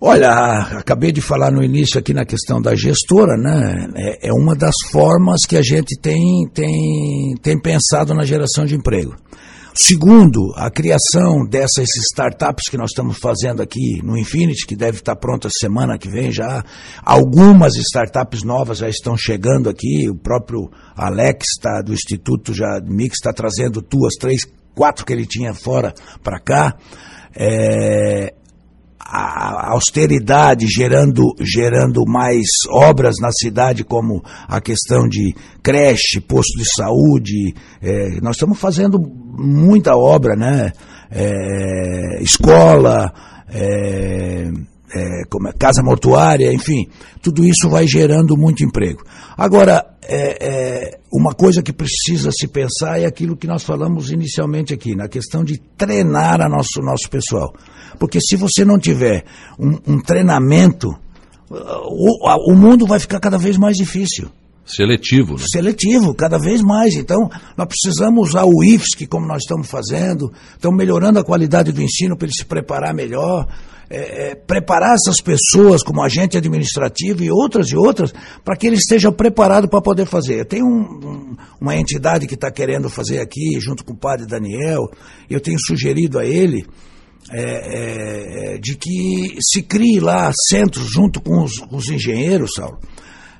Olha, 0.00 0.30
acabei 0.78 1.12
de 1.12 1.20
falar 1.20 1.50
no 1.50 1.62
início 1.62 1.98
aqui 1.98 2.14
na 2.14 2.24
questão 2.24 2.62
da 2.62 2.74
gestora, 2.74 3.36
né? 3.36 3.88
É, 3.96 4.28
é 4.28 4.32
uma 4.32 4.54
das 4.54 4.74
formas 4.90 5.40
que 5.46 5.56
a 5.56 5.62
gente 5.62 6.00
tem, 6.00 6.48
tem, 6.54 7.34
tem 7.42 7.60
pensado 7.60 8.14
na 8.14 8.24
geração 8.24 8.64
de 8.64 8.76
emprego. 8.76 9.14
Segundo, 9.74 10.52
a 10.56 10.70
criação 10.70 11.46
dessas 11.48 11.88
startups 12.10 12.68
que 12.68 12.76
nós 12.76 12.90
estamos 12.90 13.18
fazendo 13.18 13.62
aqui 13.62 14.02
no 14.02 14.18
Infinity, 14.18 14.66
que 14.66 14.74
deve 14.74 14.98
estar 14.98 15.14
pronta 15.16 15.48
semana 15.50 15.96
que 15.96 16.10
vem 16.10 16.32
já. 16.32 16.64
Algumas 17.04 17.76
startups 17.76 18.42
novas 18.42 18.78
já 18.78 18.88
estão 18.88 19.16
chegando 19.16 19.68
aqui. 19.68 20.08
O 20.10 20.16
próprio 20.16 20.70
Alex 20.96 21.46
tá, 21.60 21.82
do 21.82 21.92
Instituto 21.92 22.52
já 22.52 22.80
Mix 22.84 23.16
está 23.16 23.32
trazendo 23.32 23.80
duas, 23.80 24.14
três, 24.14 24.42
quatro 24.74 25.06
que 25.06 25.12
ele 25.12 25.26
tinha 25.26 25.54
fora 25.54 25.94
para 26.22 26.40
cá. 26.40 26.76
É, 27.34 28.34
a 29.10 29.72
austeridade 29.72 30.66
gerando, 30.68 31.34
gerando 31.40 32.04
mais 32.06 32.46
obras 32.70 33.16
na 33.20 33.32
cidade, 33.32 33.82
como 33.82 34.22
a 34.46 34.60
questão 34.60 35.08
de 35.08 35.34
creche, 35.60 36.20
posto 36.20 36.56
de 36.56 36.64
saúde. 36.64 37.52
É, 37.82 38.20
nós 38.20 38.36
estamos 38.36 38.58
fazendo 38.58 38.98
muita 39.00 39.96
obra, 39.96 40.36
né? 40.36 40.72
É, 41.10 42.22
escola, 42.22 43.12
é, 43.48 44.48
é, 44.94 45.22
é, 45.22 45.52
casa 45.58 45.82
mortuária, 45.82 46.52
enfim, 46.52 46.86
tudo 47.20 47.44
isso 47.44 47.68
vai 47.68 47.88
gerando 47.88 48.36
muito 48.36 48.64
emprego. 48.64 49.02
Agora, 49.36 49.84
é, 50.02 50.98
uma 51.12 51.34
coisa 51.34 51.62
que 51.62 51.72
precisa 51.72 52.30
se 52.30 52.46
pensar 52.46 53.00
é 53.00 53.06
aquilo 53.06 53.36
que 53.36 53.48
nós 53.48 53.64
falamos 53.64 54.12
inicialmente 54.12 54.72
aqui, 54.72 54.94
na 54.94 55.08
questão 55.08 55.42
de 55.42 55.58
treinar 55.76 56.40
a 56.40 56.48
nosso, 56.48 56.80
nosso 56.80 57.10
pessoal. 57.10 57.52
Porque 57.98 58.20
se 58.20 58.36
você 58.36 58.64
não 58.64 58.78
tiver 58.78 59.24
um, 59.58 59.94
um 59.94 60.00
treinamento, 60.00 60.88
o, 61.50 62.52
o 62.52 62.56
mundo 62.56 62.86
vai 62.86 62.98
ficar 62.98 63.20
cada 63.20 63.38
vez 63.38 63.56
mais 63.56 63.76
difícil. 63.76 64.30
Seletivo, 64.64 65.34
né? 65.34 65.44
Seletivo, 65.50 66.14
cada 66.14 66.38
vez 66.38 66.62
mais. 66.62 66.94
Então, 66.94 67.28
nós 67.56 67.66
precisamos 67.66 68.30
usar 68.30 68.44
o 68.44 68.62
IFSC, 68.62 69.06
como 69.06 69.26
nós 69.26 69.42
estamos 69.42 69.68
fazendo, 69.68 70.32
estamos 70.52 70.76
melhorando 70.76 71.18
a 71.18 71.24
qualidade 71.24 71.72
do 71.72 71.82
ensino 71.82 72.16
para 72.16 72.26
ele 72.26 72.36
se 72.36 72.44
preparar 72.44 72.94
melhor, 72.94 73.48
é, 73.88 74.30
é, 74.30 74.34
preparar 74.36 74.94
essas 74.94 75.20
pessoas 75.20 75.82
como 75.82 76.02
agente 76.02 76.36
administrativo 76.36 77.24
e 77.24 77.30
outras 77.30 77.68
e 77.70 77.76
outras, 77.76 78.14
para 78.44 78.54
que 78.54 78.66
eles 78.68 78.80
estejam 78.80 79.12
preparados 79.12 79.68
para 79.68 79.80
poder 79.80 80.06
fazer. 80.06 80.38
Eu 80.38 80.44
tenho 80.44 80.66
um, 80.66 80.78
um, 80.80 81.36
uma 81.60 81.74
entidade 81.74 82.28
que 82.28 82.34
está 82.34 82.50
querendo 82.52 82.88
fazer 82.88 83.18
aqui, 83.18 83.58
junto 83.58 83.84
com 83.84 83.92
o 83.92 83.98
padre 83.98 84.26
Daniel, 84.26 84.88
eu 85.28 85.40
tenho 85.40 85.58
sugerido 85.58 86.18
a 86.20 86.24
ele. 86.24 86.64
É, 87.32 88.54
é, 88.54 88.58
de 88.58 88.76
que 88.76 89.36
se 89.40 89.62
crie 89.62 90.00
lá 90.00 90.32
centros 90.48 90.90
junto 90.90 91.20
com 91.20 91.44
os, 91.44 91.58
com 91.58 91.76
os 91.76 91.88
engenheiros, 91.88 92.54
Saulo, 92.56 92.80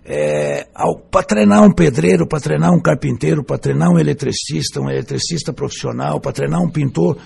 é, 0.05 0.66
para 1.11 1.22
treinar 1.22 1.62
um 1.62 1.72
pedreiro, 1.72 2.26
para 2.26 2.41
treinar 2.41 2.72
um 2.72 2.81
carpinteiro, 2.81 3.45
para 3.45 3.59
treinar 3.59 3.91
um 3.91 3.99
eletricista, 3.99 4.81
um 4.81 4.89
eletricista 4.89 5.53
profissional, 5.53 6.20
para 6.20 6.33
treinar 6.33 6.61
um 6.61 6.70
pintor, 6.70 7.16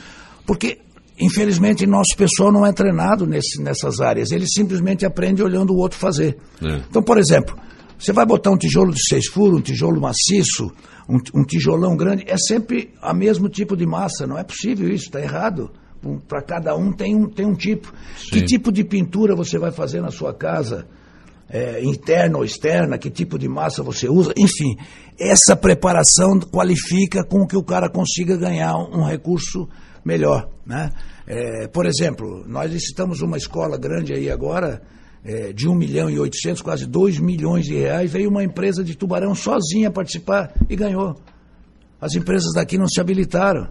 porque 0.46 0.78
infelizmente 1.18 1.86
nosso 1.86 2.16
pessoal 2.16 2.52
não 2.52 2.66
é 2.66 2.72
treinado 2.72 3.26
nesse, 3.26 3.62
nessas 3.62 4.00
áreas, 4.00 4.32
ele 4.32 4.46
simplesmente 4.46 5.06
aprende 5.06 5.42
olhando 5.42 5.72
o 5.72 5.78
outro 5.78 5.98
fazer. 5.98 6.36
É. 6.62 6.82
Então, 6.88 7.02
por 7.02 7.18
exemplo, 7.18 7.56
você 7.98 8.12
vai 8.12 8.26
botar 8.26 8.50
um 8.50 8.58
tijolo 8.58 8.92
de 8.92 9.02
seis 9.06 9.26
furos, 9.28 9.60
um 9.60 9.62
tijolo 9.62 10.00
maciço, 10.00 10.70
um, 11.08 11.18
um 11.40 11.44
tijolão 11.44 11.96
grande, 11.96 12.24
é 12.26 12.36
sempre 12.36 12.92
o 13.02 13.14
mesmo 13.14 13.48
tipo 13.48 13.76
de 13.76 13.86
massa, 13.86 14.26
não 14.26 14.38
é 14.38 14.44
possível 14.44 14.88
isso, 14.88 15.04
está 15.04 15.20
errado 15.20 15.70
para 16.28 16.42
cada 16.42 16.76
um 16.76 16.92
tem 16.92 17.14
um, 17.14 17.28
tem 17.28 17.46
um 17.46 17.54
tipo. 17.54 17.92
Sim. 18.16 18.30
Que 18.30 18.42
tipo 18.42 18.70
de 18.70 18.84
pintura 18.84 19.34
você 19.34 19.58
vai 19.58 19.72
fazer 19.72 20.00
na 20.00 20.10
sua 20.10 20.32
casa? 20.32 20.86
é, 21.48 21.84
interna 21.84 22.38
ou 22.38 22.44
externa, 22.44 22.98
que 22.98 23.10
tipo 23.10 23.38
de 23.38 23.48
massa 23.48 23.82
você 23.82 24.08
usa, 24.08 24.32
enfim, 24.36 24.76
essa 25.18 25.54
preparação 25.54 26.40
qualifica 26.40 27.24
com 27.24 27.46
que 27.46 27.56
o 27.56 27.62
cara 27.62 27.88
consiga 27.88 28.36
ganhar 28.36 28.74
um, 28.76 29.00
um 29.00 29.04
recurso 29.04 29.68
melhor. 30.04 30.48
Né? 30.66 30.90
É, 31.26 31.68
por 31.68 31.86
exemplo, 31.86 32.44
nós 32.46 32.72
licitamos 32.72 33.20
uma 33.20 33.36
escola 33.36 33.78
grande 33.78 34.12
aí 34.12 34.30
agora, 34.30 34.82
é, 35.24 35.52
de 35.52 35.68
1 35.68 35.74
milhão 35.74 36.10
e 36.10 36.18
800, 36.18 36.60
quase 36.60 36.86
2 36.86 37.18
milhões 37.18 37.64
de 37.64 37.74
reais, 37.74 38.10
veio 38.10 38.28
uma 38.28 38.44
empresa 38.44 38.82
de 38.82 38.96
Tubarão 38.96 39.34
sozinha 39.34 39.90
participar 39.90 40.52
e 40.68 40.76
ganhou. 40.76 41.16
As 42.00 42.14
empresas 42.14 42.52
daqui 42.54 42.76
não 42.76 42.88
se 42.88 43.00
habilitaram. 43.00 43.68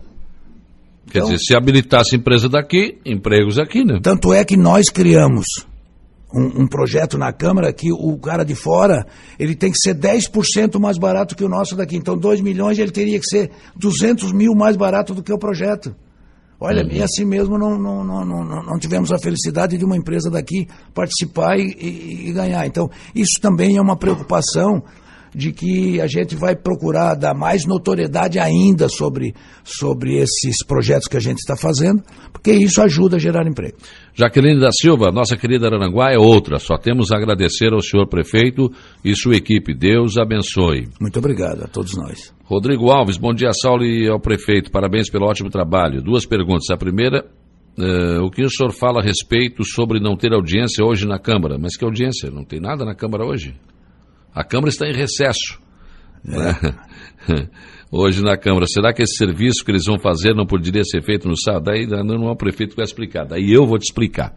Quer 1.10 1.20
então, 1.20 1.32
dizer, 1.32 1.44
se 1.44 1.56
habilitasse 1.56 2.16
empresa 2.16 2.48
daqui, 2.48 2.98
empregos 3.06 3.60
aqui, 3.60 3.84
né? 3.84 4.00
Tanto 4.02 4.34
é 4.34 4.44
que 4.44 4.56
nós 4.56 4.90
criamos 4.90 5.46
um, 6.34 6.64
um, 6.64 6.68
projeto 6.68 7.18
na 7.18 7.32
Câmara 7.32 7.72
que 7.72 7.92
o 7.92 8.18
cara 8.18 8.44
de 8.44 8.56
fora 8.56 9.06
ele 9.38 9.56
tem 9.56 9.72
que 9.72 9.78
ser 9.78 9.96
10% 9.96 10.80
mais 10.80 10.98
barato 10.98 11.36
que 11.36 11.44
o 11.44 11.50
nosso 11.50 11.76
daqui. 11.76 11.96
Então, 11.96 12.18
2 12.18 12.42
milhões 12.42 12.80
ele 12.80 12.92
teria 12.92 13.20
que 13.20 13.26
ser 13.26 13.52
200 13.76 14.32
mil 14.32 14.56
mais 14.56 14.76
barato 14.76 15.14
do 15.14 15.22
que 15.22 15.32
o 15.32 15.38
projeto. 15.38 15.96
Olha, 16.60 16.84
uhum. 16.84 16.92
e 16.92 17.04
assim 17.04 17.26
mesmo 17.26 17.58
não, 17.58 17.78
não, 17.78 18.04
não, 18.04 18.26
não, 18.26 18.64
não 18.64 18.80
tivemos 18.80 19.12
a 19.12 19.20
felicidade 19.20 19.78
de 19.78 19.84
uma 19.84 19.98
empresa 19.98 20.32
daqui 20.32 20.68
participar 20.94 21.58
e, 21.58 21.76
e, 21.78 22.30
e 22.30 22.32
ganhar. 22.32 22.66
Então, 22.66 22.90
isso 23.14 23.40
também 23.42 23.78
é 23.78 23.82
uma 23.82 23.98
preocupação 23.98 24.82
de 25.36 25.52
que 25.52 26.00
a 26.00 26.08
gente 26.08 26.36
vai 26.36 26.56
procurar 26.56 27.16
dar 27.16 27.34
mais 27.34 27.66
notoriedade 27.66 28.40
ainda 28.40 28.88
sobre, 28.88 29.34
sobre 29.64 30.18
esses 30.18 30.64
projetos 30.66 31.08
que 31.08 31.18
a 31.18 31.20
gente 31.20 31.40
está 31.40 31.56
fazendo, 31.56 32.04
porque 32.32 32.52
isso 32.52 32.82
ajuda 32.82 33.18
a 33.18 33.20
gerar 33.20 33.48
emprego. 33.48 33.78
Jaqueline 34.14 34.60
da 34.60 34.72
Silva, 34.72 35.12
nossa 35.12 35.36
querida 35.36 35.68
Aranguá 35.68 36.12
é 36.12 36.18
outra. 36.18 36.60
Só 36.60 36.78
temos 36.78 37.12
a 37.12 37.18
agradecer 37.18 37.74
ao 37.74 37.82
senhor 37.82 38.08
prefeito 38.08 38.72
e 39.04 39.16
sua 39.16 39.36
equipe. 39.36 39.74
Deus 39.74 40.18
abençoe. 40.18 40.88
Muito 41.00 41.18
obrigado 41.18 41.64
a 41.64 41.68
todos 41.68 41.96
nós. 41.98 42.34
Rodrigo 42.46 42.92
Alves, 42.92 43.18
bom 43.18 43.34
dia, 43.34 43.52
Saulo 43.54 43.84
e 43.84 44.08
ao 44.08 44.20
prefeito. 44.20 44.70
Parabéns 44.70 45.10
pelo 45.10 45.26
ótimo 45.26 45.50
trabalho. 45.50 46.02
Duas 46.02 46.26
perguntas. 46.26 46.70
A 46.72 46.78
primeira, 46.78 47.26
uh, 47.78 48.24
o 48.24 48.30
que 48.30 48.44
o 48.44 48.50
senhor 48.50 48.72
fala 48.72 49.00
a 49.02 49.04
respeito 49.04 49.64
sobre 49.64 50.00
não 50.00 50.16
ter 50.16 50.32
audiência 50.34 50.86
hoje 50.86 51.08
na 51.08 51.18
Câmara? 51.18 51.58
Mas 51.58 51.76
que 51.76 51.84
audiência? 51.84 52.30
Não 52.30 52.44
tem 52.44 52.60
nada 52.60 52.86
na 52.86 52.94
Câmara 52.94 53.26
hoje? 53.26 53.56
A 54.34 54.44
Câmara 54.44 54.70
está 54.70 54.88
em 54.88 54.94
recesso. 54.94 55.60
É. 56.28 56.32
Né? 56.32 57.50
Hoje 57.92 58.24
na 58.24 58.36
Câmara. 58.36 58.66
Será 58.68 58.92
que 58.92 59.04
esse 59.04 59.16
serviço 59.16 59.64
que 59.64 59.70
eles 59.70 59.86
vão 59.86 60.00
fazer 60.00 60.34
não 60.34 60.48
poderia 60.48 60.84
ser 60.84 61.04
feito 61.04 61.28
no 61.28 61.38
sábado? 61.38 61.66
Daí 61.66 61.86
não 61.86 62.32
é 62.32 62.36
prefeito 62.36 62.72
que 62.72 62.78
vai 62.78 62.86
explicar. 62.86 63.26
Daí 63.26 63.52
eu 63.52 63.68
vou 63.68 63.78
te 63.78 63.84
explicar. 63.84 64.36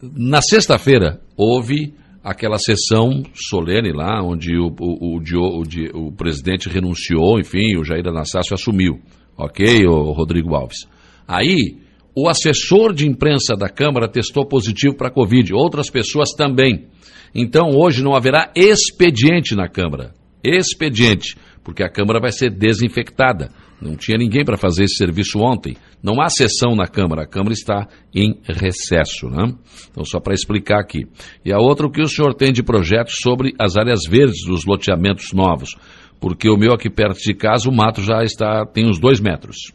Na 0.00 0.40
sexta-feira, 0.40 1.20
houve 1.36 1.94
aquela 2.22 2.58
sessão 2.58 3.24
solene 3.34 3.92
lá, 3.92 4.22
onde 4.22 4.56
o, 4.56 4.68
o, 4.68 5.16
o, 5.16 5.18
o, 5.18 6.06
o 6.06 6.12
presidente 6.12 6.68
renunciou, 6.68 7.40
enfim, 7.40 7.76
o 7.76 7.84
Jair 7.84 8.06
Anastácio 8.06 8.54
assumiu. 8.54 9.00
Ok, 9.36 9.86
o 9.86 10.12
Rodrigo 10.12 10.54
Alves? 10.54 10.86
Aí, 11.26 11.78
o 12.14 12.28
assessor 12.28 12.92
de 12.92 13.06
imprensa 13.06 13.54
da 13.56 13.68
Câmara 13.68 14.08
testou 14.08 14.46
positivo 14.46 14.96
para 14.96 15.08
a 15.08 15.12
Covid, 15.12 15.54
outras 15.54 15.90
pessoas 15.90 16.30
também. 16.30 16.88
Então 17.34 17.70
hoje 17.70 18.02
não 18.02 18.14
haverá 18.14 18.52
expediente 18.54 19.54
na 19.54 19.68
Câmara. 19.68 20.12
Expediente, 20.42 21.36
porque 21.62 21.82
a 21.82 21.90
Câmara 21.90 22.20
vai 22.20 22.32
ser 22.32 22.50
desinfectada. 22.50 23.50
Não 23.80 23.96
tinha 23.96 24.18
ninguém 24.18 24.44
para 24.44 24.58
fazer 24.58 24.84
esse 24.84 24.96
serviço 24.96 25.38
ontem. 25.38 25.76
Não 26.02 26.20
há 26.20 26.28
sessão 26.28 26.74
na 26.74 26.86
Câmara, 26.86 27.22
a 27.22 27.26
Câmara 27.26 27.54
está 27.54 27.88
em 28.14 28.38
recesso. 28.46 29.28
Né? 29.28 29.54
Então, 29.90 30.04
só 30.04 30.20
para 30.20 30.34
explicar 30.34 30.80
aqui. 30.80 31.06
E 31.44 31.52
a 31.52 31.58
outra, 31.58 31.86
o 31.86 31.90
que 31.90 32.02
o 32.02 32.08
senhor 32.08 32.34
tem 32.34 32.52
de 32.52 32.62
projetos 32.62 33.14
sobre 33.22 33.54
as 33.58 33.76
áreas 33.76 34.00
verdes 34.08 34.44
dos 34.46 34.66
loteamentos 34.66 35.32
novos? 35.32 35.76
Porque 36.20 36.50
o 36.50 36.58
meu 36.58 36.74
aqui 36.74 36.90
perto 36.90 37.18
de 37.20 37.32
casa, 37.32 37.70
o 37.70 37.74
mato 37.74 38.02
já 38.02 38.22
está 38.22 38.66
tem 38.66 38.86
uns 38.86 38.98
dois 38.98 39.20
metros. 39.20 39.72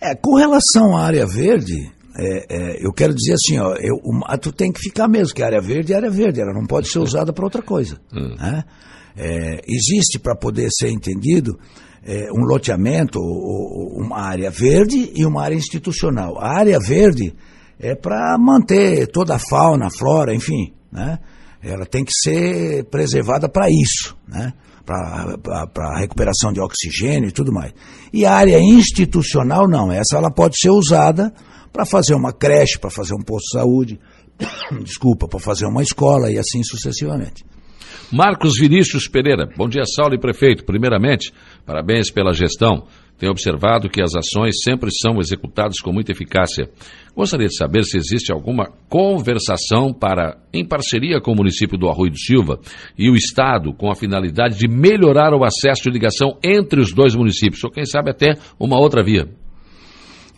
É, 0.00 0.14
com 0.14 0.36
relação 0.36 0.96
à 0.96 1.02
área 1.04 1.26
verde, 1.26 1.90
é, 2.16 2.46
é, 2.48 2.86
eu 2.86 2.92
quero 2.92 3.14
dizer 3.14 3.34
assim, 3.34 3.58
ó, 3.58 3.74
eu, 3.74 3.96
o 4.04 4.12
mato 4.12 4.52
tem 4.52 4.72
que 4.72 4.80
ficar 4.80 5.08
mesmo, 5.08 5.34
que 5.34 5.42
área 5.42 5.60
verde 5.60 5.92
é 5.92 5.96
área 5.96 6.10
verde, 6.10 6.40
ela 6.40 6.52
não 6.52 6.66
pode 6.66 6.88
ser 6.88 6.98
usada 6.98 7.32
para 7.32 7.44
outra 7.44 7.62
coisa. 7.62 8.00
Hum. 8.12 8.34
Né? 8.38 8.64
É, 9.16 9.60
existe 9.66 10.18
para 10.18 10.36
poder 10.36 10.68
ser 10.70 10.90
entendido 10.90 11.58
é, 12.04 12.30
um 12.32 12.44
loteamento, 12.44 13.18
uma 13.20 14.20
área 14.20 14.50
verde 14.50 15.12
e 15.14 15.26
uma 15.26 15.42
área 15.42 15.56
institucional. 15.56 16.38
A 16.38 16.56
área 16.56 16.78
verde 16.78 17.34
é 17.78 17.94
para 17.94 18.36
manter 18.38 19.06
toda 19.08 19.34
a 19.34 19.38
fauna, 19.38 19.86
a 19.86 19.90
flora, 19.90 20.34
enfim, 20.34 20.72
né? 20.90 21.18
Ela 21.60 21.84
tem 21.84 22.04
que 22.04 22.12
ser 22.12 22.84
preservada 22.84 23.48
para 23.48 23.68
isso, 23.68 24.16
né? 24.26 24.52
Para 24.88 25.98
recuperação 25.98 26.50
de 26.50 26.60
oxigênio 26.60 27.28
e 27.28 27.32
tudo 27.32 27.52
mais. 27.52 27.74
E 28.10 28.24
a 28.24 28.32
área 28.32 28.58
institucional, 28.58 29.68
não. 29.68 29.92
Essa 29.92 30.16
ela 30.16 30.30
pode 30.30 30.58
ser 30.58 30.70
usada 30.70 31.30
para 31.70 31.84
fazer 31.84 32.14
uma 32.14 32.32
creche, 32.32 32.78
para 32.78 32.88
fazer 32.88 33.14
um 33.14 33.22
posto 33.22 33.44
de 33.44 33.58
saúde, 33.58 34.00
desculpa, 34.82 35.28
para 35.28 35.38
fazer 35.38 35.66
uma 35.66 35.82
escola 35.82 36.30
e 36.30 36.38
assim 36.38 36.62
sucessivamente. 36.62 37.44
Marcos 38.10 38.58
Vinícius 38.58 39.06
Pereira, 39.06 39.46
bom 39.54 39.68
dia, 39.68 39.82
Saulo 39.84 40.14
e 40.14 40.18
prefeito. 40.18 40.64
Primeiramente, 40.64 41.30
parabéns 41.66 42.10
pela 42.10 42.32
gestão. 42.32 42.86
Tenho 43.18 43.32
observado 43.32 43.88
que 43.88 44.00
as 44.00 44.14
ações 44.14 44.62
sempre 44.62 44.90
são 44.92 45.18
executadas 45.18 45.80
com 45.80 45.92
muita 45.92 46.12
eficácia. 46.12 46.70
Gostaria 47.16 47.48
de 47.48 47.56
saber 47.56 47.82
se 47.82 47.98
existe 47.98 48.32
alguma 48.32 48.70
conversação 48.88 49.92
para, 49.92 50.38
em 50.52 50.64
parceria 50.64 51.20
com 51.20 51.32
o 51.32 51.36
município 51.36 51.76
do 51.76 51.88
Arroio 51.88 52.12
do 52.12 52.18
Silva 52.18 52.60
e 52.96 53.10
o 53.10 53.16
Estado, 53.16 53.74
com 53.74 53.90
a 53.90 53.96
finalidade 53.96 54.56
de 54.56 54.68
melhorar 54.68 55.34
o 55.34 55.44
acesso 55.44 55.82
de 55.82 55.90
ligação 55.90 56.38
entre 56.44 56.80
os 56.80 56.92
dois 56.92 57.16
municípios, 57.16 57.64
ou 57.64 57.70
quem 57.70 57.84
sabe 57.84 58.10
até 58.10 58.38
uma 58.58 58.78
outra 58.78 59.02
via. 59.02 59.28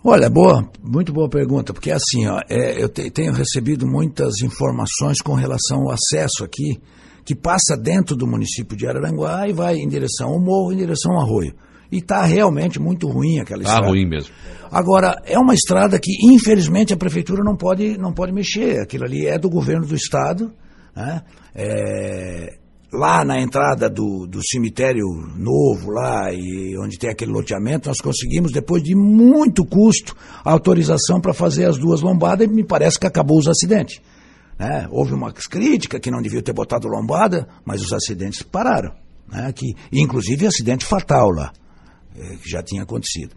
Olha, 0.02 0.30
boa, 0.30 0.66
muito 0.82 1.12
boa 1.12 1.28
pergunta, 1.28 1.74
porque 1.74 1.90
assim, 1.90 2.26
ó, 2.26 2.40
é, 2.48 2.82
eu 2.82 2.88
te, 2.88 3.10
tenho 3.10 3.34
recebido 3.34 3.86
muitas 3.86 4.40
informações 4.40 5.20
com 5.20 5.34
relação 5.34 5.82
ao 5.82 5.90
acesso 5.90 6.42
aqui, 6.42 6.80
que 7.26 7.34
passa 7.34 7.76
dentro 7.76 8.16
do 8.16 8.26
município 8.26 8.74
de 8.74 8.86
Araranguá 8.86 9.46
e 9.46 9.52
vai 9.52 9.76
em 9.76 9.86
direção 9.86 10.30
ao 10.30 10.40
morro, 10.40 10.72
em 10.72 10.78
direção 10.78 11.12
ao 11.12 11.20
arroio. 11.20 11.54
E 11.90 11.98
está 11.98 12.24
realmente 12.24 12.78
muito 12.78 13.08
ruim 13.08 13.40
aquela 13.40 13.62
tá 13.62 13.68
estrada. 13.68 13.86
Está 13.86 13.90
ruim 13.90 14.08
mesmo. 14.08 14.32
Agora, 14.70 15.20
é 15.24 15.38
uma 15.38 15.54
estrada 15.54 15.98
que, 15.98 16.12
infelizmente, 16.32 16.94
a 16.94 16.96
prefeitura 16.96 17.42
não 17.42 17.56
pode, 17.56 17.98
não 17.98 18.12
pode 18.12 18.32
mexer. 18.32 18.80
Aquilo 18.80 19.04
ali 19.04 19.26
é 19.26 19.38
do 19.38 19.50
governo 19.50 19.86
do 19.86 19.94
estado. 19.94 20.52
Né? 20.94 21.22
É, 21.54 22.58
lá 22.92 23.24
na 23.24 23.40
entrada 23.40 23.88
do, 23.88 24.26
do 24.26 24.40
cemitério 24.42 25.06
novo, 25.36 25.90
lá 25.90 26.32
e 26.32 26.76
onde 26.78 26.98
tem 26.98 27.10
aquele 27.10 27.32
loteamento, 27.32 27.88
nós 27.88 28.00
conseguimos, 28.00 28.52
depois 28.52 28.82
de 28.82 28.94
muito 28.94 29.64
custo, 29.64 30.16
a 30.44 30.50
autorização 30.50 31.20
para 31.20 31.32
fazer 31.32 31.66
as 31.66 31.78
duas 31.78 32.00
lombadas 32.00 32.46
e 32.46 32.50
me 32.50 32.64
parece 32.64 32.98
que 32.98 33.06
acabou 33.06 33.38
os 33.38 33.48
acidentes. 33.48 34.00
Né? 34.58 34.86
Houve 34.90 35.14
uma 35.14 35.32
crítica 35.32 35.98
que 35.98 36.10
não 36.10 36.20
devia 36.20 36.42
ter 36.42 36.52
botado 36.52 36.88
lombada, 36.88 37.48
mas 37.64 37.80
os 37.80 37.92
acidentes 37.92 38.42
pararam. 38.42 38.92
Né? 39.28 39.52
Que, 39.52 39.74
inclusive 39.92 40.46
acidente 40.46 40.84
fatal 40.84 41.30
lá. 41.30 41.52
É, 42.20 42.36
que 42.36 42.48
já 42.48 42.62
tinha 42.62 42.82
acontecido. 42.82 43.34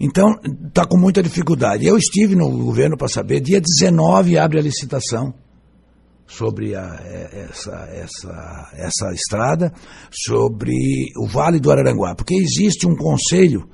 Então, 0.00 0.38
está 0.66 0.86
com 0.86 0.96
muita 0.96 1.22
dificuldade. 1.22 1.86
Eu 1.86 1.96
estive 1.96 2.34
no 2.34 2.50
governo 2.50 2.96
para 2.96 3.08
saber, 3.08 3.40
dia 3.40 3.60
19 3.60 4.38
abre 4.38 4.58
a 4.58 4.62
licitação 4.62 5.34
sobre 6.26 6.74
a, 6.74 7.00
é, 7.04 7.46
essa, 7.50 7.88
essa, 7.92 8.70
essa 8.74 9.12
estrada, 9.12 9.72
sobre 10.10 10.74
o 11.16 11.26
Vale 11.26 11.60
do 11.60 11.70
Araranguá, 11.70 12.14
porque 12.14 12.34
existe 12.34 12.86
um 12.86 12.96
conselho 12.96 13.68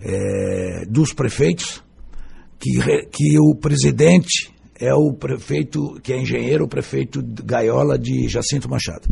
é, 0.00 0.84
dos 0.88 1.12
prefeitos 1.12 1.82
que, 2.58 3.06
que 3.10 3.38
o 3.38 3.54
presidente 3.54 4.52
é 4.78 4.94
o 4.94 5.12
prefeito, 5.12 6.00
que 6.02 6.12
é 6.12 6.20
engenheiro, 6.20 6.64
o 6.64 6.68
prefeito 6.68 7.22
Gaiola 7.22 7.98
de 7.98 8.28
Jacinto 8.28 8.68
Machado. 8.68 9.08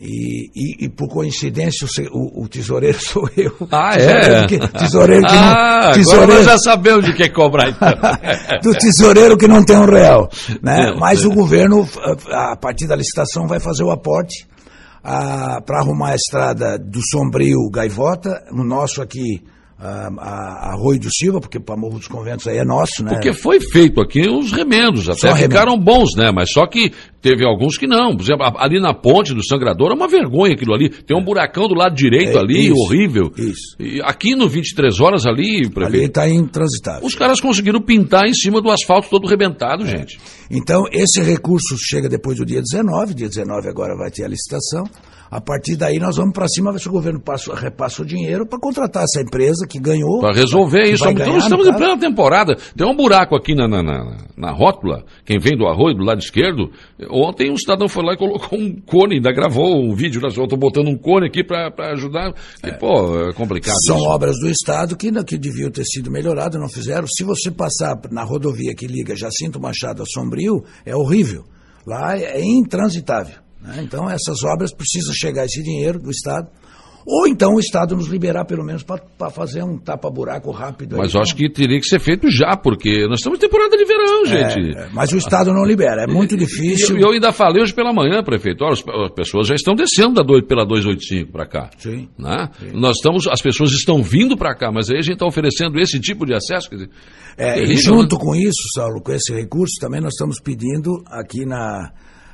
E, 0.00 0.50
e, 0.56 0.84
e, 0.86 0.88
por 0.88 1.08
coincidência 1.08 1.86
o, 2.10 2.44
o, 2.44 2.48
tesoureiro 2.48 2.98
sou 3.04 3.28
eu. 3.36 3.54
Ah, 3.70 3.90
tesoureiro 3.92 4.34
é? 4.34 4.46
Que, 4.46 4.58
tesoureiro 4.58 5.26
que 5.26 5.34
ah, 5.34 5.82
não, 5.84 5.92
tesoureiro, 5.92 6.32
agora 6.32 6.38
nós 6.38 6.46
já 6.46 6.58
sabemos 6.58 7.04
de 7.04 7.12
que 7.12 7.28
cobrar 7.28 7.68
então. 7.68 7.88
do 8.64 8.72
tesoureiro 8.78 9.36
que 9.36 9.46
não 9.46 9.62
tem 9.62 9.76
um 9.76 9.84
real. 9.84 10.30
Né? 10.62 10.94
Mas 10.98 11.22
o 11.26 11.30
governo, 11.30 11.86
a 12.30 12.56
partir 12.56 12.86
da 12.86 12.96
licitação, 12.96 13.46
vai 13.46 13.60
fazer 13.60 13.82
o 13.82 13.90
aporte 13.90 14.48
para 15.02 15.80
arrumar 15.80 16.12
a 16.12 16.14
estrada 16.14 16.78
do 16.78 17.00
Sombrio 17.10 17.68
Gaivota, 17.70 18.42
no 18.50 18.64
nosso 18.64 19.02
aqui 19.02 19.42
a, 19.80 20.10
a, 20.18 20.72
Arroio 20.72 21.00
do 21.00 21.10
Silva, 21.10 21.40
porque 21.40 21.58
para 21.58 21.76
Morro 21.76 21.98
dos 21.98 22.06
Conventos 22.06 22.46
aí 22.46 22.58
é 22.58 22.64
nosso, 22.64 23.02
né? 23.02 23.12
Porque 23.12 23.32
foi 23.32 23.58
feito 23.60 24.00
aqui 24.00 24.28
os 24.28 24.52
remendos, 24.52 25.08
até 25.08 25.30
só 25.30 25.36
ficaram 25.36 25.72
remendo. 25.72 25.84
bons, 25.84 26.14
né? 26.14 26.30
Mas 26.30 26.52
só 26.52 26.66
que 26.66 26.92
teve 27.22 27.46
alguns 27.46 27.78
que 27.78 27.86
não. 27.86 28.14
Por 28.14 28.22
exemplo, 28.22 28.44
ali 28.58 28.78
na 28.78 28.92
ponte 28.92 29.32
do 29.32 29.44
Sangrador 29.44 29.90
é 29.90 29.94
uma 29.94 30.06
vergonha 30.06 30.52
aquilo 30.52 30.74
ali. 30.74 30.90
Tem 30.90 31.16
um 31.16 31.24
buracão 31.24 31.66
do 31.66 31.74
lado 31.74 31.94
direito 31.94 32.36
é, 32.36 32.40
ali, 32.40 32.66
isso, 32.66 32.74
horrível. 32.76 33.32
Isso. 33.36 33.76
E 33.78 34.02
aqui 34.02 34.34
no 34.34 34.48
23 34.48 35.00
horas 35.00 35.26
ali, 35.26 35.68
prefeito, 35.70 35.96
Ali 35.96 36.04
está 36.04 36.28
intransitável. 36.28 37.06
Os 37.06 37.14
caras 37.14 37.40
conseguiram 37.40 37.80
pintar 37.80 38.26
em 38.26 38.34
cima 38.34 38.60
do 38.60 38.70
asfalto 38.70 39.08
todo 39.08 39.26
rebentado, 39.26 39.84
é. 39.84 39.86
gente. 39.86 40.20
Então, 40.50 40.84
esse 40.92 41.22
recurso 41.22 41.76
chega 41.78 42.08
depois 42.08 42.36
do 42.36 42.44
dia 42.44 42.60
19, 42.60 43.14
dia 43.14 43.28
19 43.28 43.68
agora 43.68 43.96
vai 43.96 44.10
ter 44.10 44.24
a 44.24 44.28
licitação. 44.28 44.84
A 45.30 45.40
partir 45.40 45.76
daí 45.76 46.00
nós 46.00 46.16
vamos 46.16 46.32
para 46.32 46.48
cima, 46.48 46.72
ver 46.72 46.80
se 46.80 46.88
o 46.88 46.92
governo 46.92 47.20
passa, 47.20 47.54
repassa 47.54 48.02
o 48.02 48.04
dinheiro 48.04 48.44
para 48.44 48.58
contratar 48.58 49.04
essa 49.04 49.22
empresa 49.22 49.64
que 49.64 49.78
ganhou. 49.78 50.18
Para 50.18 50.34
resolver 50.34 50.82
isso. 50.90 51.08
Então, 51.08 51.38
estamos 51.38 51.68
em 51.68 51.72
plena 51.72 51.96
temporada. 51.96 52.56
Tem 52.76 52.84
um 52.84 52.96
buraco 52.96 53.36
aqui 53.36 53.54
na, 53.54 53.68
na, 53.68 53.80
na, 53.80 54.16
na, 54.36 54.50
rótula, 54.50 55.04
quem 55.24 55.38
vem 55.38 55.56
do 55.56 55.66
arroio, 55.66 55.94
do 55.94 56.02
lado 56.02 56.18
esquerdo. 56.18 56.72
Ontem 57.08 57.48
um 57.48 57.56
cidadão 57.56 57.88
foi 57.88 58.04
lá 58.04 58.14
e 58.14 58.16
colocou 58.16 58.58
um 58.58 58.74
cone, 58.80 59.16
ainda 59.16 59.32
gravou 59.32 59.80
um 59.80 59.94
vídeo, 59.94 60.20
nós 60.20 60.36
estou 60.36 60.58
botando 60.58 60.88
um 60.88 60.98
cone 60.98 61.28
aqui 61.28 61.44
para 61.44 61.92
ajudar. 61.92 62.34
E, 62.64 62.70
é. 62.70 62.72
pô, 62.72 63.28
é 63.28 63.32
complicado. 63.32 63.76
São 63.86 63.98
isso. 63.98 64.08
obras 64.08 64.36
do 64.40 64.48
Estado 64.48 64.96
que, 64.96 65.12
que 65.24 65.38
deviam 65.38 65.70
ter 65.70 65.84
sido 65.84 66.10
melhoradas, 66.10 66.60
não 66.60 66.68
fizeram. 66.68 67.06
Se 67.06 67.22
você 67.22 67.52
passar 67.52 67.96
na 68.10 68.24
rodovia 68.24 68.74
que 68.74 68.88
liga 68.88 69.14
Jacinto 69.14 69.60
Machado 69.60 70.02
a 70.02 70.06
Sombrio, 70.06 70.64
é 70.84 70.96
horrível. 70.96 71.44
Lá 71.86 72.18
é 72.18 72.42
intransitável. 72.42 73.49
Né? 73.62 73.82
Então, 73.82 74.10
essas 74.10 74.42
obras 74.44 74.72
precisam 74.72 75.12
chegar 75.14 75.44
esse 75.44 75.62
dinheiro 75.62 75.98
do 75.98 76.10
Estado. 76.10 76.48
Ou 77.06 77.26
então 77.26 77.54
o 77.54 77.60
Estado 77.60 77.96
nos 77.96 78.08
liberar, 78.08 78.44
pelo 78.44 78.64
menos, 78.64 78.82
para 78.82 79.30
fazer 79.30 79.62
um 79.62 79.78
tapa-buraco 79.78 80.50
rápido. 80.50 80.96
Mas 80.98 81.14
eu 81.14 81.20
acho 81.20 81.34
que 81.34 81.50
teria 81.50 81.80
que 81.80 81.86
ser 81.86 81.98
feito 81.98 82.30
já, 82.30 82.56
porque 82.56 83.06
nós 83.08 83.20
estamos 83.20 83.38
em 83.38 83.40
temporada 83.40 83.76
de 83.76 83.84
verão, 83.84 84.22
é, 84.24 84.26
gente. 84.26 84.78
É, 84.78 84.88
mas 84.92 85.10
o 85.12 85.16
Estado 85.16 85.52
não 85.52 85.64
libera, 85.64 86.04
é 86.04 86.06
muito 86.06 86.36
difícil. 86.36 86.96
E 86.96 87.00
eu, 87.00 87.08
eu, 87.08 87.12
ainda 87.14 87.32
falei 87.32 87.62
hoje 87.62 87.74
pela 87.74 87.92
manhã, 87.92 88.22
prefeito, 88.22 88.62
olha, 88.64 88.74
as 88.74 89.14
pessoas 89.14 89.48
já 89.48 89.54
estão 89.54 89.74
descendo 89.74 90.14
da 90.14 90.22
2, 90.22 90.46
pela 90.46 90.64
285 90.64 91.32
para 91.32 91.46
cá. 91.46 91.70
Sim, 91.78 92.08
né? 92.18 92.50
sim. 92.58 92.70
Nós 92.74 92.96
estamos, 92.96 93.26
as 93.26 93.40
pessoas 93.40 93.72
estão 93.72 94.02
vindo 94.02 94.36
para 94.36 94.54
cá, 94.54 94.70
mas 94.70 94.90
aí 94.90 94.98
a 94.98 95.02
gente 95.02 95.14
está 95.14 95.26
oferecendo 95.26 95.78
esse 95.80 95.98
tipo 95.98 96.26
de 96.26 96.34
acesso. 96.34 96.68
Quer 96.68 96.76
dizer, 96.76 96.90
é, 97.38 97.62
e 97.62 97.76
junto 97.76 98.16
né? 98.16 98.22
com 98.22 98.34
isso, 98.36 98.62
Saulo, 98.74 99.00
com 99.02 99.12
esse 99.12 99.32
recurso, 99.32 99.74
também 99.80 100.00
nós 100.00 100.12
estamos 100.12 100.38
pedindo 100.38 101.02
aqui 101.10 101.46
na 101.46 101.90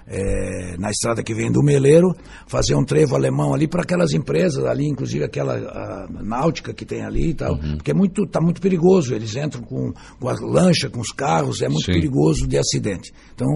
é, 0.06 0.76
na 0.78 0.90
estrada 0.90 1.22
que 1.22 1.34
vem 1.34 1.50
do 1.50 1.62
Meleiro, 1.62 2.14
fazer 2.46 2.74
um 2.74 2.84
trevo 2.84 3.14
alemão 3.14 3.52
ali 3.52 3.66
para 3.66 3.82
aquelas 3.82 4.12
empresas 4.12 4.64
ali, 4.64 4.86
inclusive 4.86 5.24
aquela 5.24 6.06
náutica 6.22 6.72
que 6.72 6.84
tem 6.84 7.04
ali 7.04 7.30
e 7.30 7.34
tal, 7.34 7.54
uhum. 7.54 7.76
porque 7.76 7.90
é 7.90 7.94
muito, 7.94 8.26
tá 8.26 8.40
muito 8.40 8.60
perigoso, 8.60 9.14
eles 9.14 9.34
entram 9.34 9.62
com, 9.62 9.92
com 10.20 10.28
a 10.28 10.34
lancha, 10.40 10.88
com 10.88 11.00
os 11.00 11.10
carros, 11.10 11.60
é 11.62 11.68
muito 11.68 11.86
Sim. 11.86 11.92
perigoso 11.92 12.46
de 12.46 12.56
acidente. 12.56 13.12
Então, 13.34 13.48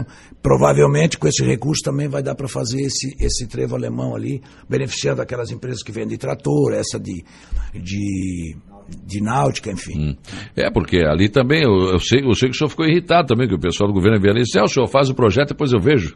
provavelmente 0.43 1.19
com 1.19 1.29
esse 1.29 1.45
recurso 1.45 1.83
também 1.85 2.09
vai 2.09 2.23
dar 2.23 2.35
para 2.35 2.49
fazer 2.49 2.81
esse, 2.83 3.15
esse 3.21 3.47
trevo 3.47 3.77
alemão 3.77 4.15
ali, 4.15 4.43
beneficiando 4.69 5.23
aquelas 5.23 5.51
empresas 5.51 5.83
que 5.83 5.93
vendem 5.93 6.19
trator, 6.19 6.73
essa 6.73 6.99
de, 6.99 7.25
de 7.75 8.57
de 9.07 9.23
náutica, 9.23 9.71
enfim. 9.71 9.99
Hum. 9.99 10.17
É, 10.57 10.71
porque 10.71 10.99
ali 10.99 11.29
também, 11.29 11.63
eu, 11.63 11.93
eu, 11.93 11.99
sei, 11.99 12.21
eu 12.25 12.35
sei 12.35 12.49
que 12.49 12.55
o 12.55 12.59
senhor 12.59 12.69
ficou 12.69 12.87
irritado 12.87 13.29
também, 13.29 13.49
que 13.49 13.55
o 13.55 13.61
pessoal 13.61 13.89
do 13.89 13.95
governo 13.95 14.21
veio 14.21 14.33
ali 14.33 14.41
e 14.41 14.45
disse, 14.45 14.59
ah, 14.59 14.65
o 14.65 14.69
senhor 14.69 14.87
faz 14.87 15.11
o 15.11 15.15
projeto, 15.15 15.49
depois 15.49 15.73
eu 15.73 15.81
vejo. 15.81 16.15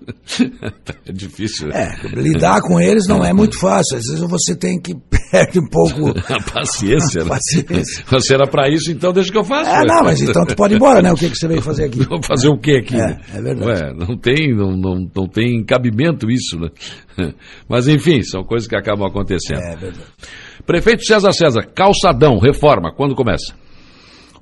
é 1.07 1.13
difícil. 1.13 1.71
É, 1.71 1.95
lidar 2.15 2.61
com 2.61 2.81
eles 2.81 3.07
não 3.07 3.25
é 3.25 3.33
muito 3.35 3.59
fácil, 3.59 3.97
às 3.97 4.05
vezes 4.05 4.21
você 4.21 4.55
tem 4.55 4.81
que 4.81 4.95
perder 5.31 5.61
um 5.61 5.69
pouco... 5.69 6.11
a 6.11 6.43
paciência, 6.53 7.23
a 7.23 7.25
né? 7.25 7.31
paciência. 7.31 8.05
Você 8.09 8.35
era 8.35 8.47
para 8.47 8.69
isso, 8.69 8.91
então 8.91 9.13
deixa 9.13 9.31
que 9.31 9.39
eu 9.39 9.45
faça. 9.45 9.71
É, 9.71 9.85
não, 9.85 10.05
mas 10.05 10.21
então 10.21 10.45
tu 10.45 10.55
pode 10.55 10.75
ir 10.75 10.77
embora, 10.77 11.03
né? 11.03 11.13
O 11.13 11.17
que, 11.17 11.31
que 11.31 11.37
você 11.37 11.49
veio 11.49 11.63
fazer 11.63 11.85
aqui? 11.85 12.05
Vou 12.05 12.23
fazer 12.23 12.49
o 12.49 12.59
que 12.59 12.77
aqui? 12.77 12.97
É, 12.97 13.19
é 13.35 13.43
verdade. 13.43 13.71
Ué, 13.71 13.93
não 13.95 14.17
tem, 14.17 14.55
não, 14.55 14.77
não, 14.77 15.11
não 15.15 15.29
tem 15.29 15.65
cabimento 15.65 16.31
isso, 16.31 16.59
né? 16.59 16.69
Mas 17.69 17.89
enfim, 17.89 18.23
são 18.23 18.43
coisas 18.43 18.69
que 18.69 18.77
acabam 18.77 19.07
acontecendo. 19.07 19.61
É 19.61 19.77
verdade. 19.77 20.05
Prefeito 20.67 21.05
César 21.05 21.33
César, 21.33 21.63
calçadão, 21.75 22.39
reforma, 22.39 22.93
quando 22.95 23.15
começa? 23.15 23.55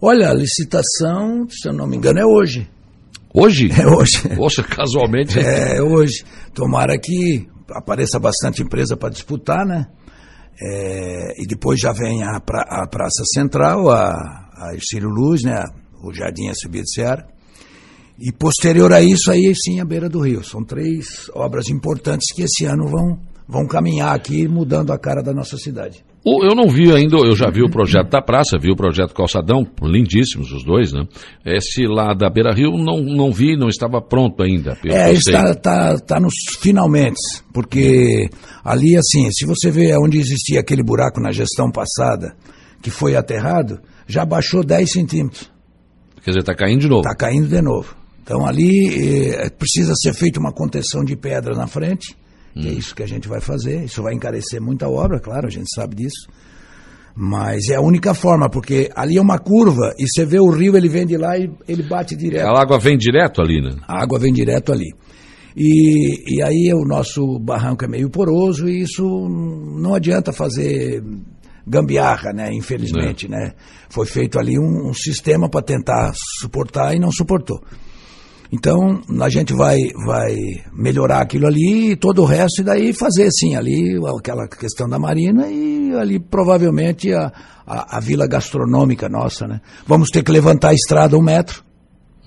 Olha, 0.00 0.30
a 0.30 0.34
licitação, 0.34 1.46
se 1.48 1.68
eu 1.68 1.72
não 1.72 1.86
me 1.86 1.96
engano, 1.96 2.18
é 2.18 2.24
hoje. 2.24 2.68
Hoje? 3.34 3.70
É 3.72 3.86
hoje. 3.86 4.28
Poxa, 4.36 4.62
casualmente. 4.62 5.38
É 5.38 5.80
hoje. 5.82 6.24
Tomara 6.52 6.98
que 6.98 7.48
apareça 7.70 8.18
bastante 8.18 8.62
empresa 8.62 8.96
para 8.96 9.10
disputar, 9.10 9.64
né? 9.64 9.86
É, 10.60 11.42
e 11.42 11.46
depois 11.46 11.80
já 11.80 11.92
vem 11.92 12.22
a, 12.22 12.40
pra, 12.40 12.62
a 12.62 12.86
Praça 12.86 13.24
Central, 13.32 13.90
a, 13.90 14.12
a 14.12 14.72
Luz, 15.02 15.42
né? 15.42 15.64
o 16.02 16.12
Jardim 16.12 16.48
SB 16.48 16.82
de 16.82 16.92
Seara. 16.92 17.26
E 18.18 18.30
posterior 18.30 18.92
a 18.92 19.00
isso, 19.00 19.30
aí 19.30 19.52
sim, 19.54 19.80
a 19.80 19.84
beira 19.84 20.08
do 20.08 20.20
rio. 20.20 20.44
São 20.44 20.62
três 20.64 21.30
obras 21.34 21.68
importantes 21.68 22.32
que 22.32 22.42
esse 22.42 22.64
ano 22.64 22.86
vão, 22.86 23.18
vão 23.48 23.66
caminhar 23.66 24.14
aqui, 24.14 24.46
mudando 24.46 24.92
a 24.92 24.98
cara 24.98 25.22
da 25.22 25.32
nossa 25.32 25.56
cidade. 25.56 26.04
Eu 26.24 26.54
não 26.54 26.68
vi 26.68 26.92
ainda, 26.92 27.16
eu 27.16 27.34
já 27.34 27.50
vi 27.50 27.62
o 27.62 27.68
projeto 27.68 28.08
da 28.08 28.22
praça, 28.22 28.56
vi 28.56 28.70
o 28.70 28.76
projeto 28.76 29.12
Calçadão, 29.12 29.66
lindíssimos 29.82 30.52
os 30.52 30.64
dois, 30.64 30.92
né? 30.92 31.04
Esse 31.44 31.84
lá 31.84 32.14
da 32.14 32.30
Beira 32.30 32.54
Rio 32.54 32.70
não, 32.78 33.02
não 33.02 33.32
vi, 33.32 33.56
não 33.56 33.68
estava 33.68 34.00
pronto 34.00 34.40
ainda. 34.40 34.78
É, 34.84 35.12
está 35.12 35.52
tá, 35.54 35.98
tá 35.98 36.20
nos 36.20 36.34
finalmente, 36.60 37.18
porque 37.52 38.30
ali, 38.64 38.96
assim, 38.96 39.32
se 39.32 39.44
você 39.44 39.68
vê 39.68 39.96
onde 39.96 40.18
existia 40.18 40.60
aquele 40.60 40.84
buraco 40.84 41.20
na 41.20 41.32
gestão 41.32 41.72
passada, 41.72 42.36
que 42.80 42.90
foi 42.90 43.16
aterrado, 43.16 43.80
já 44.06 44.24
baixou 44.24 44.62
10 44.64 44.92
centímetros. 44.92 45.50
Quer 46.22 46.30
dizer, 46.30 46.40
está 46.40 46.54
caindo 46.54 46.82
de 46.82 46.88
novo. 46.88 47.00
Está 47.00 47.16
caindo 47.16 47.48
de 47.48 47.60
novo. 47.60 47.96
Então 48.22 48.46
ali 48.46 49.34
eh, 49.34 49.50
precisa 49.50 49.92
ser 49.96 50.14
feita 50.14 50.38
uma 50.38 50.52
contenção 50.52 51.04
de 51.04 51.16
pedra 51.16 51.56
na 51.56 51.66
frente, 51.66 52.16
é 52.56 52.60
hum. 52.60 52.78
isso 52.78 52.94
que 52.94 53.02
a 53.02 53.06
gente 53.06 53.28
vai 53.28 53.40
fazer. 53.40 53.84
Isso 53.84 54.02
vai 54.02 54.14
encarecer 54.14 54.60
muita 54.60 54.88
obra, 54.88 55.20
claro, 55.20 55.46
a 55.46 55.50
gente 55.50 55.72
sabe 55.74 55.96
disso. 55.96 56.28
Mas 57.14 57.68
é 57.68 57.76
a 57.76 57.80
única 57.80 58.14
forma, 58.14 58.48
porque 58.48 58.90
ali 58.96 59.18
é 59.18 59.20
uma 59.20 59.38
curva 59.38 59.94
e 59.98 60.06
você 60.08 60.24
vê 60.24 60.38
o 60.38 60.50
rio, 60.50 60.76
ele 60.76 60.88
vem 60.88 61.06
de 61.06 61.16
lá 61.16 61.36
e 61.36 61.50
ele 61.68 61.82
bate 61.82 62.16
direto. 62.16 62.46
A 62.46 62.60
água 62.60 62.78
vem 62.78 62.96
direto 62.96 63.42
ali, 63.42 63.60
né? 63.60 63.76
A 63.86 64.02
água 64.02 64.18
vem 64.18 64.32
direto 64.32 64.72
ali. 64.72 64.94
E, 65.54 66.36
e 66.36 66.42
aí 66.42 66.72
o 66.74 66.86
nosso 66.86 67.38
barranco 67.38 67.84
é 67.84 67.88
meio 67.88 68.08
poroso 68.08 68.66
e 68.66 68.80
isso 68.80 69.02
não 69.02 69.94
adianta 69.94 70.32
fazer 70.32 71.02
gambiarra, 71.66 72.32
né? 72.32 72.50
Infelizmente, 72.52 73.26
é. 73.26 73.28
né? 73.28 73.52
Foi 73.90 74.06
feito 74.06 74.38
ali 74.38 74.58
um, 74.58 74.88
um 74.88 74.94
sistema 74.94 75.50
para 75.50 75.62
tentar 75.62 76.12
suportar 76.40 76.94
e 76.94 76.98
não 76.98 77.12
suportou. 77.12 77.62
Então, 78.52 79.00
a 79.18 79.28
gente 79.30 79.54
vai, 79.54 79.78
vai 80.04 80.36
melhorar 80.74 81.22
aquilo 81.22 81.46
ali 81.46 81.92
e 81.92 81.96
todo 81.96 82.20
o 82.20 82.26
resto, 82.26 82.60
e 82.60 82.64
daí 82.64 82.92
fazer, 82.92 83.30
sim, 83.30 83.56
ali 83.56 83.98
aquela 84.14 84.46
questão 84.46 84.86
da 84.86 84.98
marina 84.98 85.48
e 85.48 85.90
ali 85.94 86.20
provavelmente 86.20 87.14
a, 87.14 87.32
a, 87.66 87.96
a 87.96 88.00
vila 88.00 88.26
gastronômica 88.26 89.08
nossa, 89.08 89.46
né? 89.46 89.62
Vamos 89.86 90.10
ter 90.10 90.22
que 90.22 90.30
levantar 90.30 90.68
a 90.68 90.74
estrada 90.74 91.16
um 91.16 91.22
metro 91.22 91.64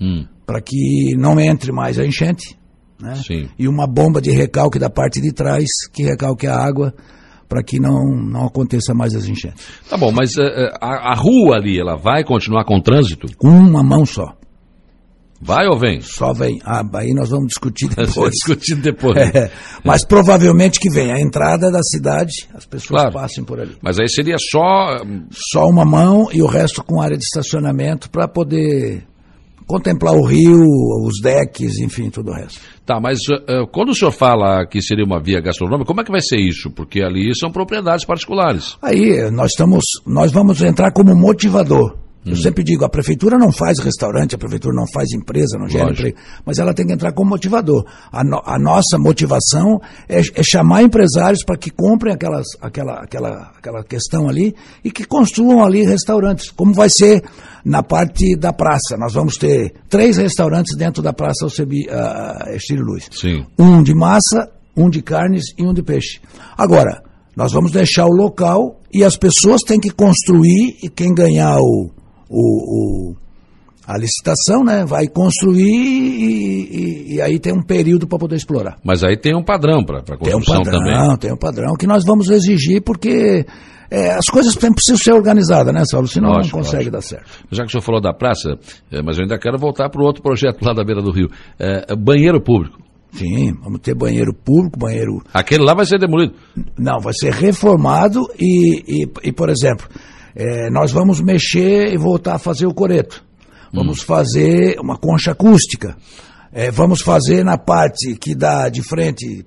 hum. 0.00 0.26
para 0.44 0.60
que 0.60 1.14
não 1.16 1.38
entre 1.38 1.70
mais 1.70 1.96
a 1.96 2.04
enchente, 2.04 2.58
né? 3.00 3.14
Sim. 3.24 3.48
E 3.56 3.68
uma 3.68 3.86
bomba 3.86 4.20
de 4.20 4.32
recalque 4.32 4.80
da 4.80 4.90
parte 4.90 5.20
de 5.20 5.32
trás 5.32 5.68
que 5.92 6.02
recalque 6.02 6.48
a 6.48 6.56
água 6.56 6.92
para 7.48 7.62
que 7.62 7.78
não, 7.78 8.02
não 8.16 8.46
aconteça 8.46 8.92
mais 8.92 9.14
as 9.14 9.28
enchentes. 9.28 9.64
Tá 9.88 9.96
bom, 9.96 10.10
mas 10.10 10.34
uh, 10.36 10.42
a, 10.80 11.12
a 11.12 11.14
rua 11.14 11.54
ali, 11.56 11.78
ela 11.78 11.94
vai 11.94 12.24
continuar 12.24 12.64
com 12.64 12.80
trânsito? 12.80 13.28
Com 13.36 13.48
uma 13.48 13.84
mão 13.84 14.04
só. 14.04 14.34
Vai 15.40 15.66
ou 15.66 15.78
vem? 15.78 16.00
Só 16.00 16.32
vem. 16.32 16.58
Ah, 16.64 16.82
aí 16.94 17.12
nós 17.12 17.30
vamos 17.30 17.48
discutir 17.48 17.88
depois. 17.94 18.32
discutir 18.32 18.76
depois. 18.76 19.16
É, 19.36 19.50
mas 19.84 20.02
é. 20.02 20.06
provavelmente 20.06 20.78
que 20.78 20.88
vem. 20.88 21.12
A 21.12 21.20
entrada 21.20 21.70
da 21.70 21.82
cidade, 21.82 22.48
as 22.54 22.64
pessoas 22.64 23.02
claro. 23.02 23.12
passem 23.12 23.44
por 23.44 23.60
ali. 23.60 23.76
Mas 23.82 23.98
aí 23.98 24.08
seria 24.08 24.36
só. 24.38 24.96
Só 25.52 25.66
uma 25.66 25.84
mão 25.84 26.28
e 26.32 26.40
o 26.42 26.46
resto 26.46 26.82
com 26.82 27.00
área 27.00 27.16
de 27.16 27.24
estacionamento 27.24 28.08
para 28.08 28.28
poder 28.28 29.04
contemplar 29.66 30.14
o 30.14 30.24
rio, 30.24 30.62
os 31.04 31.20
decks, 31.20 31.78
enfim, 31.80 32.08
tudo 32.08 32.30
o 32.30 32.34
resto. 32.34 32.60
Tá, 32.84 33.00
mas 33.00 33.18
uh, 33.28 33.66
quando 33.72 33.90
o 33.90 33.94
senhor 33.94 34.12
fala 34.12 34.64
que 34.66 34.80
seria 34.80 35.04
uma 35.04 35.20
via 35.20 35.40
gastronômica, 35.40 35.86
como 35.86 36.00
é 36.00 36.04
que 36.04 36.12
vai 36.12 36.20
ser 36.20 36.38
isso? 36.38 36.70
Porque 36.70 37.02
ali 37.02 37.34
são 37.34 37.50
propriedades 37.50 38.06
particulares. 38.06 38.76
Aí 38.80 39.28
nós 39.30 39.50
estamos, 39.50 39.84
nós 40.06 40.30
vamos 40.30 40.62
entrar 40.62 40.92
como 40.92 41.14
motivador. 41.14 42.05
Eu 42.26 42.32
hum. 42.32 42.36
sempre 42.36 42.64
digo, 42.64 42.84
a 42.84 42.88
prefeitura 42.88 43.38
não 43.38 43.52
faz 43.52 43.78
restaurante, 43.78 44.34
a 44.34 44.38
prefeitura 44.38 44.74
não 44.74 44.86
faz 44.92 45.12
empresa, 45.12 45.56
não 45.56 45.68
gera 45.68 45.92
emprego, 45.92 46.18
mas 46.44 46.58
ela 46.58 46.74
tem 46.74 46.84
que 46.84 46.92
entrar 46.92 47.12
como 47.12 47.30
motivador. 47.30 47.86
A, 48.10 48.24
no, 48.24 48.42
a 48.44 48.58
nossa 48.58 48.98
motivação 48.98 49.80
é, 50.08 50.18
é 50.18 50.42
chamar 50.42 50.82
empresários 50.82 51.44
para 51.44 51.56
que 51.56 51.70
comprem 51.70 52.12
aquelas, 52.12 52.46
aquela, 52.60 52.94
aquela, 52.94 53.52
aquela 53.56 53.84
questão 53.84 54.28
ali 54.28 54.56
e 54.82 54.90
que 54.90 55.04
construam 55.04 55.64
ali 55.64 55.84
restaurantes, 55.84 56.50
como 56.50 56.74
vai 56.74 56.88
ser 56.90 57.22
na 57.64 57.82
parte 57.82 58.36
da 58.36 58.52
praça. 58.52 58.96
Nós 58.98 59.14
vamos 59.14 59.36
ter 59.36 59.72
três 59.88 60.16
restaurantes 60.16 60.76
dentro 60.76 61.02
da 61.02 61.12
Praça 61.12 61.44
Alcebi, 61.44 61.86
uh, 61.88 62.56
Estilo 62.56 62.82
Luz. 62.82 63.08
Sim. 63.12 63.46
Um 63.56 63.84
de 63.84 63.94
massa, 63.94 64.50
um 64.76 64.90
de 64.90 65.00
carnes 65.00 65.44
e 65.56 65.64
um 65.64 65.72
de 65.72 65.82
peixe. 65.82 66.20
Agora, 66.58 67.02
nós 67.36 67.52
vamos 67.52 67.70
deixar 67.70 68.06
o 68.06 68.12
local 68.12 68.80
e 68.92 69.04
as 69.04 69.16
pessoas 69.16 69.62
têm 69.62 69.78
que 69.78 69.90
construir 69.90 70.76
e 70.82 70.88
quem 70.88 71.14
ganhar 71.14 71.58
o 71.60 71.90
o, 72.28 73.12
o 73.12 73.16
a 73.86 73.96
licitação, 73.96 74.64
né? 74.64 74.84
Vai 74.84 75.06
construir 75.06 75.62
e, 75.62 76.68
e, 76.70 77.14
e 77.14 77.20
aí 77.20 77.38
tem 77.38 77.52
um 77.52 77.62
período 77.62 78.06
para 78.06 78.18
poder 78.18 78.34
explorar. 78.34 78.78
Mas 78.84 79.04
aí 79.04 79.16
tem 79.16 79.36
um 79.36 79.44
padrão 79.44 79.84
para 79.84 80.02
construção 80.02 80.24
tem 80.24 80.34
um 80.34 80.42
padrão, 80.42 80.80
também. 80.80 81.18
Tem 81.18 81.32
um 81.32 81.36
padrão 81.36 81.74
que 81.76 81.86
nós 81.86 82.04
vamos 82.04 82.28
exigir 82.28 82.82
porque 82.82 83.46
é, 83.88 84.10
as 84.12 84.26
coisas 84.26 84.56
precisam 84.56 84.96
ser 84.96 85.12
organizadas, 85.12 85.72
né, 85.72 85.84
Saulo? 85.84 86.08
Senão 86.08 86.30
lógico, 86.30 86.56
não 86.56 86.64
consegue 86.64 86.90
lógico. 86.90 86.92
dar 86.92 87.00
certo. 87.00 87.30
Já 87.50 87.62
que 87.62 87.68
o 87.68 87.70
senhor 87.70 87.82
falou 87.82 88.00
da 88.00 88.12
praça, 88.12 88.58
é, 88.90 89.00
mas 89.02 89.18
eu 89.18 89.22
ainda 89.22 89.38
quero 89.38 89.56
voltar 89.56 89.88
para 89.88 90.02
o 90.02 90.04
outro 90.04 90.22
projeto 90.22 90.60
lá 90.62 90.72
da 90.72 90.84
beira 90.84 91.00
do 91.00 91.12
rio. 91.12 91.28
É, 91.58 91.94
banheiro 91.94 92.40
público. 92.40 92.78
Sim, 93.12 93.54
vamos 93.62 93.80
ter 93.80 93.94
banheiro 93.94 94.34
público, 94.34 94.78
banheiro. 94.78 95.22
Aquele 95.32 95.64
lá 95.64 95.74
vai 95.74 95.86
ser 95.86 95.98
demolido? 95.98 96.34
Não, 96.76 96.98
vai 96.98 97.14
ser 97.14 97.32
reformado 97.32 98.26
e, 98.38 99.04
e, 99.04 99.08
e 99.22 99.32
por 99.32 99.48
exemplo, 99.48 99.86
é, 100.36 100.68
nós 100.68 100.92
vamos 100.92 101.18
mexer 101.22 101.94
e 101.94 101.96
voltar 101.96 102.34
a 102.34 102.38
fazer 102.38 102.66
o 102.66 102.74
coreto. 102.74 103.24
Vamos 103.72 104.00
hum. 104.00 104.04
fazer 104.04 104.78
uma 104.78 104.98
concha 104.98 105.32
acústica. 105.32 105.96
É, 106.52 106.70
vamos 106.70 107.00
fazer 107.00 107.42
na 107.42 107.56
parte 107.56 108.14
que 108.16 108.34
dá 108.34 108.68
de 108.68 108.82
frente 108.82 109.46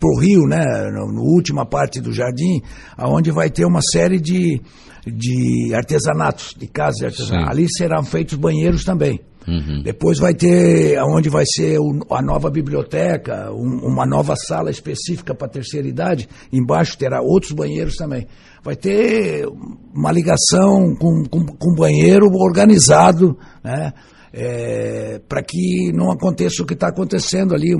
pro 0.00 0.18
rio, 0.18 0.46
né, 0.48 0.64
na 0.90 1.04
última 1.04 1.64
parte 1.64 2.00
do 2.00 2.12
jardim, 2.12 2.60
aonde 2.96 3.30
vai 3.30 3.48
ter 3.50 3.64
uma 3.64 3.80
série 3.80 4.18
de, 4.18 4.60
de 5.06 5.72
artesanatos, 5.74 6.56
de 6.58 6.66
casas 6.66 6.96
de 6.96 7.04
artesanato. 7.04 7.50
Ali 7.50 7.66
serão 7.70 8.02
feitos 8.02 8.36
banheiros 8.36 8.84
também. 8.84 9.20
Uhum. 9.46 9.82
Depois 9.82 10.18
vai 10.18 10.34
ter 10.34 10.98
onde 11.02 11.28
vai 11.28 11.44
ser 11.46 11.78
o, 11.78 12.06
a 12.10 12.22
nova 12.22 12.50
biblioteca, 12.50 13.50
um, 13.52 13.86
uma 13.86 14.06
nova 14.06 14.34
sala 14.36 14.70
específica 14.70 15.34
para 15.34 15.48
terceira 15.48 15.86
idade. 15.88 16.28
Embaixo 16.52 16.96
terá 16.96 17.20
outros 17.20 17.52
banheiros 17.52 17.96
também. 17.96 18.26
Vai 18.62 18.76
ter 18.76 19.46
uma 19.94 20.12
ligação 20.12 20.94
com, 20.96 21.24
com, 21.28 21.46
com 21.46 21.74
banheiro 21.74 22.26
organizado, 22.32 23.36
né? 23.62 23.92
É, 24.34 25.20
para 25.28 25.42
que 25.42 25.92
não 25.92 26.10
aconteça 26.10 26.62
o 26.62 26.66
que 26.66 26.72
está 26.72 26.88
acontecendo 26.88 27.54
ali. 27.54 27.74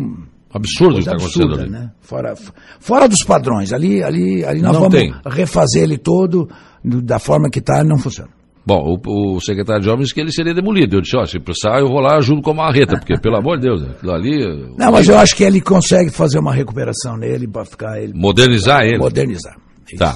Absurdo 0.52 0.92
o 0.92 0.94
que 0.96 1.00
está 1.00 1.12
acontecendo 1.12 1.54
ali. 1.54 1.70
Né? 1.70 1.90
Fora, 2.00 2.34
fora 2.78 3.08
dos 3.08 3.22
padrões. 3.24 3.72
Ali, 3.72 4.02
ali, 4.02 4.44
ali 4.44 4.60
nós 4.60 4.74
não 4.74 4.82
vamos 4.82 4.98
tem. 4.98 5.14
refazer 5.24 5.82
ele 5.84 5.96
todo 5.96 6.50
da 6.84 7.18
forma 7.18 7.48
que 7.48 7.60
está, 7.60 7.82
não 7.82 7.96
funciona. 7.96 8.41
Bom, 8.64 8.96
o, 9.06 9.36
o, 9.36 9.40
secretário 9.40 9.82
de 9.82 9.88
Obras 9.88 10.04
disse 10.04 10.14
que 10.14 10.20
ele 10.20 10.30
seria 10.30 10.54
demolido. 10.54 10.96
Eu 10.96 11.00
disse, 11.00 11.16
ó, 11.16 11.24
se 11.24 11.38
precisar 11.40 11.80
eu 11.80 11.88
vou 11.88 12.00
lá 12.00 12.16
ajudo 12.16 12.42
com 12.42 12.50
a 12.52 12.54
marreta, 12.54 12.96
porque 12.96 13.18
pelo 13.20 13.36
amor 13.36 13.58
de 13.58 13.66
Deus, 13.66 13.82
aquilo 13.82 14.12
ali... 14.12 14.38
Não, 14.78 14.92
mas 14.92 15.08
eu 15.08 15.18
acho 15.18 15.34
que 15.34 15.42
ele 15.42 15.60
consegue 15.60 16.10
fazer 16.10 16.38
uma 16.38 16.54
recuperação 16.54 17.16
nele 17.16 17.48
para 17.48 17.64
ficar... 17.64 18.00
Ele, 18.00 18.12
modernizar 18.14 18.82
ele. 18.82 18.98
Modernizar. 18.98 19.56
Tá. 19.98 20.14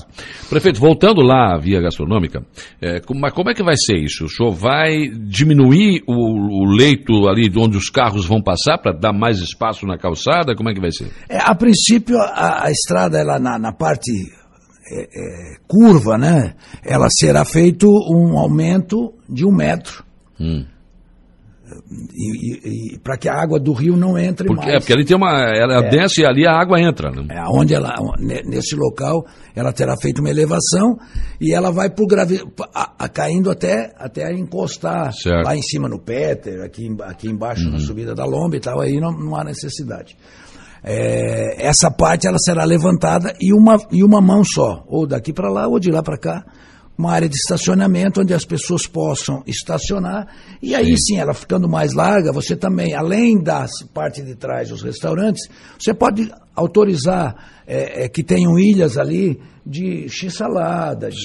Prefeito, 0.49 0.81
voltando 0.81 1.21
lá 1.21 1.55
à 1.55 1.59
via 1.59 1.81
gastronômica, 1.81 2.43
é, 2.81 3.01
mas 3.15 3.33
como 3.33 3.51
é 3.51 3.55
que 3.55 3.63
vai 3.63 3.77
ser 3.77 3.97
isso? 3.97 4.25
O 4.25 4.29
senhor 4.29 4.53
vai 4.53 5.09
diminuir 5.09 6.03
o, 6.07 6.63
o 6.63 6.65
leito 6.65 7.29
ali 7.29 7.49
de 7.49 7.59
onde 7.59 7.77
os 7.77 7.91
carros 7.91 8.27
vão 8.27 8.41
passar 8.41 8.79
para 8.79 8.93
dar 8.93 9.13
mais 9.13 9.39
espaço 9.39 9.87
na 9.87 9.99
calçada? 9.99 10.55
Como 10.55 10.71
é 10.71 10.75
que 10.75 10.81
vai 10.81 10.91
ser? 10.91 11.11
É, 11.29 11.39
a 11.39 11.55
princípio, 11.55 12.17
a, 12.19 12.65
a 12.65 12.71
estrada, 12.71 13.19
ela 13.19 13.39
na, 13.39 13.59
na 13.59 13.73
parte 13.73 14.11
é, 14.91 15.03
é, 15.03 15.57
curva, 15.67 16.17
né, 16.17 16.55
ela 16.85 17.09
será 17.11 17.45
feito 17.45 17.89
um 17.89 18.39
aumento 18.39 19.13
de 19.29 19.45
um 19.45 19.53
metro. 19.53 20.05
Hum. 20.41 20.65
E, 22.15 22.55
e, 22.55 22.95
e 22.95 22.99
para 23.01 23.17
que 23.17 23.29
a 23.29 23.35
água 23.35 23.59
do 23.59 23.73
rio 23.73 23.97
não 23.97 24.17
entre 24.17 24.47
porque, 24.47 24.63
mais. 24.63 24.75
É, 24.75 24.79
porque 24.79 24.93
ali 24.93 25.05
tem 25.05 25.17
uma. 25.17 25.33
Ela 25.53 25.85
é, 25.85 25.91
desce 25.91 26.21
e 26.21 26.25
ali 26.25 26.47
a 26.47 26.53
água 26.53 26.81
entra. 26.81 27.11
Né? 27.11 27.27
É, 27.31 27.43
onde 27.49 27.75
ela, 27.75 27.93
nesse 28.21 28.77
local, 28.77 29.27
ela 29.55 29.73
terá 29.73 29.97
feito 30.01 30.21
uma 30.21 30.31
elevação 30.31 30.97
e 31.41 31.53
ela 31.53 31.73
vai 31.73 31.91
por 31.91 32.07
gravi, 32.07 32.41
a, 32.73 32.93
a, 32.97 33.09
caindo 33.09 33.51
até, 33.51 33.93
até 33.99 34.33
encostar 34.33 35.13
certo. 35.13 35.45
lá 35.45 35.57
em 35.57 35.63
cima 35.63 35.89
no 35.89 35.99
Péter, 35.99 36.63
aqui, 36.63 36.89
aqui 37.03 37.29
embaixo 37.29 37.67
uhum. 37.67 37.73
na 37.73 37.81
subida 37.81 38.15
da 38.15 38.25
lomba 38.25 38.57
e 38.57 38.61
tal, 38.61 38.81
aí 38.81 39.01
não, 39.01 39.11
não 39.11 39.35
há 39.35 39.43
necessidade 39.43 40.17
é, 40.87 41.67
essa 41.67 41.91
parte 41.91 42.27
ela 42.29 42.39
será 42.39 42.65
levantada 42.65 43.35
e 43.41 43.53
uma, 43.53 43.77
e 43.91 44.05
uma 44.05 44.21
mão 44.21 44.45
só, 44.45 44.85
ou 44.87 45.05
daqui 45.07 45.33
para 45.33 45.51
lá 45.51 45.67
ou 45.67 45.81
de 45.81 45.91
lá 45.91 46.01
para 46.03 46.17
cá, 46.17 46.47
uma 46.97 47.13
área 47.13 47.29
de 47.29 47.35
estacionamento 47.37 48.23
onde 48.23 48.33
as 48.33 48.45
pessoas 48.45 48.87
possam 48.87 49.43
estacionar 49.47 50.29
e 50.63 50.75
aí 50.75 50.97
sim. 50.97 51.19
ela 51.19 51.35
ficando 51.35 51.69
mais 51.69 51.93
larga, 51.93 52.33
você 52.33 52.57
também, 52.57 52.95
além 52.95 53.43
da 53.43 53.67
parte 53.93 54.23
de 54.23 54.35
trás 54.37 54.71
dos 54.71 54.81
restaurantes, 54.83 55.47
você 55.79 55.93
pode 55.93 56.33
autorizar 56.55 57.35
é, 57.67 58.05
é, 58.05 58.09
que 58.09 58.23
tenham 58.23 58.59
ilhas 58.59 58.97
ali 58.97 59.39
de 59.69 60.09
x-salada, 60.09 61.11
de, 61.11 61.21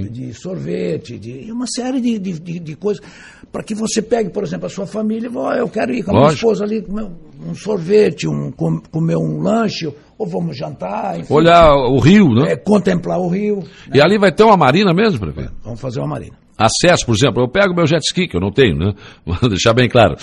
de- 0.00 0.08
de 0.08 0.34
sorvete, 0.34 1.18
de 1.18 1.52
uma 1.52 1.66
série 1.66 2.00
de, 2.00 2.18
de- 2.18 2.58
de 2.58 2.74
coisas. 2.74 3.04
Para 3.52 3.62
que 3.62 3.74
você 3.74 4.00
pegue, 4.00 4.30
por 4.30 4.42
exemplo, 4.42 4.66
a 4.66 4.70
sua 4.70 4.86
família 4.86 5.26
e 5.26 5.30
vá, 5.30 5.40
"Ó, 5.40 5.52
eu 5.52 5.68
quero 5.68 5.92
ir 5.92 6.02
com 6.02 6.10
a 6.10 6.14
minha 6.14 6.24
Lógico. 6.24 6.46
esposa 6.50 6.64
ali 6.64 6.80
comer 6.80 7.06
um 7.46 7.54
sorvete, 7.54 8.26
um, 8.26 8.50
com- 8.50 8.80
comer 8.90 9.16
um 9.16 9.42
lanche, 9.42 9.92
ou 10.18 10.26
vamos 10.26 10.56
jantar, 10.56 11.20
enfim. 11.20 11.32
Olhar 11.34 11.70
o 11.74 11.98
rio, 11.98 12.28
né? 12.34 12.52
É, 12.52 12.56
contemplar 12.56 13.18
o 13.20 13.28
rio. 13.28 13.62
E 13.92 14.00
ali 14.00 14.16
vai 14.18 14.32
ter 14.32 14.42
uma 14.44 14.56
marina 14.56 14.94
mesmo, 14.94 15.20
prefeito? 15.20 15.52
Vamos 15.62 15.80
fazer 15.80 16.00
uma 16.00 16.08
marina. 16.08 16.34
Acesso, 16.64 17.06
por 17.06 17.14
exemplo, 17.14 17.42
eu 17.42 17.48
pego 17.48 17.74
meu 17.74 17.86
jet 17.86 18.02
ski, 18.04 18.26
que 18.28 18.36
eu 18.36 18.40
não 18.40 18.50
tenho, 18.50 18.76
né? 18.76 18.92
Vou 19.24 19.48
deixar 19.48 19.72
bem 19.72 19.88
claro. 19.88 20.16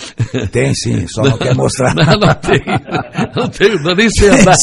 Tem 0.52 0.74
sim, 0.74 1.06
só 1.08 1.22
não 1.22 1.36
quer 1.38 1.54
mostrar. 1.54 1.94
Não, 2.00 2.04
não 2.04 2.34
tenho. 2.34 2.64
Não 3.36 3.48
tenho, 3.48 3.96
nem 3.96 4.10
sei 4.10 4.28
andar. 4.30 4.56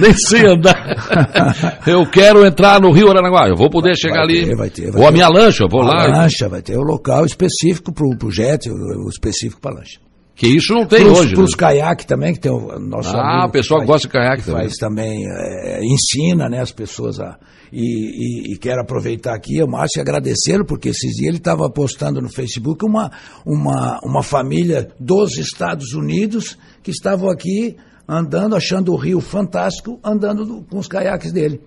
Nem 0.00 0.12
sei 0.14 0.46
andar. 0.46 1.80
Eu 1.86 2.06
quero 2.10 2.44
entrar 2.46 2.80
no 2.80 2.90
Rio 2.92 3.10
Aranaguá. 3.10 3.48
Eu 3.48 3.56
vou 3.56 3.68
poder 3.70 3.96
chegar 3.96 4.22
ali. 4.22 4.46
ter, 4.46 4.56
vai 4.56 4.70
ter, 4.70 4.90
vai 4.90 5.00
Ou 5.02 5.08
a 5.08 5.12
minha 5.12 5.28
lancha, 5.28 5.64
eu 5.64 5.68
vou 5.68 5.82
A 5.82 5.86
lá. 5.86 6.06
lancha 6.06 6.48
vai 6.48 6.62
ter 6.62 6.76
o 6.76 6.82
local 6.82 7.24
específico 7.24 7.92
para 7.92 8.26
o 8.26 8.30
jet, 8.30 8.68
o, 8.70 8.74
o 8.74 9.08
específico 9.08 9.60
para 9.60 9.74
lancha. 9.76 9.98
Que 10.38 10.46
isso 10.46 10.72
não 10.72 10.86
tem 10.86 11.00
Para 11.04 11.12
hoje. 11.20 11.34
os 11.34 11.50
né? 11.50 11.56
caiaques 11.58 12.06
também, 12.06 12.32
que 12.32 12.38
tem 12.38 12.52
o 12.52 12.78
nosso 12.78 13.14
Ah, 13.16 13.46
o 13.46 13.50
pessoal 13.50 13.80
que 13.80 13.86
gosta 13.86 14.06
de 14.06 14.12
caiaque 14.12 14.42
que 14.44 14.46
também. 14.50 14.62
Faz 14.62 14.74
também, 14.76 15.24
é, 15.28 15.80
ensina 15.84 16.48
né, 16.48 16.60
as 16.60 16.70
pessoas 16.72 17.18
a... 17.20 17.36
E, 17.72 17.82
e- 17.82 18.54
e 18.54 18.56
quero 18.56 18.80
aproveitar 18.80 19.34
aqui, 19.34 19.60
o 19.62 19.66
Márcio, 19.68 19.98
e 19.98 20.00
agradecê-lo, 20.00 20.64
porque 20.64 20.88
esses 20.90 21.12
dias 21.16 21.28
ele 21.28 21.36
estava 21.36 21.68
postando 21.68 22.18
no 22.22 22.30
Facebook 22.30 22.82
uma, 22.86 23.10
uma, 23.44 24.00
uma 24.02 24.22
família 24.22 24.88
dos 24.98 25.36
Estados 25.36 25.92
Unidos 25.92 26.56
que 26.82 26.90
estavam 26.92 27.28
aqui 27.28 27.76
andando, 28.08 28.56
achando 28.56 28.92
o 28.92 28.96
rio 28.96 29.20
fantástico, 29.20 30.00
andando 30.02 30.44
do- 30.44 30.62
com 30.62 30.78
os 30.78 30.88
caiaques 30.88 31.30
dele. 31.32 31.60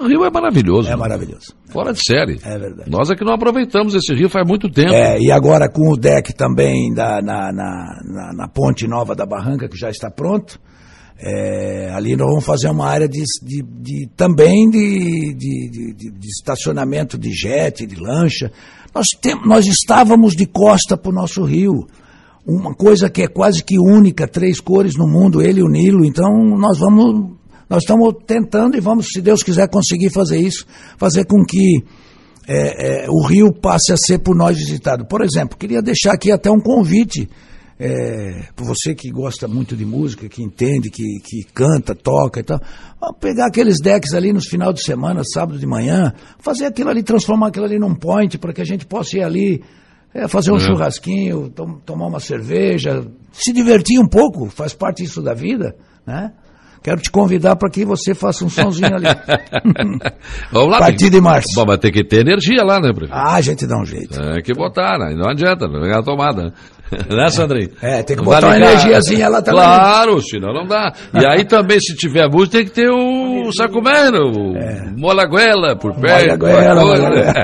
O 0.00 0.06
rio 0.06 0.24
é 0.24 0.30
maravilhoso. 0.30 0.88
É 0.88 0.96
maravilhoso. 0.96 1.54
Fora 1.68 1.92
de 1.92 2.00
série. 2.02 2.38
É 2.42 2.58
verdade. 2.58 2.90
Nós 2.90 3.10
é 3.10 3.14
que 3.14 3.24
não 3.24 3.34
aproveitamos 3.34 3.94
esse 3.94 4.14
rio 4.14 4.28
faz 4.30 4.46
muito 4.46 4.70
tempo. 4.70 4.92
É, 4.92 5.18
e 5.20 5.30
agora 5.30 5.68
com 5.68 5.90
o 5.92 5.96
deck 5.96 6.32
também 6.32 6.92
da, 6.94 7.20
na, 7.20 7.52
na, 7.52 8.00
na, 8.04 8.32
na 8.34 8.48
ponte 8.48 8.86
nova 8.88 9.14
da 9.14 9.26
Barranca, 9.26 9.68
que 9.68 9.76
já 9.76 9.90
está 9.90 10.10
pronto, 10.10 10.58
é, 11.18 11.90
ali 11.94 12.16
nós 12.16 12.26
vamos 12.28 12.44
fazer 12.44 12.68
uma 12.70 12.86
área 12.88 13.08
de, 13.08 13.22
de- 13.42 13.62
de- 13.62 14.08
também 14.16 14.68
de, 14.70 15.34
de, 15.34 15.70
de- 15.70 15.94
de- 15.94 16.10
de 16.10 16.28
estacionamento 16.28 17.18
de 17.18 17.30
jet, 17.32 17.86
de 17.86 17.96
lancha. 17.96 18.50
Nós, 18.94 19.06
tem, 19.20 19.34
nós 19.46 19.66
estávamos 19.66 20.34
de 20.34 20.46
costa 20.46 20.96
para 20.96 21.10
o 21.10 21.14
nosso 21.14 21.44
rio. 21.44 21.86
Uma 22.46 22.74
coisa 22.74 23.08
que 23.08 23.22
é 23.22 23.28
quase 23.28 23.62
que 23.62 23.78
única, 23.78 24.26
três 24.26 24.60
cores 24.60 24.96
no 24.96 25.06
mundo, 25.06 25.40
ele 25.40 25.60
e 25.60 25.62
o 25.62 25.68
Nilo. 25.68 26.04
Então 26.04 26.30
nós 26.58 26.78
vamos. 26.78 27.32
Nós 27.70 27.84
estamos 27.84 28.14
tentando 28.26 28.76
e 28.76 28.80
vamos, 28.80 29.06
se 29.06 29.22
Deus 29.22 29.42
quiser, 29.42 29.66
conseguir 29.66 30.10
fazer 30.10 30.38
isso, 30.38 30.66
fazer 30.98 31.24
com 31.24 31.42
que 31.42 31.82
é, 32.46 33.04
é, 33.04 33.10
o 33.10 33.24
Rio 33.24 33.50
passe 33.50 33.92
a 33.92 33.96
ser 33.96 34.18
por 34.18 34.36
nós 34.36 34.58
visitado. 34.58 35.06
Por 35.06 35.22
exemplo, 35.22 35.56
queria 35.56 35.80
deixar 35.80 36.12
aqui 36.12 36.30
até 36.30 36.50
um 36.50 36.60
convite 36.60 37.26
é, 37.78 38.48
para 38.54 38.64
você 38.64 38.94
que 38.94 39.10
gosta 39.10 39.48
muito 39.48 39.74
de 39.74 39.84
música, 39.84 40.28
que 40.28 40.42
entende, 40.42 40.90
que, 40.90 41.18
que 41.20 41.44
canta, 41.52 41.94
toca 41.94 42.40
e 42.40 42.42
tal. 42.42 42.60
Vamos 43.00 43.16
pegar 43.20 43.46
aqueles 43.46 43.80
decks 43.80 44.14
ali 44.14 44.32
nos 44.32 44.46
final 44.46 44.72
de 44.72 44.82
semana, 44.82 45.22
sábado 45.24 45.58
de 45.58 45.66
manhã, 45.66 46.12
fazer 46.38 46.66
aquilo 46.66 46.90
ali, 46.90 47.02
transformar 47.02 47.48
aquilo 47.48 47.64
ali 47.64 47.78
num 47.78 47.94
point 47.94 48.38
para 48.38 48.52
que 48.52 48.60
a 48.60 48.64
gente 48.64 48.86
possa 48.86 49.16
ir 49.16 49.22
ali. 49.22 49.62
É, 50.14 50.28
fazer 50.28 50.52
um 50.52 50.56
É. 50.56 50.60
churrasquinho, 50.60 51.50
tom- 51.50 51.78
tomar 51.84 52.06
uma 52.06 52.20
cerveja, 52.20 53.04
se 53.32 53.52
divertir 53.52 53.98
um 54.00 54.06
pouco, 54.08 54.46
faz 54.50 54.74
parte 54.74 55.02
isso 55.02 55.22
da 55.22 55.34
vida, 55.34 55.74
né? 56.06 56.32
Quero 56.82 57.00
te 57.00 57.10
convidar 57.12 57.54
para 57.54 57.70
que 57.70 57.84
você 57.84 58.12
faça 58.12 58.44
um 58.44 58.48
sonzinho 58.50 58.92
ali. 58.96 59.06
Vamos 60.50 60.70
lá. 60.72 60.78
Partir 60.78 60.98
tem- 61.04 61.10
de 61.10 61.20
março. 61.20 61.48
Bom, 61.54 61.64
vai 61.64 61.78
ter 61.78 61.90
que 61.92 62.04
ter 62.04 62.20
energia 62.20 62.64
lá, 62.64 62.80
né, 62.80 62.92
prefeito? 62.92 63.14
Ah, 63.14 63.34
a 63.34 63.40
gente 63.40 63.66
dá 63.66 63.80
um 63.80 63.84
jeito. 63.84 64.20
É 64.20 64.42
que 64.42 64.52
botar, 64.52 64.98
né? 64.98 65.14
Não 65.14 65.30
adianta, 65.30 65.68
não 65.68 65.84
é 65.84 65.96
a 65.96 66.02
tomada. 66.02 66.52
Né? 66.92 66.98
Né, 67.22 67.30
Sandrinho? 67.30 67.70
É, 67.80 68.02
tem 68.02 68.16
que 68.16 68.22
botar 68.22 68.46
uma 68.46 68.56
ligar. 68.56 68.72
energiazinha 68.72 69.28
lá 69.28 69.42
também. 69.42 69.60
Claro, 69.60 70.20
senão 70.20 70.52
não 70.52 70.66
dá. 70.66 70.92
E 71.14 71.24
aí 71.24 71.44
também, 71.44 71.78
se 71.80 71.94
tiver 71.96 72.28
música, 72.28 72.58
tem 72.58 72.64
que 72.64 72.72
ter 72.72 72.90
o 72.90 73.52
sacumero, 73.52 74.18
o 74.30 74.98
molaguela 74.98 75.76
por 75.76 75.94
perto. 75.94 76.38
Molaguela, 76.38 76.80
molaguela. 76.82 77.34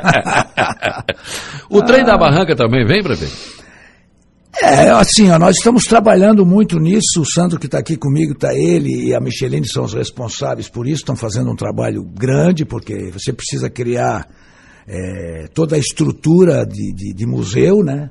o 1.70 1.82
trem 1.82 2.04
da 2.04 2.16
barranca 2.16 2.56
também 2.56 2.84
vem, 2.84 3.02
prefeito? 3.02 3.58
É, 4.60 4.90
assim, 4.90 5.30
ó, 5.30 5.38
nós 5.38 5.56
estamos 5.56 5.84
trabalhando 5.84 6.44
muito 6.44 6.78
nisso. 6.78 7.20
O 7.20 7.24
Sandro 7.24 7.60
que 7.60 7.66
está 7.66 7.78
aqui 7.78 7.96
comigo, 7.96 8.32
está 8.32 8.54
ele 8.54 9.08
e 9.08 9.14
a 9.14 9.20
Micheline 9.20 9.66
são 9.68 9.84
os 9.84 9.94
responsáveis 9.94 10.68
por 10.68 10.86
isso. 10.86 11.02
Estão 11.02 11.14
fazendo 11.14 11.50
um 11.50 11.56
trabalho 11.56 12.02
grande, 12.02 12.64
porque 12.64 13.10
você 13.12 13.32
precisa 13.32 13.70
criar 13.70 14.26
é, 14.86 15.46
toda 15.54 15.76
a 15.76 15.78
estrutura 15.78 16.66
de, 16.66 16.92
de, 16.92 17.14
de 17.14 17.26
museu, 17.26 17.84
né? 17.84 18.10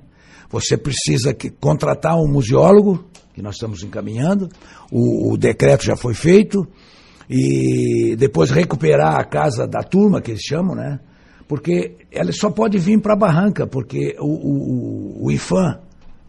Você 0.49 0.77
precisa 0.77 1.33
que- 1.33 1.49
contratar 1.49 2.15
um 2.17 2.27
museólogo, 2.27 3.05
que 3.33 3.41
nós 3.41 3.55
estamos 3.55 3.83
encaminhando. 3.83 4.49
O, 4.91 5.33
o 5.33 5.37
decreto 5.37 5.83
já 5.83 5.95
foi 5.95 6.13
feito. 6.13 6.67
E 7.29 8.15
depois 8.17 8.49
recuperar 8.49 9.19
a 9.19 9.23
casa 9.25 9.67
da 9.67 9.81
turma, 9.81 10.21
que 10.21 10.31
eles 10.31 10.41
chamam, 10.43 10.75
né? 10.75 10.99
Porque 11.47 11.95
ela 12.11 12.31
só 12.31 12.49
pode 12.49 12.77
vir 12.77 13.01
para 13.01 13.13
a 13.13 13.17
barranca, 13.17 13.67
porque 13.67 14.15
o, 14.19 14.25
o, 14.25 15.25
o- 15.25 15.31
IFAM 15.31 15.79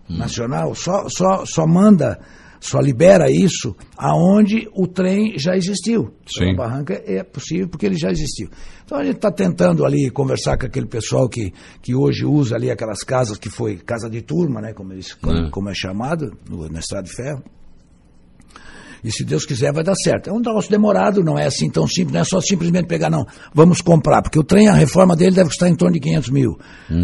nacional 0.09 0.75
só, 0.75 1.07
só, 1.09 1.45
só 1.45 1.66
manda, 1.66 2.19
só 2.61 2.81
libera 2.81 3.31
isso 3.31 3.75
aonde 3.97 4.69
o 4.75 4.87
trem 4.87 5.39
já 5.39 5.57
existiu. 5.57 6.13
Sim. 6.27 6.53
A 6.53 6.57
barranca 6.57 7.03
é 7.07 7.23
possível 7.23 7.69
porque 7.69 7.87
ele 7.87 7.97
já 7.97 8.11
existiu. 8.11 8.49
Então 8.85 8.99
a 8.99 9.05
gente 9.05 9.17
está 9.17 9.31
tentando 9.31 9.85
ali 9.85 10.11
conversar 10.11 10.57
com 10.59 10.67
aquele 10.67 10.87
pessoal 10.87 11.29
que, 11.29 11.53
que 11.83 11.95
hoje 11.95 12.25
usa 12.25 12.57
ali 12.57 12.71
aquelas 12.71 13.01
casas 13.01 13.39
que 13.39 13.49
foi 13.51 13.77
casa 13.77 14.09
de 14.09 14.23
turma, 14.23 14.61
né? 14.61 14.73
Como, 14.73 14.93
eles, 14.93 15.15
como, 15.15 15.37
É. 15.47 15.51
como 15.51 15.69
é 15.69 15.75
chamado 15.75 16.37
no, 16.49 16.69
na 16.69 16.79
Estrada 16.81 17.07
de 17.07 17.15
Ferro. 17.15 17.43
E 19.03 19.11
se 19.12 19.24
Deus 19.24 19.44
quiser, 19.44 19.72
vai 19.72 19.84
dar 19.84 19.94
certo. 19.94 20.30
É 20.30 20.32
um 20.32 20.38
negócio 20.40 20.70
demorado, 20.70 21.22
não 21.22 21.38
é 21.38 21.46
assim 21.46 21.70
tão 21.70 21.86
simples, 21.86 22.12
não 22.12 22.20
é 22.20 22.24
só 22.24 22.40
simplesmente 22.40 22.86
pegar, 22.86 23.11
não, 23.11 23.26
vamos 23.55 23.80
comprar, 23.80 24.22
porque 24.22 24.38
o 24.38 24.44
trem, 24.44 24.68
a 24.68 24.74
reforma 24.74 25.14
dele 25.14 25.34
deve 25.36 25.49
custar 25.49 25.68
em 25.68 25.74
torno 25.74 25.94
de 25.94 26.01
500 26.01 26.30
mil. 26.30 26.59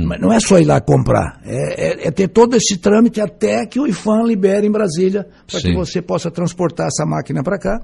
Mas 0.06 0.20
não 0.20 0.32
é 0.32 0.40
só 0.40 0.58
ir 0.58 0.64
lá 0.64 0.80
comprar, 0.80 1.40
é, 1.44 1.88
é- 2.04 2.08
é 2.08 2.10
ter 2.10 2.28
todo 2.28 2.56
esse 2.56 2.76
trâmite 2.78 3.20
até 3.20 3.64
que 3.66 3.78
o 3.78 3.86
IFAM 3.86 4.24
libere 4.26 4.66
em 4.66 4.70
Brasília, 4.72 5.26
para 5.46 5.60
que 5.60 5.74
você 5.76 6.02
possa 6.02 6.30
transportar 6.30 6.86
essa 6.86 7.04
máquina 7.06 7.42
para 7.42 7.58
cá. 7.58 7.80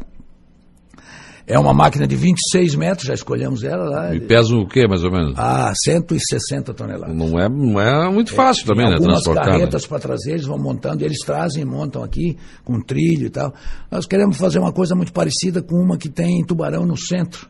É 1.46 1.58
uma 1.58 1.72
máquina 1.74 2.06
de 2.06 2.14
26 2.16 2.74
metros, 2.76 3.06
já 3.08 3.14
escolhemos 3.14 3.64
ela 3.64 3.84
lá. 3.84 4.14
E 4.14 4.20
pesa 4.20 4.54
o 4.54 4.66
quê, 4.68 4.86
mais 4.86 5.02
ou 5.04 5.10
menos? 5.10 5.34
Ah, 5.36 5.72
160 5.74 6.72
toneladas. 6.74 7.16
Não, 7.16 7.38
é, 7.38 7.48
não 7.48 7.80
é 7.80 8.10
muito 8.10 8.32
fácil 8.32 8.66
também, 8.66 8.88
né? 8.88 8.96
Transportar. 8.96 9.46
né? 9.46 9.52
carretas 9.52 9.86
para 9.86 9.98
trazer, 9.98 10.32
eles 10.32 10.46
vão 10.46 10.58
montando, 10.58 11.04
eles 11.04 11.18
trazem 11.24 11.62
e 11.62 11.66
montam 11.66 12.02
aqui, 12.04 12.36
com 12.64 12.80
trilho 12.80 13.26
e 13.26 13.30
tal. 13.30 13.52
Nós 13.90 14.06
queremos 14.06 14.36
fazer 14.36 14.58
uma 14.58 14.72
coisa 14.72 14.94
muito 14.94 15.12
parecida 15.12 15.60
com 15.62 15.76
uma 15.76 15.96
que 15.96 16.08
tem 16.08 16.40
em 16.40 16.44
Tubarão, 16.44 16.84
no 16.86 16.96
centro. 16.96 17.48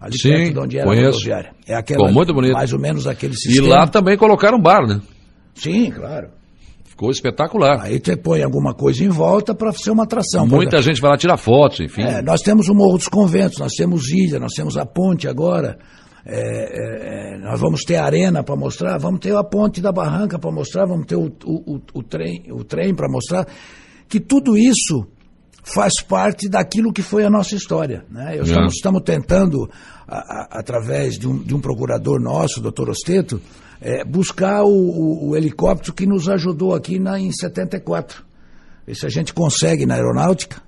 Ali 0.00 0.18
Sim, 0.18 0.30
perto 0.30 0.52
de 0.52 0.58
onde 0.58 0.78
era 0.78 0.86
a 0.86 0.88
conheço. 0.88 1.12
rodoviária. 1.12 1.52
É 1.66 1.74
aquela, 1.74 2.00
Ficou 2.00 2.12
muito 2.12 2.34
bonito. 2.34 2.54
Mais 2.54 2.72
ou 2.72 2.78
menos 2.80 3.06
aquele 3.06 3.34
E 3.34 3.36
sistema. 3.36 3.68
lá 3.68 3.86
também 3.86 4.16
colocaram 4.16 4.60
bar, 4.60 4.86
né? 4.86 5.00
Sim, 5.54 5.90
claro. 5.90 6.28
Ficou 7.02 7.10
espetacular. 7.10 7.80
Aí 7.82 8.00
você 8.00 8.16
põe 8.16 8.44
alguma 8.44 8.72
coisa 8.72 9.02
em 9.02 9.08
volta 9.08 9.52
para 9.52 9.72
ser 9.72 9.90
uma 9.90 10.04
atração. 10.04 10.46
Muita 10.46 10.80
gente 10.80 11.00
vai 11.00 11.10
lá 11.10 11.16
tirar 11.16 11.36
fotos, 11.36 11.80
enfim. 11.80 12.02
É, 12.02 12.22
nós 12.22 12.40
temos 12.42 12.68
o 12.68 12.74
Morro 12.74 12.96
dos 12.96 13.08
Conventos, 13.08 13.58
nós 13.58 13.72
temos 13.72 14.08
ilha, 14.10 14.38
nós 14.38 14.52
temos 14.52 14.76
a 14.76 14.86
ponte 14.86 15.26
agora. 15.26 15.78
É, 16.24 16.36
é, 16.38 17.34
é, 17.34 17.38
nós 17.38 17.58
vamos 17.58 17.80
ter 17.82 17.96
a 17.96 18.04
arena 18.04 18.44
para 18.44 18.54
mostrar, 18.54 18.96
vamos 18.98 19.18
ter 19.18 19.34
a 19.34 19.42
ponte 19.42 19.80
da 19.80 19.90
barranca 19.90 20.38
para 20.38 20.52
mostrar, 20.52 20.86
vamos 20.86 21.06
ter 21.06 21.16
o, 21.16 21.24
o, 21.44 21.74
o, 21.74 21.80
o 21.94 22.02
trem, 22.04 22.44
o 22.52 22.62
trem 22.62 22.94
para 22.94 23.10
mostrar. 23.10 23.48
Que 24.08 24.20
tudo 24.20 24.56
isso 24.56 25.04
faz 25.64 26.00
parte 26.00 26.48
daquilo 26.48 26.92
que 26.92 27.02
foi 27.02 27.24
a 27.24 27.30
nossa 27.30 27.56
história. 27.56 28.04
Né? 28.08 28.36
Eu 28.36 28.42
É. 28.42 28.44
estamos, 28.44 28.74
estamos 28.74 29.02
tentando, 29.04 29.68
a- 30.06 30.18
a- 30.18 30.48
através 30.60 31.18
de 31.18 31.26
um, 31.26 31.42
de 31.42 31.52
um 31.52 31.60
procurador 31.60 32.20
nosso, 32.20 32.60
o 32.60 32.62
doutor 32.62 32.88
Osteto, 32.90 33.40
é, 33.82 34.04
buscar 34.04 34.62
o, 34.64 34.68
o- 34.68 35.30
o 35.30 35.36
helicóptero 35.36 35.92
que 35.92 36.06
nos 36.06 36.28
ajudou 36.28 36.74
aqui 36.74 36.98
na, 36.98 37.18
em 37.20 37.30
74. 37.32 38.24
Ver 38.86 38.94
se 38.94 39.04
a 39.06 39.08
gente 39.08 39.34
consegue 39.34 39.84
na 39.86 39.94
aeronáutica. 39.94 40.62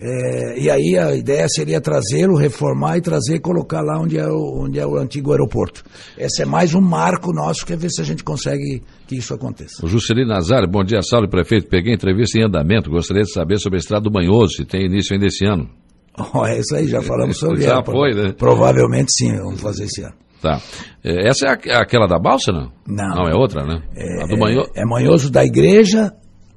É, 0.00 0.60
e 0.60 0.70
aí 0.70 0.96
a 0.96 1.12
ideia 1.16 1.48
seria 1.48 1.80
trazê-lo, 1.80 2.36
reformar 2.36 2.98
e 2.98 3.00
trazer 3.00 3.34
e 3.34 3.40
colocar 3.40 3.80
lá 3.80 3.98
onde 4.00 4.16
é, 4.16 4.28
o, 4.28 4.62
onde 4.64 4.78
é 4.78 4.86
o 4.86 4.96
antigo 4.96 5.32
aeroporto. 5.32 5.82
Esse 6.16 6.42
é 6.42 6.44
mais 6.44 6.72
um 6.72 6.80
marco 6.80 7.32
nosso, 7.32 7.66
que 7.66 7.72
é 7.72 7.76
ver 7.76 7.90
se 7.90 8.00
a 8.00 8.04
gente 8.04 8.22
consegue 8.22 8.80
que 9.08 9.16
isso 9.16 9.34
aconteça. 9.34 9.84
O 9.84 9.88
Juscelino 9.88 10.28
Nazário, 10.28 10.68
bom 10.68 10.84
dia, 10.84 11.00
salve 11.02 11.26
prefeito. 11.28 11.66
Peguei 11.68 11.94
entrevista 11.94 12.38
em 12.38 12.44
andamento. 12.44 12.88
Gostaria 12.90 13.24
de 13.24 13.32
saber 13.32 13.58
sobre 13.58 13.78
a 13.78 13.80
estrada 13.80 14.04
do 14.04 14.12
Manhoso, 14.12 14.54
se 14.54 14.64
tem 14.64 14.86
início 14.86 15.14
ainda 15.14 15.26
esse 15.26 15.44
ano. 15.44 15.68
É 16.46 16.58
isso 16.60 16.74
aí, 16.76 16.86
já 16.86 17.02
falamos 17.02 17.36
sobre 17.40 17.62
Já 17.62 17.72
ela. 17.72 17.84
foi, 17.84 18.14
né? 18.14 18.32
Provavelmente 18.38 19.08
sim, 19.12 19.36
vamos 19.36 19.60
fazer 19.60 19.84
esse 19.84 20.02
ano. 20.02 20.14
Tá. 20.40 20.60
É, 21.04 21.28
essa 21.28 21.46
é 21.46 21.50
a- 21.50 21.80
aquela 21.82 22.06
da 22.06 22.18
balsa, 22.18 22.52
não? 22.52 22.70
Não. 22.86 23.14
Não, 23.16 23.28
é 23.28 23.34
outra, 23.34 23.64
né? 23.64 23.82
a 24.22 24.26
do 24.26 24.38
Manhoso. 24.38 24.70
É 24.76 24.84
Manhoso 24.84 25.30
da 25.32 25.44
igreja 25.44 26.12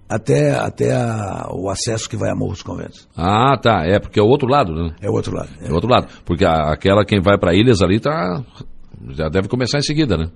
até, 0.08 0.52
até 0.54 0.94
a, 0.94 1.48
o 1.52 1.70
acesso 1.70 2.08
que 2.10 2.16
vai 2.18 2.30
a 2.30 2.36
Morro 2.36 2.52
dos 2.52 2.62
Conventos. 2.64 3.08
Ah, 3.18 3.58
tá. 3.62 3.84
É 3.86 4.00
porque 4.00 4.20
é 4.20 4.24
o 4.24 4.28
outro 4.28 4.48
lado, 4.48 4.74
né? 4.74 4.94
É 5.02 5.10
o 5.10 5.14
outro 5.14 5.36
lado. 5.36 5.50
É 5.62 5.72
o 5.72 5.74
outro 5.74 5.90
lado. 5.90 6.08
Porque 6.26 6.46
a- 6.46 6.72
aquela 6.72 7.04
quem 7.06 7.20
vai 7.22 7.38
para 7.40 7.56
Ilhas 7.56 7.82
ali 7.82 8.00
tá. 8.00 8.44
Já 9.12 9.30
deve 9.30 9.48
começar 9.48 9.80
em 9.80 9.84
seguida, 9.84 10.16
né? 10.18 10.28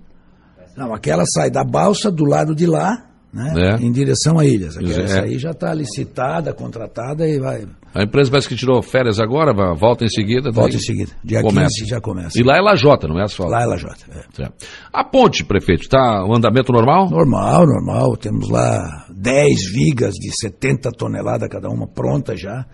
Não, 0.75 0.93
aquela 0.93 1.23
sai 1.25 1.49
da 1.51 1.63
balsa 1.63 2.11
do 2.11 2.25
lado 2.25 2.55
de 2.55 2.65
lá, 2.65 2.91
né? 3.35 3.53
É. 3.57 3.83
Em 3.83 3.91
direção 3.91 4.39
a 4.39 4.45
Ilhas. 4.45 4.77
É. 4.77 5.03
essa 5.03 5.21
aí 5.23 5.37
já 5.37 5.51
está 5.51 5.73
licitada, 5.73 6.53
contratada 6.53 7.27
e 7.27 7.37
vai. 7.37 7.65
A 7.93 8.03
empresa 8.03 8.31
parece 8.31 8.47
que 8.47 8.55
tirou 8.55 8.81
férias 8.81 9.19
agora, 9.19 9.53
volta 9.75 10.05
em 10.05 10.09
seguida. 10.09 10.51
Volta 10.51 10.69
daí 10.69 10.77
em 10.77 10.81
seguida. 10.81 11.11
Dia 11.21 11.41
começa. 11.41 11.75
15 11.79 11.89
já 11.89 11.99
começa. 11.99 12.39
E 12.39 12.43
lá 12.43 12.55
é 12.57 12.61
lajota, 12.61 13.09
não 13.09 13.19
é 13.19 13.23
asfalto? 13.23 13.51
Lá 13.51 13.63
é 13.63 13.65
Lajota. 13.65 14.05
É. 14.39 14.47
A 14.93 15.03
ponte, 15.03 15.43
prefeito, 15.43 15.83
está 15.83 16.25
o 16.25 16.33
andamento 16.33 16.71
normal? 16.71 17.09
Normal, 17.09 17.67
normal. 17.67 18.15
Temos 18.15 18.49
lá 18.49 19.05
10 19.09 19.71
vigas 19.73 20.13
de 20.13 20.31
70 20.31 20.91
toneladas 20.91 21.49
cada 21.49 21.69
uma 21.69 21.87
pronta 21.87 22.37
já. 22.37 22.65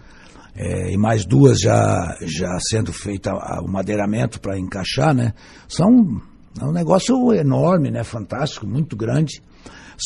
É, 0.56 0.92
e 0.92 0.98
mais 0.98 1.26
duas 1.26 1.60
já, 1.60 2.16
já 2.22 2.60
sendo 2.60 2.94
feita 2.94 3.32
o 3.64 3.68
madeiramento 3.68 4.40
para 4.40 4.60
encaixar, 4.60 5.16
né? 5.16 5.34
São 5.68 6.22
é 6.60 6.66
um 6.66 6.72
negócio 6.72 7.34
enorme, 7.34 7.90
né? 7.90 8.04
Fantástico, 8.04 8.68
muito 8.68 8.96
grande. 8.96 9.42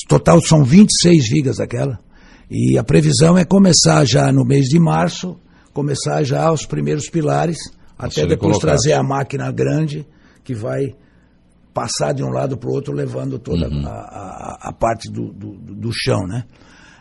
Total 0.07 0.41
são 0.41 0.63
26 0.63 1.29
vigas 1.29 1.57
daquela. 1.57 1.99
E 2.49 2.77
a 2.77 2.83
previsão 2.83 3.37
é 3.37 3.43
começar 3.45 4.05
já 4.05 4.31
no 4.31 4.45
mês 4.45 4.65
de 4.65 4.79
março, 4.79 5.37
começar 5.73 6.23
já 6.23 6.51
os 6.51 6.65
primeiros 6.65 7.09
pilares, 7.09 7.57
até 7.97 8.21
depois 8.25 8.57
colocados. 8.57 8.61
trazer 8.83 8.93
a 8.93 9.01
máquina 9.03 9.51
grande 9.51 10.05
que 10.43 10.53
vai 10.53 10.93
passar 11.73 12.13
de 12.13 12.23
um 12.23 12.29
lado 12.29 12.55
para 12.57 12.69
o 12.69 12.73
outro, 12.73 12.93
levando 12.93 13.37
toda 13.39 13.67
Uhum. 13.67 13.85
a, 13.85 13.89
a- 13.91 14.57
a 14.69 14.73
parte 14.73 15.11
do, 15.11 15.33
do, 15.33 15.55
do 15.57 15.89
chão, 15.91 16.25
né? 16.27 16.43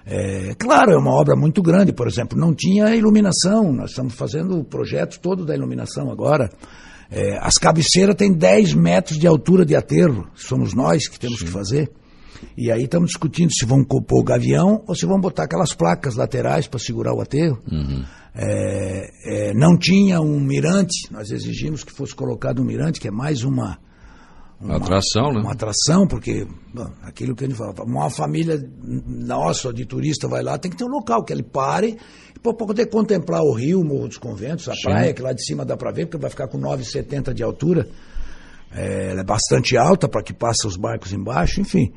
É, 0.07 0.55
claro, 0.59 0.93
é 0.93 0.97
uma 0.99 1.13
obra 1.13 1.35
muito 1.37 1.63
grande, 1.63 1.93
por 1.93 2.07
exemplo, 2.07 2.39
não 2.39 2.55
tinha 2.55 2.95
iluminação, 2.95 3.73
nós 3.73 3.91
estamos 3.91 4.15
fazendo 4.15 4.59
o 4.59 4.65
projeto 4.65 5.19
todo 5.21 5.47
da 5.47 5.55
iluminação 5.55 6.11
agora. 6.11 6.51
É, 7.11 7.39
as 7.41 7.55
cabeceiras 7.55 8.15
têm 8.15 8.33
10 8.33 8.75
metros 8.75 9.19
de 9.19 9.27
altura 9.27 9.65
de 9.65 9.75
aterro, 9.77 10.27
somos 10.35 10.75
nós 10.75 11.07
que 11.09 11.19
temos 11.19 11.41
que 11.41 11.49
fazer. 11.49 11.91
E 12.57 12.71
aí 12.71 12.85
estamos 12.85 13.11
discutindo 13.11 13.53
se 13.53 13.65
vão 13.65 13.85
compor 13.85 14.21
o 14.21 14.25
gavião 14.25 14.83
ou 14.87 14.95
se 14.95 15.07
vão 15.07 15.21
botar 15.21 15.45
aquelas 15.45 15.75
placas 15.75 16.15
laterais 16.17 16.67
para 16.67 16.79
segurar 16.79 17.15
o 17.15 17.21
aterro. 17.21 17.59
É, 18.37 19.51
é, 19.51 19.55
não 19.55 19.79
tinha 19.79 20.21
um 20.21 20.41
mirante, 20.41 21.13
nós 21.13 21.31
exigimos 21.31 21.85
que 21.85 21.93
fosse 21.93 22.15
colocado 22.15 22.61
um 22.61 22.65
mirante, 22.65 22.99
que 22.99 23.07
é 23.07 23.11
mais 23.11 23.45
uma, 23.45 23.79
uma 24.61 24.77
Atração, 24.77 25.33
né? 25.33 25.41
Uma 25.41 25.53
atração, 25.53 26.07
porque 26.07 26.47
bom, 26.73 26.91
aquilo 27.03 27.35
que 27.35 27.45
a 27.45 27.49
gente 27.49 27.57
fala, 27.57 27.75
uma 27.85 28.09
família 28.09 28.59
nossa 28.83 29.73
de 29.73 29.85
turista 29.85 30.27
vai 30.27 30.43
lá, 30.43 30.57
tem 30.57 30.71
que 30.71 30.77
ter 30.77 30.85
um 30.85 30.89
local 30.89 31.23
que 31.23 31.33
ele 31.33 31.43
pare 31.43 31.99
para 32.43 32.55
poder 32.55 32.87
contemplar 32.87 33.43
o 33.43 33.53
rio, 33.53 33.81
o 33.81 33.85
Morro 33.85 34.09
dos 34.09 34.19
Conventos, 34.19 34.69
a 34.69 34.75
praia, 34.83 35.13
que 35.13 35.23
lá 35.23 35.33
de 35.33 35.45
cima 35.45 35.65
dá 35.65 35.77
para 35.77 35.91
ver, 35.91 36.07
porque 36.07 36.19
vai 36.19 36.31
ficar 36.31 36.49
com 36.49 36.59
9,70 36.59 37.33
de 37.33 37.43
altura. 37.43 37.89
É, 38.73 39.11
ela 39.11 39.21
é 39.21 39.25
bastante 39.25 39.77
alta 39.77 40.09
para 40.09 40.23
que 40.23 40.33
passe 40.33 40.67
os 40.67 40.77
barcos 40.77 41.13
embaixo, 41.13 41.61
enfim. 41.61 41.93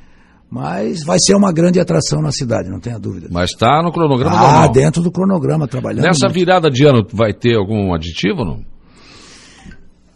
Mas 0.50 1.04
vai 1.04 1.20
ser 1.20 1.36
uma 1.36 1.52
grande 1.52 1.78
atração 1.80 2.22
na 2.22 2.32
cidade, 2.32 2.70
não 2.70 2.80
tenha 2.80 2.98
dúvida. 2.98 3.28
Mas 3.30 3.50
está 3.52 3.82
no 3.84 3.92
cronograma 3.92 4.36
Ah, 4.38 4.42
normal. 4.52 4.72
dentro 4.72 5.02
do 5.04 5.12
cronograma, 5.12 5.68
trabalhando. 5.68 6.06
Nessa 6.06 6.28
muito. 6.28 6.36
virada 6.40 6.70
de 6.72 6.86
ano 6.86 7.06
vai 7.14 7.34
ter 7.34 7.56
algum 7.58 7.94
aditivo 7.94 8.46
não? 8.46 8.62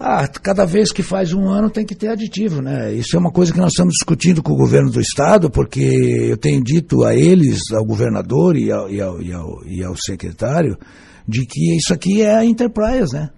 Ah, 0.03 0.27
cada 0.27 0.65
vez 0.65 0.91
que 0.91 1.03
faz 1.03 1.31
um 1.31 1.47
ano 1.47 1.69
tem 1.69 1.85
que 1.85 1.93
ter 1.93 2.07
aditivo, 2.07 2.59
né? 2.59 2.91
Isso 2.91 3.15
é 3.15 3.19
uma 3.19 3.29
coisa 3.31 3.53
que 3.53 3.59
nós 3.59 3.71
estamos 3.71 3.93
discutindo 3.93 4.41
com 4.41 4.53
o 4.53 4.57
governo 4.57 4.89
do 4.89 4.99
estado, 4.99 5.47
porque 5.51 5.79
eu 6.29 6.37
tenho 6.37 6.63
dito 6.63 7.03
a 7.03 7.13
eles, 7.13 7.59
ao 7.71 7.85
governador 7.85 8.57
e 8.57 8.71
ao, 8.71 8.89
e 8.89 8.99
ao, 8.99 9.21
e 9.21 9.31
ao, 9.31 9.63
e 9.67 9.83
ao 9.83 9.95
secretário, 9.95 10.75
de 11.27 11.45
que 11.45 11.77
isso 11.77 11.93
aqui 11.93 12.21
é 12.23 12.35
a 12.35 12.43
Enterprise, 12.43 13.13
né? 13.13 13.29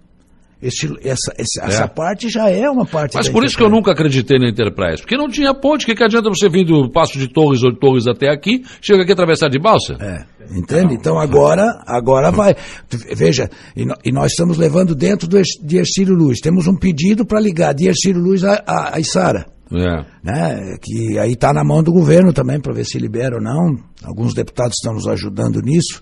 Esse, 0.66 0.86
essa, 1.02 1.32
essa 1.36 1.86
parte 1.86 2.28
já 2.30 2.48
é 2.48 2.70
uma 2.70 2.86
parte 2.86 3.14
Mas 3.16 3.28
por 3.28 3.44
isso 3.44 3.54
que 3.54 3.62
eu 3.62 3.68
nunca 3.68 3.92
acreditei 3.92 4.38
na 4.38 4.48
Enterprise. 4.48 5.02
Porque 5.02 5.14
não 5.16 5.28
tinha 5.28 5.52
ponte. 5.52 5.82
O 5.82 5.86
que, 5.86 5.94
que 5.94 6.02
adianta 6.02 6.30
você 6.30 6.48
vir 6.48 6.64
do 6.64 6.90
Passo 6.90 7.18
de 7.18 7.28
Torres 7.28 7.62
ou 7.62 7.70
de 7.70 7.78
Torres 7.78 8.06
até 8.06 8.30
aqui, 8.30 8.62
chega 8.80 9.02
aqui 9.02 9.12
atravessar 9.12 9.50
de 9.50 9.58
balsa? 9.58 9.94
É, 10.00 10.24
entende? 10.56 10.94
Então 10.94 11.18
agora, 11.18 11.82
agora 11.86 12.30
vai. 12.30 12.56
Veja, 13.14 13.50
e, 13.76 13.84
no- 13.84 13.94
e 14.02 14.10
nós 14.10 14.32
estamos 14.32 14.56
levando 14.56 14.94
dentro 14.94 15.28
do, 15.28 15.38
de 15.62 15.76
Ercílio 15.76 16.14
Luz. 16.14 16.40
Temos 16.40 16.66
um 16.66 16.74
pedido 16.76 17.26
para 17.26 17.38
ligar 17.38 17.74
de 17.74 17.86
Ercílio 17.88 18.22
Luz 18.22 18.42
a, 18.42 18.62
a, 18.66 18.96
a 18.96 19.00
Içara. 19.00 19.46
É. 19.72 20.04
né, 20.22 20.76
que 20.80 21.18
aí 21.18 21.32
está 21.32 21.52
na 21.52 21.64
mão 21.64 21.82
do 21.82 21.90
governo 21.92 22.32
também 22.32 22.60
para 22.60 22.72
ver 22.72 22.84
se 22.84 22.98
libera 22.98 23.36
ou 23.36 23.42
não. 23.42 23.76
Alguns 24.04 24.32
deputados 24.32 24.74
estão 24.78 24.94
nos 24.94 25.06
ajudando 25.08 25.60
nisso. 25.60 26.00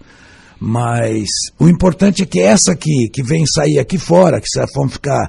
Mas 0.65 1.29
o 1.59 1.69
importante 1.69 2.23
é 2.23 2.27
que 2.27 2.39
essa 2.39 2.71
aqui, 2.71 3.09
que 3.13 3.21
vem 3.21 3.45
sair 3.45 3.81
aqui 3.81 3.99
fora, 3.99 4.41
que 4.41 4.47
se 4.47 4.65
vão 4.73 4.89
ficar 4.89 5.29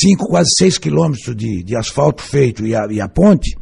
5, 0.00 0.26
quase 0.26 0.50
6 0.58 0.76
quilômetros 0.78 1.36
de, 1.36 1.62
de 1.62 1.76
asfalto 1.76 2.20
feito 2.20 2.66
e 2.66 2.74
a, 2.74 2.84
e 2.90 3.00
a 3.00 3.08
ponte, 3.08 3.56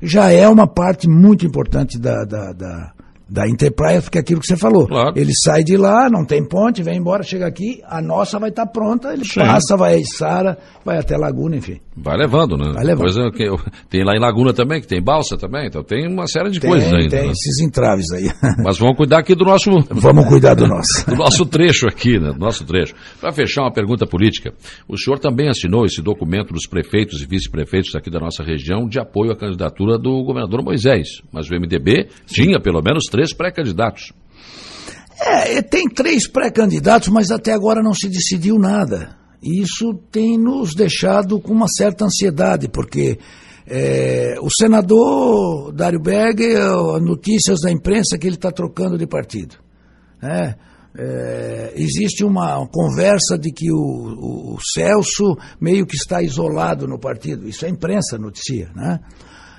já 0.00 0.30
é 0.30 0.48
uma 0.48 0.66
parte 0.66 1.06
muito 1.06 1.44
importante 1.44 1.98
da, 1.98 2.24
da, 2.24 2.54
da, 2.54 2.93
da 3.28 3.48
Enterprise, 3.48 4.02
porque 4.02 4.18
é 4.18 4.20
aquilo 4.20 4.40
que 4.40 4.46
você 4.46 4.56
falou. 4.56 4.86
Claro. 4.86 5.12
Ele 5.16 5.32
sai 5.34 5.64
de 5.64 5.76
lá, 5.76 6.08
não 6.10 6.26
tem 6.26 6.46
ponte, 6.46 6.82
vem 6.82 6.98
embora, 6.98 7.22
chega 7.22 7.46
aqui, 7.46 7.80
a 7.86 8.02
nossa 8.02 8.38
vai 8.38 8.50
estar 8.50 8.66
pronta, 8.66 9.12
ele 9.12 9.24
Sim. 9.24 9.40
passa, 9.40 9.76
vai 9.76 9.94
a 9.94 9.98
Içara, 9.98 10.58
vai 10.84 10.98
até 10.98 11.16
Laguna, 11.16 11.56
enfim. 11.56 11.80
Vai 11.96 12.16
levando, 12.16 12.56
né? 12.56 12.72
Vai 12.74 12.84
levando. 12.84 13.02
Coisa 13.02 13.30
que 13.30 13.46
tem 13.88 14.04
lá 14.04 14.14
em 14.14 14.20
Laguna 14.20 14.52
também, 14.52 14.80
que 14.80 14.86
tem 14.86 15.02
balsa 15.02 15.36
também. 15.36 15.68
Então 15.68 15.82
tem 15.82 16.06
uma 16.06 16.26
série 16.26 16.50
de 16.50 16.60
Tem, 16.60 16.68
coisas 16.68 16.92
ainda. 16.92 17.08
tem 17.08 17.26
né? 17.26 17.32
esses 17.32 17.60
entraves 17.60 18.10
aí. 18.12 18.30
Mas 18.64 18.78
vamos 18.78 18.96
cuidar 18.96 19.20
aqui 19.20 19.34
do 19.34 19.44
nosso, 19.44 19.70
Vamos 19.90 20.26
cuidar 20.26 20.54
do 20.54 20.66
nosso. 20.66 21.06
do 21.08 21.14
nosso 21.16 21.46
trecho 21.46 21.86
aqui, 21.86 22.18
né? 22.18 22.32
Do 22.32 22.38
nosso 22.38 22.64
trecho. 22.64 22.94
Para 23.20 23.32
fechar 23.32 23.62
uma 23.62 23.72
pergunta 23.72 24.06
política, 24.06 24.52
o 24.88 24.98
senhor 24.98 25.18
também 25.18 25.48
assinou 25.48 25.84
esse 25.84 26.02
documento 26.02 26.52
dos 26.52 26.66
prefeitos 26.66 27.22
e 27.22 27.26
vice-prefeitos 27.26 27.94
aqui 27.94 28.10
da 28.10 28.18
nossa 28.18 28.42
região 28.42 28.88
de 28.88 28.98
apoio 28.98 29.30
à 29.30 29.36
candidatura 29.36 29.96
do 29.96 30.22
governador 30.24 30.62
Moisés. 30.62 31.22
Mas 31.32 31.48
o 31.48 31.54
MDB 31.54 32.08
tinha 32.26 32.60
pelo 32.60 32.82
menos 32.82 33.04
três 33.14 33.32
pré-candidatos. 33.32 34.12
É, 35.20 35.62
tem 35.62 35.88
três 35.88 36.26
pré-candidatos, 36.28 37.08
mas 37.08 37.30
até 37.30 37.52
agora 37.52 37.80
não 37.82 37.94
se 37.94 38.08
decidiu 38.08 38.58
nada. 38.58 39.16
Isso 39.42 39.94
tem 40.10 40.36
nos 40.36 40.74
deixado 40.74 41.40
com 41.40 41.52
uma 41.52 41.66
certa 41.68 42.04
ansiedade, 42.06 42.68
porque 42.68 43.18
é, 43.66 44.34
o 44.40 44.48
senador 44.50 45.72
Dário 45.72 46.00
Berger, 46.00 46.58
ó, 46.60 46.98
notícias 46.98 47.60
da 47.60 47.70
imprensa 47.70 48.18
que 48.18 48.26
ele 48.26 48.34
está 48.36 48.50
trocando 48.50 48.98
de 48.98 49.06
partido. 49.06 49.54
né? 50.20 50.56
É, 50.96 51.72
existe 51.76 52.24
uma 52.24 52.64
conversa 52.68 53.36
de 53.36 53.50
que 53.50 53.70
o, 53.72 53.76
o- 53.76 54.54
o 54.54 54.58
Celso 54.60 55.36
meio 55.60 55.86
que 55.86 55.96
está 55.96 56.22
isolado 56.22 56.86
no 56.86 56.98
partido. 57.00 57.48
Isso 57.48 57.66
a 57.66 57.68
imprensa 57.68 58.16
noticia. 58.16 58.70
Né? 58.76 59.00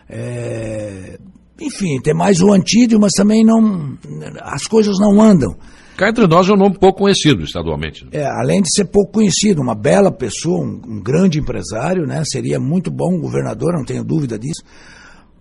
É, 0.10 1.20
enfim, 1.60 2.00
tem 2.02 2.14
mais 2.14 2.42
o 2.42 2.52
Antídio, 2.52 3.00
mas 3.00 3.12
também 3.14 3.44
não. 3.46 3.98
As 4.42 4.64
coisas 4.64 4.98
não 5.00 5.22
andam. 5.22 5.56
Cá 5.98 6.10
entre 6.10 6.28
nós 6.28 6.50
é 6.50 6.52
um 6.54 6.58
nome 6.58 6.78
pouco 6.78 7.00
conhecido 7.00 7.44
estadualmente. 7.44 8.04
né? 8.04 8.10
É, 8.14 8.26
além 8.26 8.62
de 8.62 8.70
ser 8.74 8.84
pouco 8.86 9.14
conhecido, 9.14 9.62
uma 9.62 9.74
bela 9.74 10.12
pessoa, 10.12 10.60
um, 10.60 10.82
um 10.86 11.02
grande 11.02 11.40
empresário, 11.40 12.06
né? 12.06 12.22
Seria 12.26 12.60
muito 12.60 12.92
bom 12.92 13.18
governador, 13.22 13.74
não 13.74 13.86
tenho 13.86 14.04
dúvida 14.04 14.38
disso. 14.38 14.62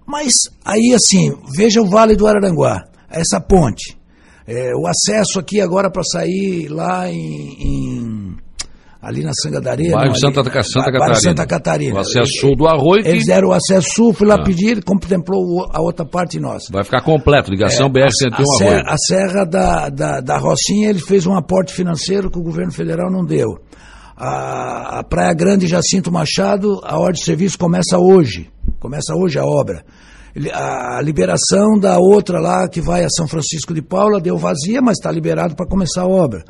Mas 0.06 0.32
aí, 0.64 0.92
assim, 0.94 1.32
veja 1.56 1.82
o 1.82 1.86
Vale 1.88 2.14
do 2.14 2.26
Araranguá, 2.26 2.84
essa 3.10 3.40
ponte. 3.40 3.96
É, 4.46 4.70
o 4.76 4.86
acesso 4.86 5.40
aqui 5.40 5.60
agora 5.60 5.90
para 5.90 6.02
sair 6.04 6.68
lá 6.68 7.10
em, 7.10 7.16
em- 7.58 8.36
ali 9.05 9.22
na 9.22 9.32
Sangadaria. 9.34 9.92
Bairro 9.92 10.09
não, 10.09 10.14
Santa, 10.14 10.40
ali, 10.40 10.50
Santa 10.64 10.84
bairro 10.86 10.98
Catarina. 10.98 11.20
Santa 11.20 11.46
Catarina. 11.46 11.94
O 11.96 11.98
acesso 11.98 12.32
sul 12.40 12.57
do 12.57 12.66
Arroio 12.66 13.02
que 13.02 13.09
Eles 13.09 13.26
deram 13.26 13.48
o 13.48 13.52
acesso 13.52 13.88
sul, 13.92 14.12
fui 14.14 14.26
lá 14.26 14.36
Ah. 14.36 14.42
pedir, 14.44 14.82
contemplou 14.84 15.66
a 15.70 15.80
outra 15.82 16.05
parte 16.07 16.40
nossa. 16.40 16.72
vai 16.72 16.82
ficar 16.84 17.02
completo. 17.02 17.50
Ligação 17.50 17.86
É, 17.86 17.90
BR-101 17.90 18.40
a, 18.40 18.44
ser- 18.59 18.64
Arroio. 18.66 18.82
a 18.86 18.96
Serra 18.96 19.44
da, 19.44 19.88
da, 19.88 20.20
da 20.20 20.38
Rocinha, 20.38 20.88
ele 20.90 20.98
fez 21.00 21.26
um 21.26 21.34
aporte 21.36 21.72
financeiro 21.72 22.30
que 22.30 22.38
o 22.38 22.42
governo 22.42 22.72
federal 22.72 23.11
não 23.11 23.24
deu. 23.24 23.48
A, 24.16 25.00
a 25.00 25.05
Praia 25.05 25.34
Grande 25.34 25.66
Jacinto 25.66 26.11
Machado, 26.12 26.80
a 26.84 26.98
ordem 26.98 27.14
de 27.14 27.24
serviço 27.24 27.59
começa 27.59 27.98
hoje. 27.98 28.48
Começa 28.78 29.12
hoje 29.14 29.38
a 29.38 29.44
obra. 29.44 29.84
A 30.52 31.00
liberação 31.00 31.78
da 31.78 31.96
outra 31.98 32.40
lá, 32.40 32.68
que 32.68 32.80
vai 32.80 33.05
a 33.05 33.09
São 33.09 33.26
Francisco 33.28 33.72
de 33.72 33.80
Paula, 33.82 34.20
deu 34.20 34.36
vazia, 34.36 34.80
mas 34.82 34.98
está 34.98 35.11
liberado 35.11 35.55
para 35.55 35.66
começar 35.66 36.02
a 36.02 36.09
obra. 36.09 36.42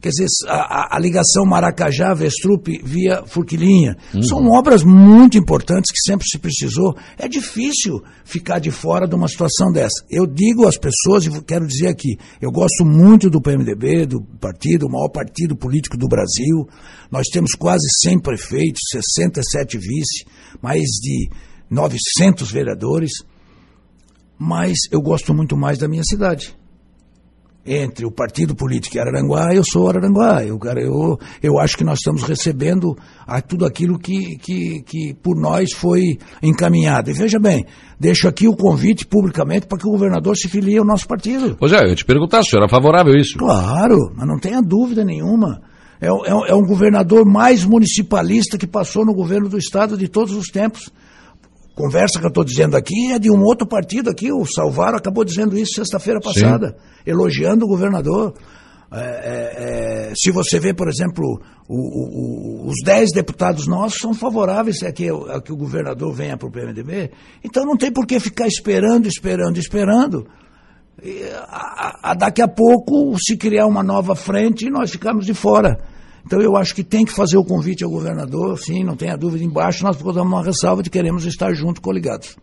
Quer 0.00 0.10
dizer, 0.10 0.26
a, 0.46 0.96
a- 0.96 0.98
ligação 0.98 1.44
Maracajá-Vestrup 1.44 2.68
via 2.84 3.24
Furquilinha. 3.26 3.96
São 4.22 4.46
obras 4.50 4.82
muito 4.84 5.36
importantes 5.36 5.90
que 5.90 6.00
sempre 6.00 6.26
se 6.28 6.38
precisou. 6.38 6.96
É 7.18 7.26
difícil 7.28 8.00
ficar 8.24 8.58
de 8.58 8.70
fora 8.70 9.06
de 9.08 9.14
uma 9.14 9.26
situação 9.28 9.72
dessa. 9.72 10.04
Eu 10.10 10.26
digo 10.26 10.66
às 10.66 10.76
pessoas, 10.76 11.26
e 11.26 11.42
quero 11.42 11.66
dizer 11.66 11.88
aqui, 11.88 12.16
eu 12.40 12.50
gosto 12.50 12.84
muito 12.84 13.28
do 13.28 13.40
PMDB, 13.40 14.06
do 14.06 14.22
partido, 14.40 14.86
o 14.86 14.90
maior 14.92 15.08
partido 15.08 15.56
político 15.56 15.96
do 15.96 16.06
Brasil. 16.08 16.68
Nós 17.10 17.26
temos 17.32 17.52
quase 17.52 17.86
100 18.02 18.20
prefeitos, 18.20 18.80
67 18.92 19.78
vice, 19.78 20.24
mais 20.62 20.84
de 21.02 21.28
900 21.70 22.50
vereadores. 22.50 23.10
mas 24.38 24.76
eu 24.92 25.00
gosto 25.00 25.34
muito 25.34 25.56
mais 25.56 25.78
da 25.78 25.88
minha 25.88 26.04
cidade 26.04 26.56
entre 27.66 28.06
o 28.06 28.10
partido 28.10 28.54
político 28.54 28.96
e 28.96 29.00
Araranguá, 29.00 29.54
eu 29.54 29.62
sou 29.62 29.88
Araranguá. 29.88 30.42
Eu, 30.44 30.58
cara, 30.58 30.80
eu, 30.80 31.18
eu 31.42 31.58
acho 31.58 31.76
que 31.76 31.84
nós 31.84 31.98
estamos 31.98 32.22
recebendo 32.22 32.96
a 33.26 33.40
tudo 33.40 33.66
aquilo 33.66 33.98
que, 33.98 34.36
que, 34.38 34.82
que 34.82 35.14
por 35.22 35.36
nós 35.36 35.72
foi 35.72 36.18
encaminhado. 36.42 37.10
E 37.10 37.12
veja 37.12 37.38
bem, 37.38 37.66
deixo 38.00 38.26
aqui 38.26 38.48
o 38.48 38.56
convite 38.56 39.06
publicamente 39.06 39.66
para 39.66 39.78
que 39.78 39.86
o 39.86 39.90
governador 39.90 40.36
se 40.36 40.48
filie 40.48 40.78
ao 40.78 40.84
nosso 40.84 41.06
partido. 41.06 41.56
Pois 41.58 41.72
é, 41.72 41.90
eu 41.90 41.94
te 41.94 42.04
perguntar, 42.04 42.42
se 42.42 42.50
senhor 42.50 42.64
é 42.64 42.68
favorável 42.68 43.12
a 43.12 43.18
isso? 43.18 43.36
Claro, 43.36 44.12
mas 44.16 44.26
não 44.26 44.38
tenha 44.38 44.62
dúvida 44.62 45.04
nenhuma. 45.04 45.60
É, 46.00 46.06
é, 46.06 46.50
é 46.50 46.54
um 46.54 46.64
governador 46.64 47.26
mais 47.26 47.64
municipalista 47.64 48.56
que 48.56 48.66
passou 48.66 49.04
no 49.04 49.12
governo 49.14 49.48
do 49.48 49.58
Estado 49.58 49.96
de 49.96 50.08
todos 50.08 50.34
os 50.34 50.46
tempos 50.46 50.90
conversa 51.78 52.18
que 52.18 52.26
eu 52.26 52.28
estou 52.28 52.44
dizendo 52.44 52.76
aqui 52.76 53.12
é 53.12 53.18
de 53.20 53.30
um 53.30 53.40
outro 53.40 53.66
partido 53.66 54.10
aqui. 54.10 54.32
O 54.32 54.44
Salvaro 54.44 54.96
acabou 54.96 55.24
dizendo 55.24 55.56
isso 55.56 55.74
sexta-feira 55.76 56.18
passada, 56.20 56.70
Sim. 56.70 57.10
elogiando 57.10 57.64
o 57.64 57.68
governador. 57.68 58.34
É, 58.90 58.98
é, 59.00 60.10
é, 60.10 60.12
se 60.16 60.32
você 60.32 60.58
vê, 60.58 60.74
por 60.74 60.88
exemplo, 60.88 61.40
o, 61.68 62.66
o, 62.66 62.68
os 62.68 62.76
10 62.84 63.12
deputados 63.12 63.66
nossos 63.68 64.00
são 64.00 64.12
favoráveis 64.12 64.82
a 64.82 64.90
que, 64.90 65.08
a 65.08 65.40
que 65.40 65.52
o 65.52 65.56
governador 65.56 66.12
venha 66.12 66.36
para 66.36 66.48
o 66.48 66.50
PMDB. 66.50 67.12
Então 67.44 67.64
não 67.64 67.76
tem 67.76 67.92
por 67.92 68.06
que 68.06 68.18
ficar 68.18 68.48
esperando, 68.48 69.06
esperando, 69.06 69.58
esperando. 69.58 70.26
E, 71.00 71.22
a, 71.48 72.10
a, 72.10 72.14
daqui 72.14 72.42
a 72.42 72.48
pouco 72.48 73.16
se 73.20 73.36
criar 73.36 73.66
uma 73.66 73.84
nova 73.84 74.16
frente 74.16 74.66
e 74.66 74.70
nós 74.70 74.90
ficamos 74.90 75.24
de 75.24 75.34
fora. 75.34 75.78
Então 76.28 76.42
eu 76.42 76.58
acho 76.58 76.74
que 76.74 76.84
tem 76.84 77.06
que 77.06 77.12
fazer 77.12 77.38
o 77.38 77.44
convite 77.44 77.82
ao 77.82 77.88
governador, 77.90 78.58
sim, 78.58 78.84
não 78.84 78.94
tenha 78.94 79.16
dúvida. 79.16 79.42
Embaixo 79.42 79.82
nós 79.82 79.96
podemos 79.96 80.30
uma 80.30 80.44
ressalva 80.44 80.82
de 80.82 80.90
que 80.90 80.98
queremos 80.98 81.24
estar 81.24 81.54
junto, 81.54 81.80
coligados. 81.80 82.36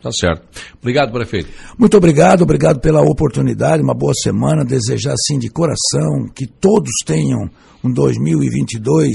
Tá 0.00 0.12
certo. 0.12 0.46
Obrigado, 0.80 1.10
prefeito. 1.10 1.48
Muito 1.76 1.96
obrigado, 1.96 2.42
obrigado 2.42 2.78
pela 2.78 3.00
oportunidade, 3.02 3.82
uma 3.82 3.94
boa 3.94 4.14
semana, 4.14 4.64
desejar 4.64 5.14
assim 5.14 5.40
de 5.40 5.48
coração 5.48 6.28
que 6.32 6.46
todos 6.46 6.92
tenham 7.04 7.50
um 7.82 7.92
2022 7.92 9.10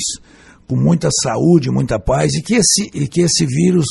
com 0.68 0.76
muita 0.76 1.08
saúde, 1.10 1.72
muita 1.72 1.98
paz 1.98 2.34
e 2.34 2.42
que 2.42 2.56
esse, 2.56 2.92
e 2.94 3.08
que 3.08 3.22
esse 3.22 3.46
vírus 3.46 3.86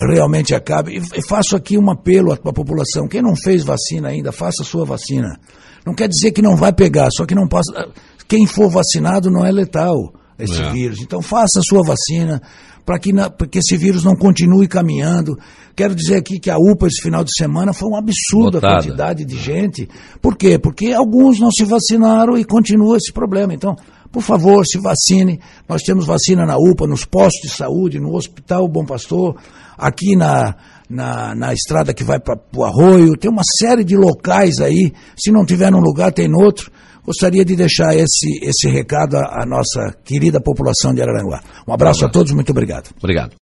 realmente 0.00 0.54
acabe. 0.54 1.02
E 1.16 1.26
faço 1.26 1.56
aqui 1.56 1.76
um 1.76 1.90
apelo 1.90 2.30
à 2.30 2.36
população, 2.36 3.08
quem 3.08 3.22
não 3.22 3.34
fez 3.34 3.64
vacina 3.64 4.10
ainda, 4.10 4.30
faça 4.30 4.62
a 4.62 4.64
sua 4.64 4.84
vacina. 4.84 5.36
Não 5.84 5.94
quer 5.94 6.08
dizer 6.08 6.30
que 6.30 6.42
não 6.42 6.54
vai 6.54 6.72
pegar, 6.72 7.10
só 7.10 7.26
que 7.26 7.34
não 7.34 7.48
passa 7.48 7.72
quem 8.28 8.46
for 8.46 8.70
vacinado 8.70 9.30
não 9.30 9.44
é 9.44 9.50
letal 9.50 10.12
esse 10.38 10.60
é. 10.60 10.72
vírus. 10.72 11.00
Então 11.00 11.22
faça 11.22 11.60
a 11.60 11.62
sua 11.62 11.82
vacina 11.82 12.40
para 12.84 12.98
que, 13.00 13.10
que 13.50 13.58
esse 13.58 13.76
vírus 13.76 14.04
não 14.04 14.14
continue 14.14 14.68
caminhando. 14.68 15.36
Quero 15.74 15.94
dizer 15.94 16.16
aqui 16.16 16.38
que 16.38 16.50
a 16.50 16.56
UPA 16.56 16.86
esse 16.86 17.02
final 17.02 17.24
de 17.24 17.34
semana 17.36 17.72
foi 17.72 17.90
um 17.90 17.96
absurdo 17.96 18.58
a 18.58 18.60
quantidade 18.60 19.24
de 19.24 19.36
gente. 19.36 19.88
Por 20.22 20.36
quê? 20.36 20.58
Porque 20.58 20.92
alguns 20.92 21.40
não 21.40 21.50
se 21.50 21.64
vacinaram 21.64 22.38
e 22.38 22.44
continua 22.44 22.96
esse 22.96 23.12
problema. 23.12 23.52
Então, 23.52 23.74
por 24.12 24.22
favor, 24.22 24.64
se 24.64 24.78
vacine. 24.78 25.40
Nós 25.68 25.82
temos 25.82 26.06
vacina 26.06 26.46
na 26.46 26.56
UPA, 26.56 26.86
nos 26.86 27.04
postos 27.04 27.50
de 27.50 27.56
saúde, 27.56 27.98
no 27.98 28.14
Hospital 28.14 28.68
Bom 28.68 28.84
Pastor, 28.84 29.36
aqui 29.76 30.14
na, 30.14 30.54
na, 30.88 31.34
na 31.34 31.52
estrada 31.52 31.92
que 31.92 32.04
vai 32.04 32.20
para 32.20 32.38
o 32.56 32.64
Arroio. 32.64 33.16
Tem 33.18 33.30
uma 33.30 33.42
série 33.58 33.84
de 33.84 33.96
locais 33.96 34.60
aí. 34.60 34.92
Se 35.16 35.32
não 35.32 35.44
tiver 35.44 35.72
num 35.72 35.80
lugar, 35.80 36.12
tem 36.12 36.28
no 36.28 36.38
outro 36.38 36.70
gostaria 37.06 37.44
de 37.44 37.56
deixar 37.56 37.94
esse, 37.94 38.40
esse 38.42 38.68
recado 38.68 39.16
à, 39.16 39.42
à 39.42 39.46
nossa 39.46 39.96
querida 40.04 40.40
população 40.40 40.92
de 40.92 41.00
Araranguá. 41.00 41.40
Um 41.66 41.72
abraço, 41.72 41.72
um 41.72 41.72
abraço. 41.74 42.04
a 42.06 42.08
todos, 42.08 42.32
muito 42.32 42.50
obrigado. 42.50 42.90
Obrigado. 42.98 43.32